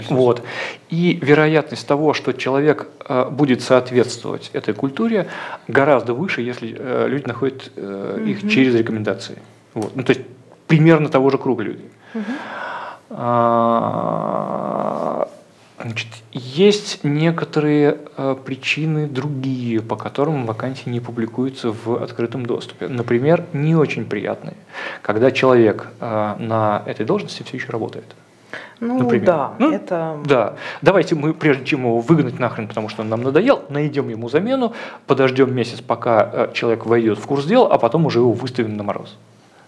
вот. 0.08 0.42
И 0.90 1.18
вероятность 1.22 1.86
того, 1.86 2.12
что 2.14 2.32
человек 2.32 2.88
э, 3.08 3.28
будет 3.30 3.62
соответствовать 3.62 4.50
этой 4.52 4.74
культуре, 4.74 5.28
гораздо 5.68 6.14
выше, 6.14 6.42
если 6.42 6.76
э, 6.78 7.06
люди 7.08 7.26
находят 7.26 7.72
э, 7.76 8.24
их 8.26 8.50
через 8.50 8.74
рекомендации. 8.74 9.38
Вот. 9.72 9.96
Ну, 9.96 10.02
то 10.02 10.12
есть 10.12 10.22
примерно 10.66 11.08
того 11.08 11.30
же 11.30 11.38
круга 11.38 11.62
людей. 11.62 11.88
А, 12.14 12.20
Значит, 15.84 16.08
есть 16.32 17.00
некоторые 17.02 17.98
э, 18.16 18.36
причины 18.42 19.06
другие, 19.06 19.82
по 19.82 19.96
которым 19.96 20.46
вакансии 20.46 20.88
не 20.88 21.00
публикуются 21.00 21.72
в 21.72 22.02
открытом 22.02 22.46
доступе. 22.46 22.88
Например, 22.88 23.44
не 23.52 23.76
очень 23.76 24.06
приятные, 24.06 24.54
когда 25.02 25.30
человек 25.30 25.88
э, 26.00 26.36
на 26.38 26.82
этой 26.86 27.04
должности 27.04 27.42
все 27.42 27.58
еще 27.58 27.70
работает. 27.70 28.06
Ну 28.80 28.98
например. 28.98 29.26
да, 29.26 29.54
Ну, 29.58 29.72
это... 29.72 30.18
Да, 30.24 30.54
давайте 30.80 31.14
мы, 31.16 31.34
прежде 31.34 31.64
чем 31.64 31.80
его 31.80 32.00
выгнать 32.00 32.38
нахрен, 32.38 32.66
потому 32.66 32.88
что 32.88 33.02
он 33.02 33.08
нам 33.08 33.22
надоел, 33.22 33.64
найдем 33.68 34.08
ему 34.08 34.28
замену, 34.28 34.72
подождем 35.06 35.54
месяц, 35.54 35.80
пока 35.80 36.30
э, 36.32 36.48
человек 36.54 36.86
войдет 36.86 37.18
в 37.18 37.26
курс 37.26 37.44
дела, 37.44 37.68
а 37.72 37.78
потом 37.78 38.06
уже 38.06 38.20
его 38.20 38.32
выставим 38.32 38.76
на 38.76 38.84
мороз. 38.84 39.16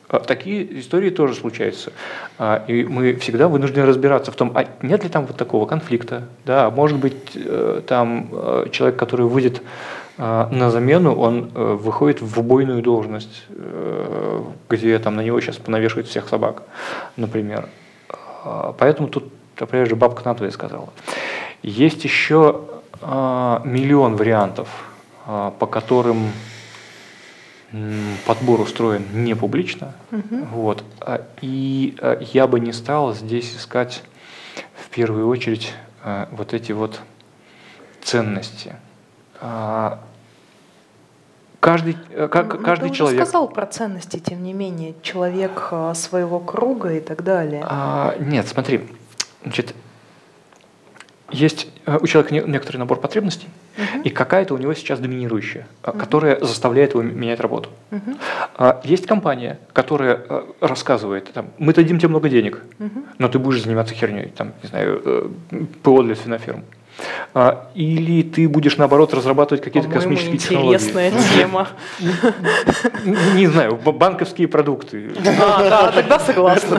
А 0.08 0.20
Такие 0.20 0.80
истории 0.80 1.10
тоже 1.10 1.34
случаются. 1.34 1.92
А, 2.38 2.64
И 2.68 2.84
мы 2.84 3.14
всегда 3.16 3.48
вынуждены 3.48 3.86
разбираться 3.86 4.30
в 4.30 4.36
том, 4.36 4.52
а 4.54 4.66
нет 4.82 5.02
ли 5.02 5.08
там 5.08 5.26
вот 5.26 5.36
такого 5.36 5.66
конфликта. 5.66 6.24
Да, 6.44 6.70
может 6.70 6.98
быть, 6.98 7.32
э, 7.34 7.82
там 7.86 8.28
э, 8.30 8.66
человек, 8.70 8.98
который 8.98 9.26
выйдет 9.26 9.62
э, 10.18 10.48
на 10.50 10.70
замену, 10.70 11.14
он 11.14 11.50
выходит 11.54 12.22
в 12.22 12.38
убойную 12.38 12.82
должность, 12.82 13.44
где 14.68 14.98
там 14.98 15.16
на 15.16 15.22
него 15.22 15.40
сейчас 15.40 15.56
понавешивают 15.56 16.06
всех 16.06 16.28
собак, 16.28 16.62
например. 17.16 17.68
А, 18.44 18.74
Поэтому 18.78 19.08
тут, 19.08 19.24
опять 19.58 19.88
же, 19.88 19.96
бабка 19.96 20.22
надвое 20.24 20.50
сказала. 20.50 20.88
Есть 21.62 22.04
еще 22.04 22.60
миллион 23.02 24.16
вариантов, 24.16 24.68
по 25.26 25.66
которым 25.66 26.30
подбор 28.26 28.60
устроен 28.60 29.04
не 29.12 29.34
публично. 29.34 29.92
Вот. 30.10 30.84
А, 31.00 31.26
И 31.40 31.96
а, 32.00 32.18
я 32.20 32.46
бы 32.46 32.60
не 32.60 32.72
стал 32.72 33.14
здесь 33.14 33.54
искать 33.56 34.02
в 34.74 34.88
первую 34.90 35.28
очередь 35.28 35.72
а, 36.02 36.28
вот 36.32 36.54
эти 36.54 36.72
вот 36.72 37.00
ценности. 38.02 38.76
Каждый, 41.58 41.96
э, 42.10 42.28
как, 42.28 42.54
Ну, 42.54 42.62
каждый 42.62 42.90
ты 42.90 42.94
человек... 42.94 43.20
сказал 43.20 43.48
про 43.48 43.66
ценности, 43.66 44.20
тем 44.20 44.44
не 44.44 44.52
менее, 44.52 44.94
человек 45.02 45.72
своего 45.94 46.38
круга 46.38 46.92
и 46.92 47.00
так 47.00 47.24
далее. 47.24 47.64
А, 47.66 48.14
нет, 48.20 48.46
смотри, 48.46 48.88
значит, 49.42 49.74
есть 51.30 51.66
у 51.86 52.06
человека 52.06 52.34
не- 52.34 52.40
некоторый 52.52 52.78
набор 52.78 52.98
потребностей, 53.00 53.46
и 54.04 54.10
какая-то 54.10 54.54
у 54.54 54.58
него 54.58 54.74
сейчас 54.74 54.98
доминирующая, 54.98 55.66
а, 55.82 55.92
которая 55.92 56.40
заставляет 56.44 56.90
его 56.94 57.02
менять 57.02 57.40
работу. 57.40 57.70
А, 58.56 58.80
Есть 58.84 59.06
компания, 59.06 59.58
которая 59.72 60.20
э, 60.28 60.42
рассказывает, 60.60 61.32
там, 61.32 61.46
мы 61.58 61.72
дадим 61.72 61.98
тебе 61.98 62.08
много 62.08 62.28
денег, 62.28 62.62
но 63.18 63.28
ты 63.28 63.38
будешь 63.38 63.62
заниматься 63.62 63.94
херней, 63.94 64.32
там, 64.36 64.52
не 64.62 64.68
знаю, 64.68 65.00
э, 65.04 65.64
ПО 65.82 66.02
для 66.02 66.16
свиноферм. 66.16 66.64
А, 67.34 67.68
Или 67.74 68.22
ты 68.22 68.48
будешь, 68.48 68.76
наоборот, 68.78 69.12
разрабатывать 69.12 69.62
какие-то 69.62 69.88
космические 69.90 70.38
технологии. 70.38 70.76
интересная 70.76 71.12
тема. 71.34 71.68
Не 73.34 73.46
знаю, 73.46 73.76
банковские 73.76 74.48
продукты. 74.48 75.12
А, 75.38 75.68
да, 75.68 75.92
тогда 75.92 76.18
согласна. 76.18 76.78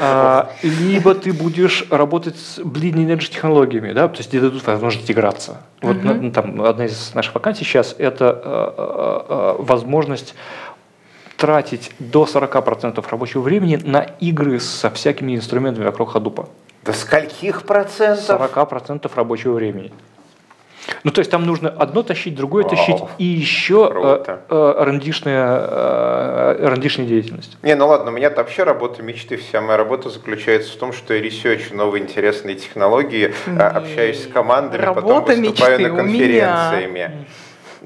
А, 0.00 0.50
либо 0.62 1.14
ты 1.14 1.32
будешь 1.32 1.86
работать 1.90 2.36
с 2.36 2.58
bleeding 2.58 3.08
edge 3.14 3.30
технологиями, 3.30 3.92
да, 3.92 4.08
то 4.08 4.18
есть 4.18 4.30
тебе 4.30 4.42
дадут 4.42 4.66
возможность 4.66 5.10
играться. 5.10 5.60
Вот 5.82 6.02
ну, 6.02 6.30
там 6.30 6.62
одна 6.62 6.86
из 6.86 7.12
наших 7.14 7.34
вакансий 7.34 7.64
сейчас 7.64 7.94
это 7.98 8.40
э, 8.42 8.72
э, 8.78 9.24
э, 9.28 9.62
возможность 9.62 10.34
тратить 11.36 11.90
до 11.98 12.24
40% 12.24 13.04
рабочего 13.10 13.42
времени 13.42 13.78
на 13.84 14.00
игры 14.20 14.60
со 14.60 14.90
всякими 14.90 15.36
инструментами 15.36 15.84
вокруг 15.84 16.12
ходупа. 16.12 16.48
До 16.84 16.92
скольких 16.92 17.62
процентов? 17.62 18.40
40% 18.54 19.10
рабочего 19.14 19.54
времени. 19.54 19.92
Ну, 21.02 21.10
то 21.10 21.20
есть 21.20 21.30
там 21.30 21.46
нужно 21.46 21.70
одно 21.70 22.02
тащить, 22.02 22.34
другое 22.34 22.64
Вау. 22.64 22.76
тащить, 22.76 22.96
и 23.18 23.24
еще 23.24 23.88
Круто. 23.88 24.40
R&D 24.78 25.31
шная, 25.31 26.56
R&D 26.68 26.81
шная 26.81 27.06
деятельность. 27.06 27.56
Не, 27.62 27.74
ну 27.74 27.88
ладно, 27.88 28.10
у 28.10 28.14
меня 28.14 28.30
вообще 28.30 28.64
работа 28.64 29.02
мечты. 29.02 29.36
Вся 29.36 29.60
моя 29.60 29.78
работа 29.78 30.10
заключается 30.10 30.72
в 30.72 30.76
том, 30.76 30.92
что 30.92 31.14
я 31.14 31.22
ресерчу 31.22 31.74
новые 31.74 32.02
интересные 32.02 32.56
технологии, 32.56 33.34
а, 33.58 33.68
общаюсь 33.68 34.24
с 34.24 34.26
командами, 34.26 34.84
потом 34.84 35.10
Работа 35.10 35.34
выступаю 35.34 35.78
мечты 35.78 35.92
на 35.92 36.02
у 36.02 36.06
меня. 36.90 37.12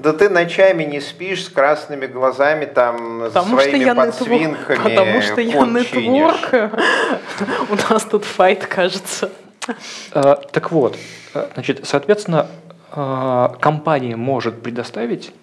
Да 0.01 0.13
ты 0.13 0.29
ночами 0.29 0.83
не 0.83 1.01
спишь 1.01 1.45
с 1.45 1.49
красными 1.49 2.05
глазами, 2.07 2.65
там, 2.65 3.19
Потому 3.25 3.57
со 3.57 3.61
что 3.61 3.69
своими 3.69 3.83
я 3.85 3.95
подсвинками. 3.95 4.77
network. 4.77 4.83
Потому 4.83 5.21
что 5.21 5.41
я 5.41 5.61
network. 5.65 6.71
У 7.69 7.93
нас 7.93 8.03
тут 8.05 8.23
fight, 8.25 8.65
кажется. 8.65 9.29
Э, 10.13 10.35
Так 10.51 10.71
вот, 10.71 10.97
э, 11.33 11.47
значит, 11.53 11.81
соответственно, 11.85 12.47
э, 12.95 13.47
компания 13.59 14.15
может 14.15 14.61
предоставить 14.61 15.33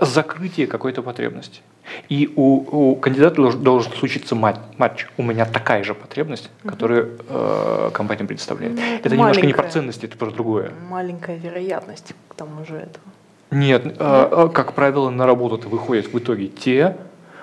закрытие 0.00 0.66
какой-то 0.68 1.02
потребности. 1.02 1.62
И 2.08 2.32
у, 2.36 2.92
у 2.92 2.96
кандидата 2.96 3.34
должен, 3.36 3.60
должен 3.62 3.92
случиться 3.92 4.36
мат- 4.36 4.78
матч. 4.78 5.06
У 5.16 5.22
меня 5.24 5.44
такая 5.46 5.82
же 5.82 5.94
потребность, 5.94 6.48
которую 6.64 7.18
э, 7.28 7.90
компания 7.92 8.24
предоставляет. 8.24 8.76
Ну, 8.76 8.82
это 8.96 9.10
немножко 9.10 9.44
не 9.44 9.52
про 9.52 9.68
ценности, 9.68 10.06
это 10.06 10.16
про 10.16 10.30
другое. 10.30 10.70
Маленькая 10.88 11.36
вероятность 11.36 12.14
к 12.28 12.34
тому 12.34 12.64
же 12.64 12.76
этого. 12.76 13.04
Нет, 13.52 13.84
э, 13.86 13.90
э, 13.98 14.48
как 14.52 14.72
правило, 14.72 15.10
на 15.10 15.26
работу-то 15.26 15.68
выходят 15.68 16.06
в 16.06 16.18
итоге 16.18 16.48
те, 16.48 16.96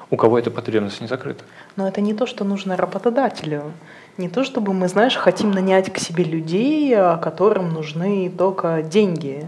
у 0.09 0.17
кого 0.17 0.39
эта 0.39 0.49
потребность 0.49 1.01
не 1.01 1.07
закрыта. 1.07 1.43
Но 1.75 1.87
это 1.87 2.01
не 2.01 2.15
то, 2.15 2.25
что 2.25 2.43
нужно 2.43 2.75
работодателю. 2.75 3.71
Не 4.17 4.27
то, 4.27 4.43
чтобы 4.43 4.73
мы, 4.73 4.87
знаешь, 4.87 5.15
хотим 5.15 5.51
нанять 5.51 5.93
к 5.93 5.99
себе 5.99 6.23
людей, 6.23 6.93
а 6.95 7.17
которым 7.17 7.69
нужны 7.73 8.31
только 8.35 8.81
деньги. 8.81 9.45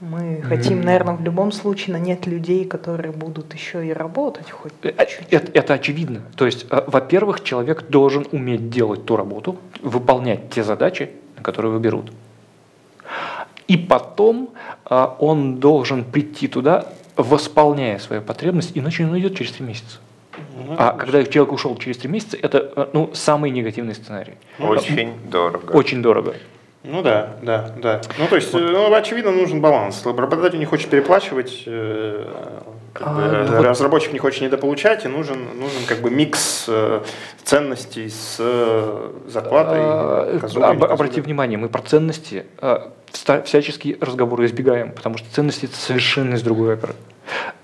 Мы 0.00 0.42
хотим, 0.42 0.78
М. 0.78 0.84
наверное, 0.86 1.14
в 1.14 1.22
любом 1.22 1.52
случае 1.52 1.92
нанять 1.92 2.26
людей, 2.26 2.64
которые 2.64 3.12
будут 3.12 3.54
еще 3.54 3.86
и 3.86 3.92
работать 3.92 4.50
хоть 4.50 4.72
Э, 4.82 4.92
чуть-чуть. 5.06 5.28
Это, 5.30 5.52
это 5.52 5.74
очевидно. 5.74 6.22
То 6.36 6.46
есть, 6.46 6.66
во-первых, 6.70 7.44
человек 7.44 7.84
должен 7.88 8.26
уметь 8.32 8.70
делать 8.70 9.04
ту 9.04 9.16
работу, 9.16 9.56
выполнять 9.82 10.50
те 10.50 10.64
задачи, 10.64 11.10
которые 11.42 11.70
его 11.70 11.80
берут. 11.80 12.10
И 13.70 13.76
потом 13.76 14.48
э, 14.90 15.06
он 15.20 15.60
должен 15.60 16.02
прийти 16.02 16.48
туда, 16.48 16.86
восполняя 17.16 17.98
свою 18.00 18.20
потребность, 18.20 18.72
иначе 18.74 19.04
он 19.04 19.12
уйдет 19.12 19.36
через 19.36 19.52
три 19.52 19.64
месяца. 19.64 19.98
А 20.76 20.92
когда 20.92 21.22
человек 21.22 21.52
ушел 21.52 21.76
через 21.76 21.98
три 21.98 22.08
месяца, 22.10 22.36
это 22.42 22.72
э, 22.74 22.86
ну, 22.92 23.10
самый 23.14 23.50
негативный 23.52 23.94
сценарий. 23.94 24.34
Очень 24.58 25.12
дорого. 25.30 25.70
Очень 25.72 26.02
дорого. 26.02 26.34
Ну 26.82 27.02
да, 27.02 27.36
да, 27.42 27.70
да. 27.80 28.00
Ну 28.18 28.26
то 28.26 28.36
есть, 28.36 28.52
э, 28.54 28.58
ну, 28.58 28.92
очевидно, 28.92 29.30
нужен 29.30 29.60
баланс. 29.60 30.04
Работодатель 30.04 30.58
не 30.58 30.64
хочет 30.64 30.88
переплачивать, 30.90 31.62
э, 31.66 32.24
как 32.92 33.14
бы, 33.14 33.22
А, 33.22 33.28
э, 33.28 33.46
ну 33.50 33.56
вот- 33.56 33.66
разработчик 33.66 34.12
не 34.12 34.18
хочет 34.18 34.40
недополучать, 34.42 35.04
и 35.04 35.08
нужен, 35.08 35.38
нужен 35.60 35.84
как 35.86 35.98
бы 35.98 36.10
микс 36.10 36.64
э, 36.66 37.02
ценностей 37.44 38.08
с 38.08 38.36
зарплатой. 39.28 39.78
Э, 39.80 40.38
козулей, 40.40 40.66
об-. 40.70 40.84
Обрати 40.84 41.20
внимание, 41.20 41.56
мы 41.58 41.68
про 41.68 41.82
ценности 41.82 42.46
э, 43.12 43.16
вста- 43.16 43.42
всячески 43.44 43.96
разговоры 44.00 44.46
избегаем, 44.46 44.92
потому 44.92 45.18
что 45.18 45.26
ценности 45.32 45.66
это 45.66 45.76
совершенно 45.76 46.34
из 46.34 46.42
другой 46.42 46.74
оперы. 46.74 46.94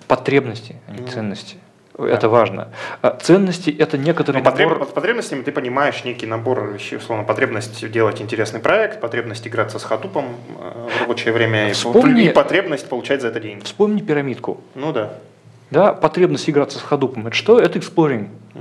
Потребности, 0.08 0.76
а 0.88 0.92
не 0.92 1.06
ценности. 1.06 1.56
Это 1.98 2.28
важно. 2.28 2.68
А 3.00 3.10
Ценности 3.10 3.70
это 3.70 3.96
некоторый 3.96 4.42
Но 4.42 4.50
потреб- 4.50 4.68
набор- 4.68 4.78
под 4.80 4.92
потребностями 4.92 5.42
ты 5.42 5.50
понимаешь 5.50 6.04
некий 6.04 6.26
набор 6.26 6.70
вещей, 6.74 6.96
условно, 6.98 7.24
потребность 7.24 7.90
делать 7.90 8.20
интересный 8.20 8.60
проект, 8.60 9.00
потребность 9.00 9.46
играться 9.48 9.78
с 9.78 9.82
хатупом 9.84 10.26
э, 10.60 10.88
в 10.94 11.00
рабочее 11.00 11.32
время, 11.32 11.72
Вспомни- 11.72 12.26
и 12.26 12.28
потребность 12.28 12.86
получать 12.88 13.22
за 13.22 13.28
это 13.28 13.40
деньги. 13.40 13.64
Вспомни 13.64 14.02
пирамидку. 14.02 14.60
Ну 14.74 14.92
да. 14.92 15.14
Да, 15.70 15.94
потребность 15.94 16.50
играться 16.50 16.78
с 16.78 16.82
ходупом. 16.82 17.28
Это 17.28 17.34
что? 17.34 17.58
Это 17.58 17.78
exploring. 17.78 18.28
А, 18.54 18.58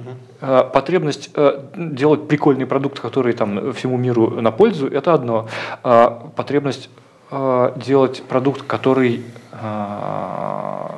Потребность 0.74 1.30
э, 1.36 1.60
делать 1.76 2.28
прикольный 2.28 2.66
продукт, 2.66 3.00
который 3.00 3.34
там 3.34 3.74
всему 3.74 3.98
миру 3.98 4.42
на 4.42 4.52
пользу, 4.52 4.88
это 4.88 5.14
одно. 5.14 5.48
А 5.84 6.30
Потребность 6.36 6.90
э, 7.32 7.72
делать 7.78 8.24
продукт, 8.24 8.62
который 8.64 9.24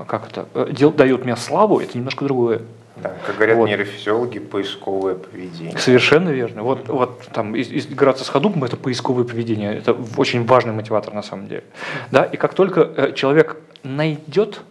как 0.08 0.28
это, 0.30 0.46
э, 0.56 0.70
дел- 0.72 0.92
дает 0.92 1.26
мне 1.26 1.36
славу, 1.36 1.80
это 1.80 1.98
немножко 1.98 2.26
другое. 2.26 2.62
Да, 2.96 3.14
как 3.26 3.36
говорят 3.36 3.58
Вот. 3.58 3.68
нейрофизиологи, 3.68 4.40
поисковое 4.40 5.14
поведение. 5.16 5.78
Совершенно 5.78 6.30
верно. 6.30 6.64
Вот, 6.64 6.88
вот 6.88 7.22
там 7.32 7.56
играться 7.56 8.24
с 8.26 8.30
ходупом 8.30 8.64
это 8.64 8.76
поисковое 8.76 9.24
поведение. 9.24 9.78
Это 9.78 9.96
очень 10.18 10.46
важный 10.46 10.74
мотиватор 10.74 11.14
на 11.14 11.22
самом 11.22 11.48
деле. 11.48 11.64
Да, 12.10 12.24
и 12.24 12.38
как 12.38 12.56
только 12.56 12.82
э, 12.82 13.14
человек 13.14 13.58
найдет 13.84 14.62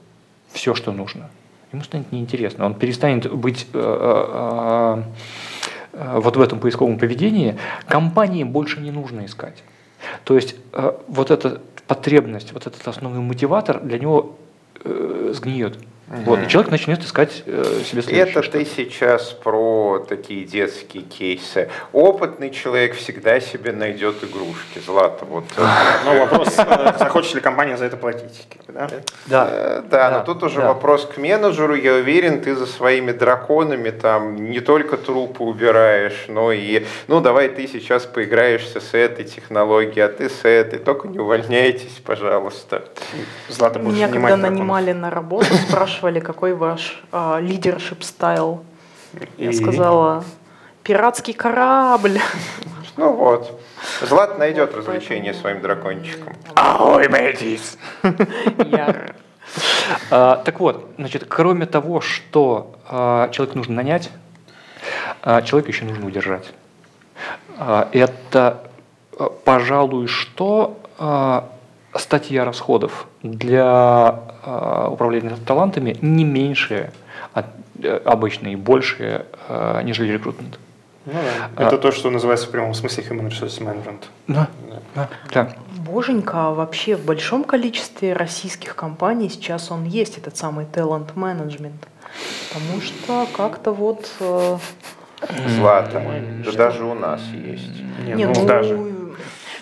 все, 0.52 0.74
что 0.74 0.90
нужно, 0.90 1.28
ему 1.72 1.82
станет 1.82 2.12
неинтересно. 2.12 2.66
Он 2.66 2.74
перестанет 2.74 3.32
быть 3.32 3.66
э, 3.72 3.78
э, 3.78 5.02
э, 5.92 6.20
вот 6.20 6.36
в 6.36 6.40
этом 6.40 6.60
поисковом 6.60 6.98
поведении. 6.98 7.56
Компании 7.88 8.44
больше 8.44 8.80
не 8.80 8.90
нужно 8.90 9.26
искать. 9.26 9.62
То 10.24 10.36
есть 10.36 10.56
вот 11.08 11.30
эта 11.30 11.60
потребность, 11.86 12.52
вот 12.52 12.66
этот 12.66 12.86
основной 12.86 13.20
мотиватор 13.20 13.80
для 13.80 13.98
него 13.98 14.36
э, 14.84 15.32
сгниет. 16.08 16.26
Вот, 16.26 16.42
и 16.42 16.48
человек 16.48 16.70
начнет 16.70 17.02
искать 17.02 17.42
э, 17.46 17.82
себе 17.84 18.02
следующее 18.02 18.22
Это 18.22 18.42
что-то. 18.42 18.58
ты 18.58 18.64
сейчас 18.64 19.30
про 19.32 20.04
такие 20.08 20.44
детские 20.44 21.02
кейсы. 21.02 21.68
Опытный 21.92 22.50
человек 22.50 22.94
всегда 22.94 23.40
себе 23.40 23.72
найдет 23.72 24.22
игрушки. 24.22 24.78
Злата, 24.84 25.24
вот. 25.24 25.44
Но 26.04 26.14
вопрос, 26.18 26.54
э, 26.58 26.92
захочет 26.98 27.34
ли 27.34 27.40
компания 27.40 27.76
за 27.76 27.86
это 27.86 27.96
платить. 27.96 28.46
да? 28.68 28.88
Да. 29.26 29.48
Э, 29.50 29.82
Да, 29.90 30.10
но 30.10 30.24
тут 30.24 30.42
уже 30.42 30.60
вопрос 30.60 31.06
к 31.06 31.18
менеджеру. 31.18 31.74
Я 31.74 31.94
уверен, 31.94 32.40
ты 32.40 32.54
за 32.54 32.66
своими 32.66 33.12
драконами 33.12 33.90
там 33.90 34.36
не 34.50 34.60
только 34.60 34.96
трупы 34.96 35.42
убираешь, 35.42 36.26
но 36.28 36.52
и, 36.52 36.84
ну, 37.08 37.20
давай 37.20 37.48
ты 37.48 37.66
сейчас 37.66 38.04
поиграешься 38.04 38.80
с 38.80 38.94
этой 38.94 39.24
технологией, 39.24 40.04
а 40.04 40.08
ты 40.08 40.28
с 40.28 40.44
этой. 40.44 40.78
Только 40.78 41.08
не 41.08 41.18
увольняйтесь, 41.18 42.00
пожалуйста. 42.04 42.84
Злата 43.48 43.78
больше 43.78 43.96
Меня 43.96 44.08
когда 44.08 44.36
нанимали 44.36 44.92
на 44.92 45.10
работу, 45.10 45.46
спрашивали, 45.68 45.95
какой 46.20 46.54
ваш 46.54 47.02
лидершип 47.40 48.02
стайл. 48.02 48.64
Я 49.38 49.52
сказала, 49.52 50.24
пиратский 50.82 51.32
корабль. 51.34 52.18
Ну 52.96 53.12
вот. 53.12 53.60
Злат 54.00 54.38
найдет 54.38 54.70
Вот 54.70 54.78
развлечение 54.78 55.32
поэтому- 55.32 55.40
своим 55.42 55.60
дракончиком. 55.62 56.34
Ой, 56.80 57.08
Мэтис! 57.08 57.76
Я 58.58 59.10
А, 60.10 60.36
Так 60.44 60.60
вот, 60.60 60.90
значит, 60.98 61.24
кроме 61.28 61.66
того, 61.66 62.00
что 62.00 62.74
а, 62.88 63.28
человека 63.30 63.56
нужно 63.58 63.74
нанять, 63.74 64.10
а, 65.22 65.42
человека 65.42 65.70
еще 65.70 65.84
нужно 65.84 66.06
удержать. 66.06 66.52
А, 67.58 67.88
Это 67.92 68.62
э, 69.18 69.28
пожалуй, 69.44 70.08
что 70.08 70.78
э, 70.98 71.40
статья 71.98 72.44
расходов 72.44 73.06
для 73.22 74.20
э, 74.44 74.88
управления 74.90 75.36
талантами 75.46 75.96
не 76.00 76.24
меньшая 76.24 76.92
от 77.32 77.46
э, 77.82 78.00
обычной 78.04 78.52
и 78.52 78.56
большая, 78.56 79.26
э, 79.48 79.80
нежели 79.84 80.12
рекрутмент. 80.12 80.58
Ну 81.06 81.12
да. 81.56 81.66
Это 81.66 81.78
то, 81.78 81.92
что 81.92 82.10
называется 82.10 82.48
в 82.48 82.50
прямом 82.50 82.74
смысле 82.74 83.04
human 83.04 83.28
resource 83.28 83.60
management. 83.60 84.04
Да, 84.26 84.48
да, 84.94 85.08
да. 85.32 85.52
Боженька, 85.78 86.48
а 86.48 86.50
вообще 86.50 86.96
в 86.96 87.04
большом 87.04 87.44
количестве 87.44 88.12
российских 88.12 88.74
компаний 88.74 89.28
сейчас 89.28 89.70
он 89.70 89.84
есть, 89.84 90.18
этот 90.18 90.36
самый 90.36 90.66
talent 90.66 91.14
management. 91.14 91.78
Потому 92.52 92.80
что 92.80 93.26
как-то 93.36 93.72
вот... 93.72 94.10
Злата. 95.48 96.02
Да 96.44 96.52
даже 96.52 96.84
у 96.84 96.94
нас 96.94 97.20
есть. 97.32 97.80
Не, 98.04 98.12
не, 98.12 98.26
ну, 98.26 98.32
ну, 98.36 98.46
даже. 98.46 98.95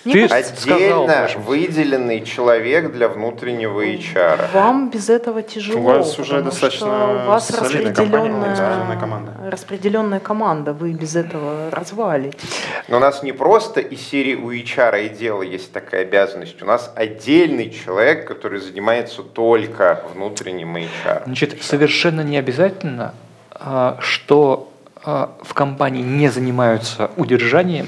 Мне 0.04 0.14
Ты- 0.14 0.28
кажется, 0.28 0.56
сказал, 0.60 0.76
Отдельно 0.78 1.22
Паша. 1.22 1.38
выделенный 1.38 2.24
человек 2.24 2.92
для 2.92 3.08
внутреннего 3.08 3.80
HR. 3.80 4.50
Вам 4.52 4.90
без 4.90 5.08
этого 5.08 5.42
тяжело. 5.42 5.78
У 5.80 5.82
вас 5.82 6.18
уже 6.18 6.42
достаточно 6.42 7.24
у 7.24 7.26
вас 7.28 7.46
компания, 7.46 7.90
распределенная, 7.90 8.50
распределенная 8.50 9.00
команда. 9.00 9.32
распределенная 9.50 10.20
команда. 10.20 10.72
Вы 10.72 10.92
без 10.92 11.16
этого 11.16 11.70
развалитесь. 11.70 12.60
Но 12.88 12.98
у 12.98 13.00
нас 13.00 13.22
не 13.22 13.32
просто 13.32 13.80
из 13.80 14.00
серии 14.00 14.34
у 14.34 14.50
HR 14.52 15.06
и 15.06 15.08
дела 15.08 15.42
есть 15.42 15.72
такая 15.72 16.02
обязанность. 16.02 16.60
У 16.62 16.66
нас 16.66 16.92
отдельный 16.94 17.70
человек, 17.70 18.26
который 18.26 18.60
занимается 18.60 19.22
только 19.22 20.02
внутренним 20.14 20.76
HR. 20.76 21.22
Значит, 21.24 21.62
совершенно 21.62 22.20
не 22.20 22.36
обязательно, 22.36 23.14
а, 23.52 23.96
что 24.00 24.70
а, 25.02 25.30
в 25.42 25.54
компании 25.54 26.02
не 26.02 26.28
занимаются 26.28 27.10
удержанием, 27.16 27.86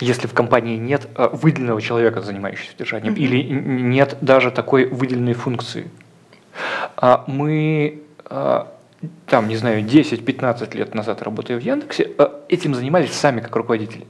если 0.00 0.26
в 0.26 0.34
компании 0.34 0.76
нет 0.76 1.08
а, 1.14 1.28
выделенного 1.28 1.80
человека, 1.80 2.20
занимающегося 2.20 2.72
удержанием, 2.74 3.14
или 3.14 3.50
н- 3.52 3.90
нет 3.90 4.16
даже 4.20 4.50
такой 4.50 4.86
выделенной 4.86 5.34
функции. 5.34 5.88
А 6.96 7.24
Мы, 7.26 8.02
а, 8.24 8.72
там, 9.26 9.48
не 9.48 9.56
знаю, 9.56 9.82
10-15 9.84 10.76
лет 10.76 10.94
назад, 10.94 11.22
работая 11.22 11.58
в 11.58 11.62
Яндексе, 11.62 12.10
а, 12.18 12.40
этим 12.48 12.74
занимались 12.74 13.12
сами 13.12 13.40
как 13.40 13.54
руководители. 13.56 14.06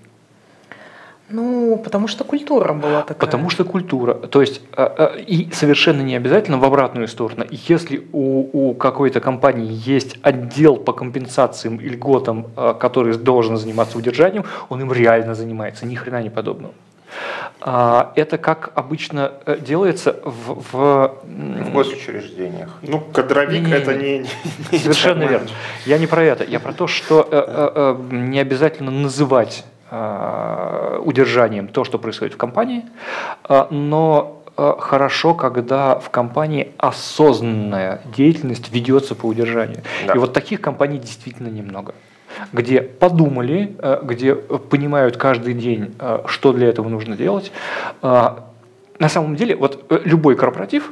Ну, 1.28 1.80
потому 1.82 2.06
что 2.06 2.22
культура 2.24 2.72
была 2.72 3.02
такая. 3.02 3.18
Потому 3.18 3.50
что 3.50 3.64
культура. 3.64 4.14
То 4.14 4.40
есть, 4.40 4.60
а, 4.76 4.94
а, 4.96 5.16
и 5.16 5.50
совершенно 5.52 6.02
не 6.02 6.14
обязательно 6.14 6.58
в 6.58 6.64
обратную 6.64 7.08
сторону. 7.08 7.44
Если 7.50 8.06
у, 8.12 8.70
у 8.70 8.74
какой-то 8.74 9.20
компании 9.20 9.68
есть 9.70 10.18
отдел 10.22 10.76
по 10.76 10.92
компенсациям 10.92 11.76
и 11.78 11.88
льготам, 11.88 12.46
а, 12.56 12.74
который 12.74 13.16
должен 13.16 13.56
заниматься 13.56 13.98
удержанием, 13.98 14.44
он 14.68 14.80
им 14.82 14.92
реально 14.92 15.34
занимается, 15.34 15.84
ни 15.84 15.96
хрена 15.96 16.22
не 16.22 16.30
подобного. 16.30 16.72
Это 17.60 18.36
как 18.38 18.72
обычно 18.74 19.32
э, 19.46 19.58
делается 19.58 20.16
в, 20.24 20.60
в, 20.72 21.14
В 21.24 21.72
госучреждениях. 21.72 22.68
Ну, 22.82 23.00
кадровик 23.00 23.62
Не-не-не. 23.62 23.72
это 23.74 23.94
не... 23.94 24.18
не- 24.18 24.28
не 24.72 24.78
Совершенно 24.78 25.22
верно. 25.22 25.48
Я 25.86 25.98
не 25.98 26.06
про 26.06 26.22
это. 26.22 26.44
Я 26.44 26.60
про 26.60 26.72
то, 26.72 26.86
что 26.86 27.26
э, 27.30 27.36
э, 27.74 27.96
не 28.12 28.38
обязательно 28.40 28.90
называть 28.90 29.64
удержанием 31.04 31.68
то, 31.68 31.84
что 31.84 31.98
происходит 31.98 32.34
в 32.34 32.36
компании, 32.36 32.84
э, 33.48 33.66
но 33.70 34.42
э, 34.56 34.74
хорошо, 34.78 35.34
когда 35.34 35.98
в 35.98 36.10
компании 36.10 36.72
осознанная 36.78 38.00
деятельность 38.16 38.72
ведется 38.72 39.14
по 39.14 39.26
удержанию. 39.26 39.82
Да. 40.06 40.14
И 40.14 40.18
вот 40.18 40.32
таких 40.32 40.60
компаний 40.60 40.98
действительно 40.98 41.48
немного 41.48 41.94
где 42.52 42.82
подумали, 42.82 43.76
э, 43.78 44.00
где 44.02 44.34
понимают 44.34 45.16
каждый 45.16 45.54
день, 45.54 45.94
э, 45.98 46.20
что 46.26 46.52
для 46.52 46.68
этого 46.68 46.88
нужно 46.88 47.16
делать. 47.16 47.52
Э, 48.02 48.36
На 48.98 49.08
самом 49.08 49.36
деле, 49.36 49.56
вот 49.56 49.84
э, 49.90 50.00
любой 50.04 50.36
корпоратив, 50.36 50.90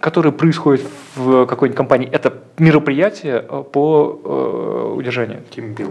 который 0.00 0.30
происходит 0.32 0.86
в 1.16 1.46
какой-нибудь 1.46 1.76
компании, 1.76 2.08
это 2.10 2.34
мероприятие 2.58 3.44
э, 3.48 3.64
по 3.72 4.20
э, 4.24 4.94
удержанию. 4.96 5.42
Тимбилдинг. 5.50 5.90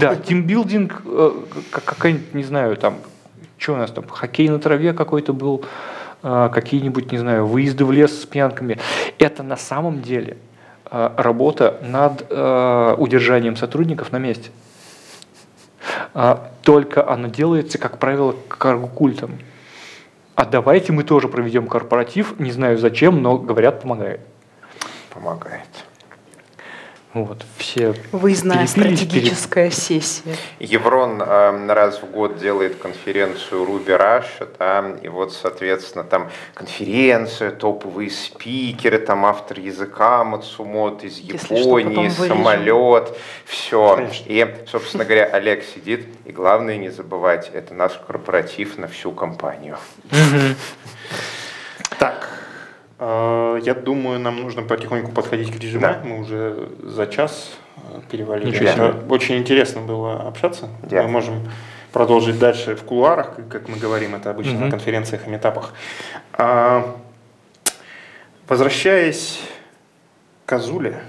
Да. 0.00 0.14
Тимбилдинг, 0.14 1.02
э, 1.04 1.30
как- 1.70 1.84
какая-нибудь, 1.84 2.34
не 2.34 2.44
знаю, 2.44 2.76
там, 2.76 2.98
что 3.58 3.72
у 3.74 3.76
нас 3.76 3.90
там, 3.90 4.06
хоккей 4.08 4.48
на 4.48 4.58
траве 4.58 4.92
какой-то 4.92 5.32
был, 5.32 5.64
э, 6.22 6.50
какие-нибудь, 6.52 7.10
не 7.10 7.18
знаю, 7.18 7.46
выезды 7.46 7.84
в 7.84 7.90
лес 7.92 8.22
с 8.22 8.26
пьянками. 8.26 8.78
Это 9.18 9.42
на 9.42 9.56
самом 9.56 10.02
деле 10.02 10.36
э, 10.90 11.10
работа 11.16 11.80
над 11.82 12.26
э, 12.30 12.94
удержанием 12.96 13.56
сотрудников 13.56 14.12
на 14.12 14.18
месте. 14.18 14.50
А, 16.14 16.50
Только 16.62 17.08
оно 17.08 17.28
делается, 17.28 17.78
как 17.78 17.98
правило, 17.98 18.34
каргу-культом. 18.48 19.38
А 20.36 20.44
давайте 20.44 20.92
мы 20.92 21.02
тоже 21.02 21.28
проведем 21.28 21.66
корпоратив, 21.66 22.38
не 22.38 22.52
знаю 22.52 22.76
зачем, 22.76 23.22
но 23.22 23.38
говорят, 23.38 23.80
помогает. 23.80 24.20
Помогает. 25.08 25.85
Вот, 27.16 27.46
все 27.56 27.94
Выездная 28.12 28.66
стратегическая 28.66 29.70
сессия. 29.70 30.36
Еврон 30.58 31.22
э, 31.22 31.66
раз 31.72 32.02
в 32.02 32.10
год 32.10 32.36
делает 32.36 32.76
конференцию 32.76 33.64
Ruby 33.64 33.98
Russia, 33.98 34.46
да, 34.58 34.84
и 35.00 35.08
вот, 35.08 35.32
соответственно, 35.32 36.04
там 36.04 36.30
конференция, 36.52 37.52
топовые 37.52 38.10
спикеры, 38.10 38.98
там 38.98 39.24
автор 39.24 39.58
языка 39.58 40.24
Мацумот 40.24 41.04
из 41.04 41.16
Если 41.16 41.38
что, 41.38 41.78
Японии, 41.78 42.08
вырежем. 42.10 42.36
самолет, 42.36 43.16
все. 43.46 43.96
Конечно. 43.96 44.24
И, 44.26 44.54
собственно 44.70 45.06
говоря, 45.06 45.24
Олег 45.24 45.64
сидит, 45.64 46.06
и 46.26 46.32
главное 46.32 46.76
не 46.76 46.90
забывать, 46.90 47.50
это 47.54 47.72
наш 47.72 47.92
корпоратив 48.06 48.76
на 48.76 48.88
всю 48.88 49.10
компанию. 49.12 49.78
Э, 52.98 53.58
я 53.62 53.74
думаю, 53.74 54.18
нам 54.20 54.40
нужно 54.40 54.62
потихоньку 54.62 55.12
подходить 55.12 55.50
к 55.56 55.60
резюме. 55.60 55.80
Да. 55.80 56.00
Мы 56.04 56.20
уже 56.20 56.68
за 56.82 57.06
час 57.06 57.50
э, 57.76 58.00
перевалили. 58.10 58.48
Ничего 58.50 58.68
себе. 58.68 58.94
Очень 59.08 59.38
интересно 59.38 59.82
было 59.82 60.22
общаться. 60.28 60.68
Да. 60.82 61.02
Мы 61.02 61.08
можем 61.08 61.48
продолжить 61.92 62.38
дальше 62.38 62.74
в 62.76 62.82
кулуарах, 62.84 63.36
как 63.50 63.68
мы 63.68 63.76
говорим, 63.76 64.14
это 64.14 64.30
обычно 64.30 64.52
Мгм. 64.54 64.64
на 64.66 64.70
конференциях 64.70 65.26
и 65.26 65.30
метапах. 65.30 65.72
А, 66.32 66.96
Возвращаясь 68.48 69.40
к 70.44 70.52
Азуле. 70.52 71.00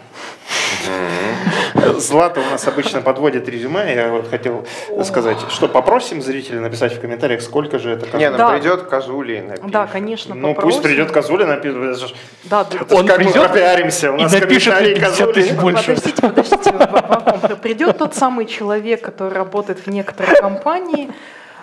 Злата 1.97 2.39
у 2.41 2.51
нас 2.51 2.67
обычно 2.67 3.01
подводит 3.01 3.47
резюме. 3.49 3.93
Я 3.95 4.09
вот 4.09 4.29
хотел 4.29 4.65
сказать, 5.03 5.37
что 5.49 5.67
попросим 5.67 6.21
зрителей 6.21 6.59
написать 6.59 6.93
в 6.93 7.01
комментариях, 7.01 7.41
сколько 7.41 7.79
же 7.79 7.91
это 7.91 8.05
Не, 8.05 8.11
Казуля. 8.11 8.31
ну 8.31 8.37
Да. 8.37 8.49
придет 8.51 8.81
Козули 8.83 9.37
и 9.37 9.41
напишет. 9.41 9.71
Да, 9.71 9.87
конечно, 9.87 10.35
Ну, 10.35 10.53
попросим. 10.53 10.69
пусть 10.81 10.83
придет 10.83 11.11
Казуля, 11.11 11.45
напишет. 11.45 12.13
Да, 12.45 12.63
да. 12.63 12.77
Это 12.81 12.95
Он 12.95 13.07
как 13.07 13.17
мы 13.19 13.25
придет 13.25 13.43
пропиаримся. 13.47 14.11
У 14.11 14.17
и 14.17 14.23
нас 14.23 14.33
напишет 14.33 14.73
комментарии 14.73 14.95
мне 14.95 15.01
50 15.01 15.17
Казули. 15.27 15.33
тысяч 15.33 15.53
больше. 15.53 15.95
Подождите, 15.95 16.21
подождите. 16.21 17.55
Придет 17.61 17.97
тот 17.97 18.15
самый 18.15 18.45
человек, 18.45 19.01
который 19.01 19.33
работает 19.33 19.79
в 19.79 19.87
некоторой 19.87 20.35
компании, 20.39 21.09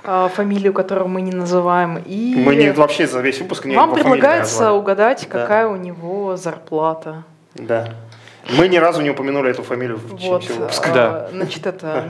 а, 0.05 0.29
фамилию 0.29 0.73
которого 0.73 1.09
мы 1.09 1.23
не 1.23 1.33
называем, 1.33 2.03
и 2.05 2.35
Мы 2.37 2.57
не, 2.57 2.73
вообще 2.73 3.07
за 3.07 3.21
весь 3.21 3.39
выпуск 3.41 3.65
не 3.65 3.77
вам 3.77 3.95
предлагается 3.95 4.73
угадать, 4.73 5.27
Да. 5.31 5.41
какая 5.41 5.67
у 5.69 5.77
него 5.77 6.37
зарплата. 6.37 7.25
Да. 7.55 7.89
Мы 8.51 8.69
ни 8.69 8.77
разу 8.77 9.01
не 9.03 9.11
упомянули 9.11 9.51
эту 9.51 9.63
фамилию 9.63 9.97
в 9.99 10.05
течение 10.15 10.31
Вот, 10.33 10.45
всего 10.45 10.59
выпуска. 10.61 10.91
а, 10.91 10.95
Да. 10.95 11.29
значит, 11.33 11.67
это... 11.67 12.05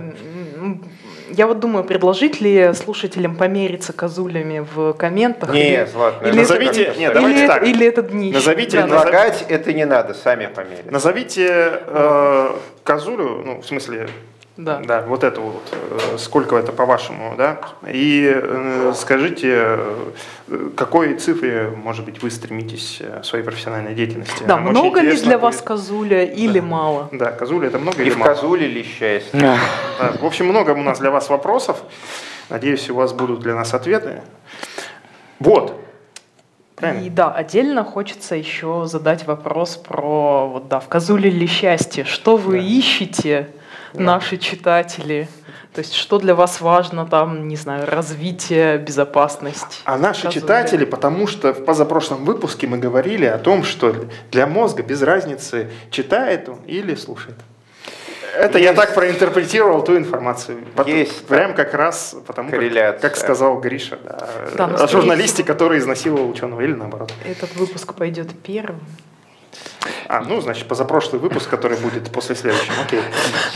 Я 1.31 1.47
вот 1.47 1.59
думаю, 1.59 1.85
предложить 1.85 2.41
ли 2.41 2.73
слушателям 2.75 3.35
помериться 3.37 3.93
козулями 3.93 4.65
в 4.75 4.93
комментах? 4.93 5.53
Не, 5.53 5.75
или- 5.75 5.85
Злат, 5.87 6.15
или 6.25 6.37
назовите- 6.37 6.83
это- 6.85 6.99
нет, 6.99 7.13
давайте 7.15 7.39
или, 7.41 7.47
так. 7.49 7.67
Или 7.67 7.87
это 7.87 8.03
днище. 8.03 8.35
Назовите- 8.35 8.77
Да. 8.77 8.83
Предлагать 8.83 9.45
это 9.49 9.73
не 9.73 9.85
надо, 9.87 10.15
сами 10.15 10.47
померят. 10.47 10.91
Назовите 10.91 11.81
э, 11.87 12.51
Козулю, 12.85 13.43
ну, 13.45 13.61
в 13.63 13.67
смысле, 13.67 14.09
Да. 14.57 14.81
да, 14.87 15.03
вот 15.03 15.25
это 15.25 15.41
вот, 15.41 15.63
э, 15.73 16.17
сколько 16.17 16.55
это 16.57 16.71
по-вашему, 16.71 17.35
да, 17.37 17.59
и 17.89 18.31
э, 18.33 18.93
скажите, 18.95 19.51
э, 20.49 20.71
какой 20.77 21.15
цифре, 21.15 21.73
может 21.77 22.05
быть, 22.05 22.23
вы 22.23 22.31
стремитесь 22.31 22.99
э, 23.01 23.21
в 23.23 23.27
своей 23.27 23.45
профессиональной 23.45 23.95
деятельности. 23.97 24.45
Да, 24.47 24.55
Нам 24.59 24.67
много 24.71 25.01
ли 25.01 25.17
для 25.17 25.39
вас 25.39 25.57
будет. 25.57 25.65
козуля 25.67 26.23
или 26.23 26.61
Да. 26.61 26.67
мало? 26.67 27.09
Да, 27.11 27.33
Козуля 27.33 27.67
это 27.67 27.81
много 27.81 27.99
И 27.99 28.03
или 28.03 28.11
в 28.11 28.19
мало? 28.19 28.33
Козуле 28.33 28.69
ли 28.69 28.85
счастье? 28.85 29.41
Да. 29.41 29.59
Да, 29.99 30.13
в 30.21 30.25
общем, 30.25 30.47
много 30.47 30.71
у 30.71 30.83
нас 30.83 31.01
для 31.01 31.11
вас 31.11 31.29
вопросов. 31.31 31.83
Надеюсь, 32.49 32.89
у 32.91 32.95
вас 32.95 33.13
будут 33.13 33.41
для 33.41 33.57
нас 33.57 33.75
ответы. 33.75 34.23
Вот. 35.41 35.81
Правильно? 36.77 37.05
И 37.05 37.11
да, 37.11 37.33
отдельно 37.33 37.83
хочется 37.83 38.37
еще 38.37 38.85
задать 38.87 39.27
вопрос 39.27 39.77
про, 39.77 40.47
вот 40.49 40.69
да, 40.69 40.79
в 40.79 40.89
козуле 40.89 41.29
ли 41.29 41.47
счастье? 41.49 42.05
Что 42.05 42.37
вы 42.37 42.59
Да. 42.61 42.65
ищете, 42.65 43.49
наши 43.95 44.39
читатели? 44.39 45.29
То 45.75 45.81
есть, 45.81 45.95
что 45.95 46.19
для 46.19 46.37
вас 46.37 46.61
важно 46.61 47.05
там, 47.05 47.49
не 47.49 47.57
знаю, 47.57 47.87
развитие, 47.91 48.79
безопасность? 48.79 49.83
А 49.85 49.99
наши 49.99 50.31
читатели, 50.31 50.85
потому 50.85 51.27
что 51.27 51.53
в 51.53 51.65
позапрошлом 51.65 52.25
выпуске 52.25 52.69
мы 52.69 52.79
говорили 52.79 53.25
о 53.25 53.39
том, 53.39 53.65
что 53.65 53.95
для 54.31 54.47
мозга 54.47 54.85
без 54.85 55.03
разницы, 55.03 55.71
читает 55.91 56.49
он 56.49 56.59
или 56.67 56.95
слушает. 56.95 57.37
Это 58.37 58.59
я 58.59 58.71
Есть. 58.71 58.77
так 58.77 58.95
проинтерпретировал 58.95 59.83
ту 59.83 59.97
информацию. 59.97 60.59
Есть 60.87 61.27
Прям 61.27 61.55
как 61.55 61.73
раз 61.75 62.17
потому, 62.27 62.51
как, 62.51 63.01
как 63.01 63.17
сказал 63.17 63.61
Гриша, 63.61 63.99
да, 64.57 64.77
Да, 64.77 64.87
журналисте, 64.87 65.45
который 65.45 65.79
изнасиловал 65.79 66.31
ученого, 66.31 66.61
или 66.61 66.73
наоборот. 66.73 67.13
Этот 67.25 67.55
выпуск 67.57 67.95
пойдет 67.95 68.29
первым. 68.43 68.81
А, 70.09 70.21
ну, 70.21 70.41
значит, 70.41 70.67
позапрошлый 70.67 71.21
выпуск, 71.21 71.49
который 71.49 71.79
будет 71.79 72.11
после 72.11 72.35
следующего. 72.35 72.75
Окей. 72.85 73.01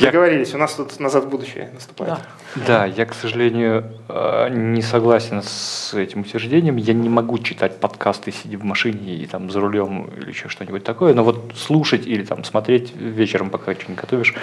Договорились, 0.00 0.54
у 0.54 0.58
нас 0.58 0.74
тут 0.74 0.98
назад 1.00 1.24
в 1.24 1.28
будущее 1.28 1.70
наступает. 1.74 2.14
Да. 2.14 2.20
Да, 2.66 2.86
я, 2.86 3.04
к 3.04 3.14
сожалению, 3.14 3.84
э, 4.08 4.48
не 4.50 4.82
согласен 4.82 5.42
с 5.42 5.94
этим 5.94 6.20
утверждением. 6.20 6.76
Я 6.76 6.94
не 6.94 7.08
могу 7.08 7.38
читать 7.38 7.78
подкасты, 7.78 8.32
сидя 8.32 8.56
в 8.58 8.64
машине 8.64 9.14
и 9.14 9.26
там 9.26 9.50
за 9.50 9.60
рулем 9.60 10.10
или 10.16 10.30
еще 10.30 10.48
что-нибудь 10.48 10.82
такое. 10.82 11.14
Но 11.14 11.24
вот 11.24 11.52
слушать 11.56 12.06
или 12.06 12.24
там 12.24 12.44
смотреть 12.44 12.94
вечером, 12.96 13.50
пока 13.50 13.74
что-нибудь 13.74 14.00
готовишь, 14.00 14.34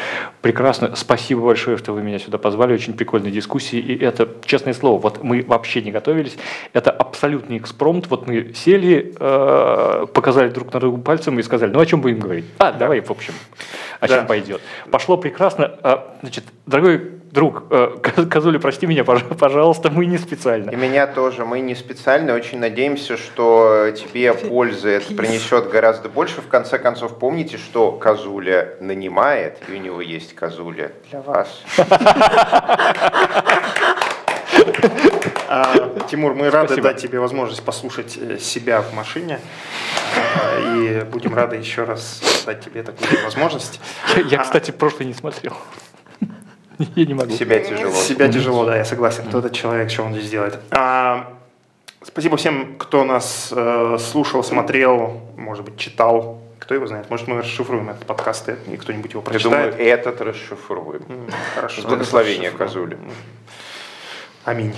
прекрасно. 0.41 0.95
Спасибо 0.95 1.41
большое, 1.41 1.77
что 1.77 1.93
вы 1.93 2.03
меня 2.03 2.19
сюда 2.19 2.37
позвали. 2.37 2.73
Очень 2.73 2.93
прикольные 2.93 3.31
дискуссии. 3.31 3.79
И 3.79 3.97
это, 3.97 4.29
честное 4.45 4.73
слово, 4.73 4.99
вот 4.99 5.23
мы 5.23 5.43
вообще 5.43 5.81
не 5.81 5.91
готовились. 5.91 6.37
Это 6.73 6.91
абсолютный 6.91 7.57
экспромт. 7.57 8.07
Вот 8.07 8.27
мы 8.27 8.53
сели, 8.53 9.15
э, 9.19 10.05
показали 10.13 10.49
друг 10.49 10.73
на 10.73 10.79
друга 10.79 11.01
пальцем 11.01 11.39
и 11.39 11.43
сказали, 11.43 11.71
ну 11.71 11.79
о 11.79 11.85
чем 11.95 12.01
будем 12.01 12.19
говорить? 12.19 12.45
А, 12.59 12.71
давай, 12.73 12.99
в 13.01 13.09
общем, 13.09 13.33
о 14.01 14.07
Да. 14.07 14.17
чем 14.17 14.27
пойдет. 14.27 14.61
Пошло 14.91 15.15
прекрасно. 15.17 15.77
А, 15.81 16.17
Значит, 16.21 16.43
дорогой 16.65 17.11
друг, 17.31 17.63
э, 17.69 17.97
Коз- 18.03 18.27
Козуля, 18.29 18.59
прости 18.59 18.85
меня, 18.87 19.03
пож- 19.03 19.35
пожалуйста, 19.37 19.89
мы 19.91 20.05
не 20.07 20.17
специально. 20.17 20.69
И 20.71 20.75
меня 20.75 21.07
тоже. 21.07 21.45
Мы 21.45 21.59
не 21.61 21.73
специально. 21.75 22.33
Очень 22.33 22.59
надеемся, 22.59 23.15
что 23.17 23.91
тебе 23.95 24.33
пользы 24.33 24.89
это 24.89 25.13
принесет 25.13 25.69
гораздо 25.69 26.09
больше. 26.09 26.41
В 26.41 26.47
конце 26.47 26.79
концов, 26.79 27.17
помните, 27.17 27.57
что 27.57 27.91
Козуля 27.93 28.73
нанимает, 28.81 29.59
и 29.69 29.73
у 29.73 29.77
него 29.77 30.01
есть 30.01 30.35
Козуля 30.35 30.91
для 31.09 31.21
вас. 31.21 31.61
А, 36.05 36.07
Тимур, 36.07 36.33
мы 36.35 36.49
рады 36.49 36.67
Спасибо. 36.67 36.89
дать 36.89 37.01
тебе 37.01 37.19
возможность 37.19 37.63
послушать 37.63 38.17
э, 38.17 38.37
себя 38.37 38.81
в 38.81 38.93
машине. 38.93 39.39
А, 40.15 40.75
И 40.77 41.03
будем 41.05 41.33
рады 41.33 41.55
еще 41.55 41.83
раз 41.83 42.43
дать 42.45 42.63
тебе 42.63 42.83
такую 42.83 43.23
возможность. 43.23 43.79
Я, 44.15 44.21
я, 44.21 44.37
кстати, 44.39 44.71
прошлый 44.71 45.07
не 45.07 45.13
смотрел. 45.13 45.57
Я 46.95 47.05
не 47.05 47.13
могу. 47.13 47.31
Себя 47.31 47.59
тяжело. 47.59 47.93
Себя 47.93 48.27
тяжело, 48.31 48.65
да, 48.65 48.75
я 48.75 48.83
согласен. 48.83 49.23
Кто 49.29 49.39
этот 49.39 49.53
человек, 49.53 49.89
что 49.89 50.03
он 50.03 50.13
здесь 50.13 50.29
делает. 50.29 50.59
А, 50.71 51.33
спасибо 52.03 52.35
всем, 52.35 52.75
кто 52.77 53.05
нас 53.05 53.49
э, 53.55 53.97
слушал, 53.97 54.43
смотрел, 54.43 55.21
может 55.37 55.63
быть, 55.63 55.77
читал. 55.77 56.41
Кто 56.59 56.75
его 56.75 56.85
знает? 56.87 57.09
Может, 57.09 57.27
мы 57.27 57.37
расшифруем 57.37 57.89
этот 57.89 58.05
подкаст, 58.05 58.49
и 58.49 58.75
кто-нибудь 58.77 59.11
его 59.13 59.23
Я 59.31 59.39
думаю, 59.39 59.71
прочитает. 59.71 59.79
этот 59.79 60.21
расшифруем. 60.21 61.03
Хорошо. 61.55 61.81
С 61.81 61.85
благословения 61.85 62.51
Расшифруем. 62.51 62.99
Аминь. 64.45 64.75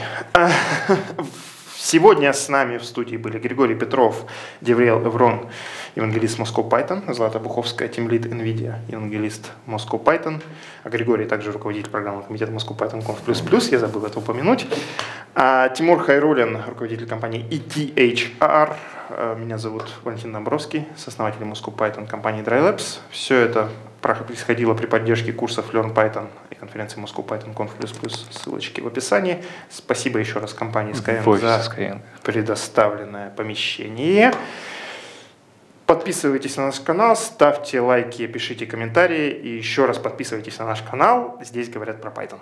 Сегодня 1.78 2.32
с 2.32 2.48
нами 2.48 2.78
в 2.78 2.86
студии 2.86 3.18
были 3.18 3.38
Григорий 3.38 3.76
Петров, 3.76 4.26
Девриэл 4.62 5.06
Эврон, 5.06 5.48
евангелист 5.96 6.40
Moscow 6.40 6.70
Python, 6.70 7.14
Злата 7.14 7.40
Буховская, 7.40 7.90
тимлит 7.90 8.26
NVIDIA, 8.28 8.76
евангелист 8.88 9.52
Moscow 9.66 10.02
Python, 10.02 10.42
а 10.86 10.90
Григорий 10.90 11.26
также 11.26 11.52
руководитель 11.52 11.90
программы 11.90 12.24
комитета 12.24 12.54
Moscow 12.54 12.78
Python 12.78 13.06
Conf++, 13.06 13.72
я 13.72 13.80
забыл 13.80 14.06
это 14.06 14.20
упомянуть. 14.20 14.66
А 15.36 15.68
Тимур 15.68 16.00
Хайрулин, 16.00 16.64
руководитель 16.66 17.06
компании 17.06 17.46
ETHR, 17.50 18.74
А, 19.10 19.36
меня 19.36 19.58
зовут 19.58 19.86
Валентин 20.04 20.32
Домбровский, 20.32 20.88
сооснователь 20.96 21.42
Moscow 21.42 21.76
Python 21.76 22.08
компании 22.08 22.44
DryLabs. 22.44 23.00
Все 23.10 23.36
это 23.36 23.70
происходило 24.02 24.74
при 24.74 24.86
поддержке 24.86 25.34
курсов 25.34 25.74
Learn 25.74 25.94
Python 25.94 26.28
и 26.50 26.56
конференции 26.56 27.02
Moscow 27.02 27.26
Python 27.26 27.54
Conf++, 27.54 27.72
ссылочки 28.32 28.82
в 28.82 28.88
описании. 28.88 29.44
Спасибо 29.70 30.20
еще 30.20 30.40
раз 30.40 30.54
компании 30.54 30.94
Skyeng 30.94 31.24
Voice 31.24 31.40
за 31.40 31.64
Skyeng. 31.70 32.02
предоставленное 32.24 33.30
помещение. 33.32 34.32
Подписывайтесь 35.86 36.58
на 36.58 36.66
наш 36.66 36.82
канал, 36.82 37.16
ставьте 37.16 37.80
лайки, 37.80 38.28
пишите 38.28 38.66
комментарии 38.66 39.30
и 39.30 39.56
еще 39.56 39.86
раз 39.86 39.98
подписывайтесь 39.98 40.60
на 40.60 40.66
наш 40.66 40.82
канал. 40.82 41.40
Здесь 41.42 41.70
говорят 41.70 42.02
про 42.02 42.12
Python. 42.12 42.40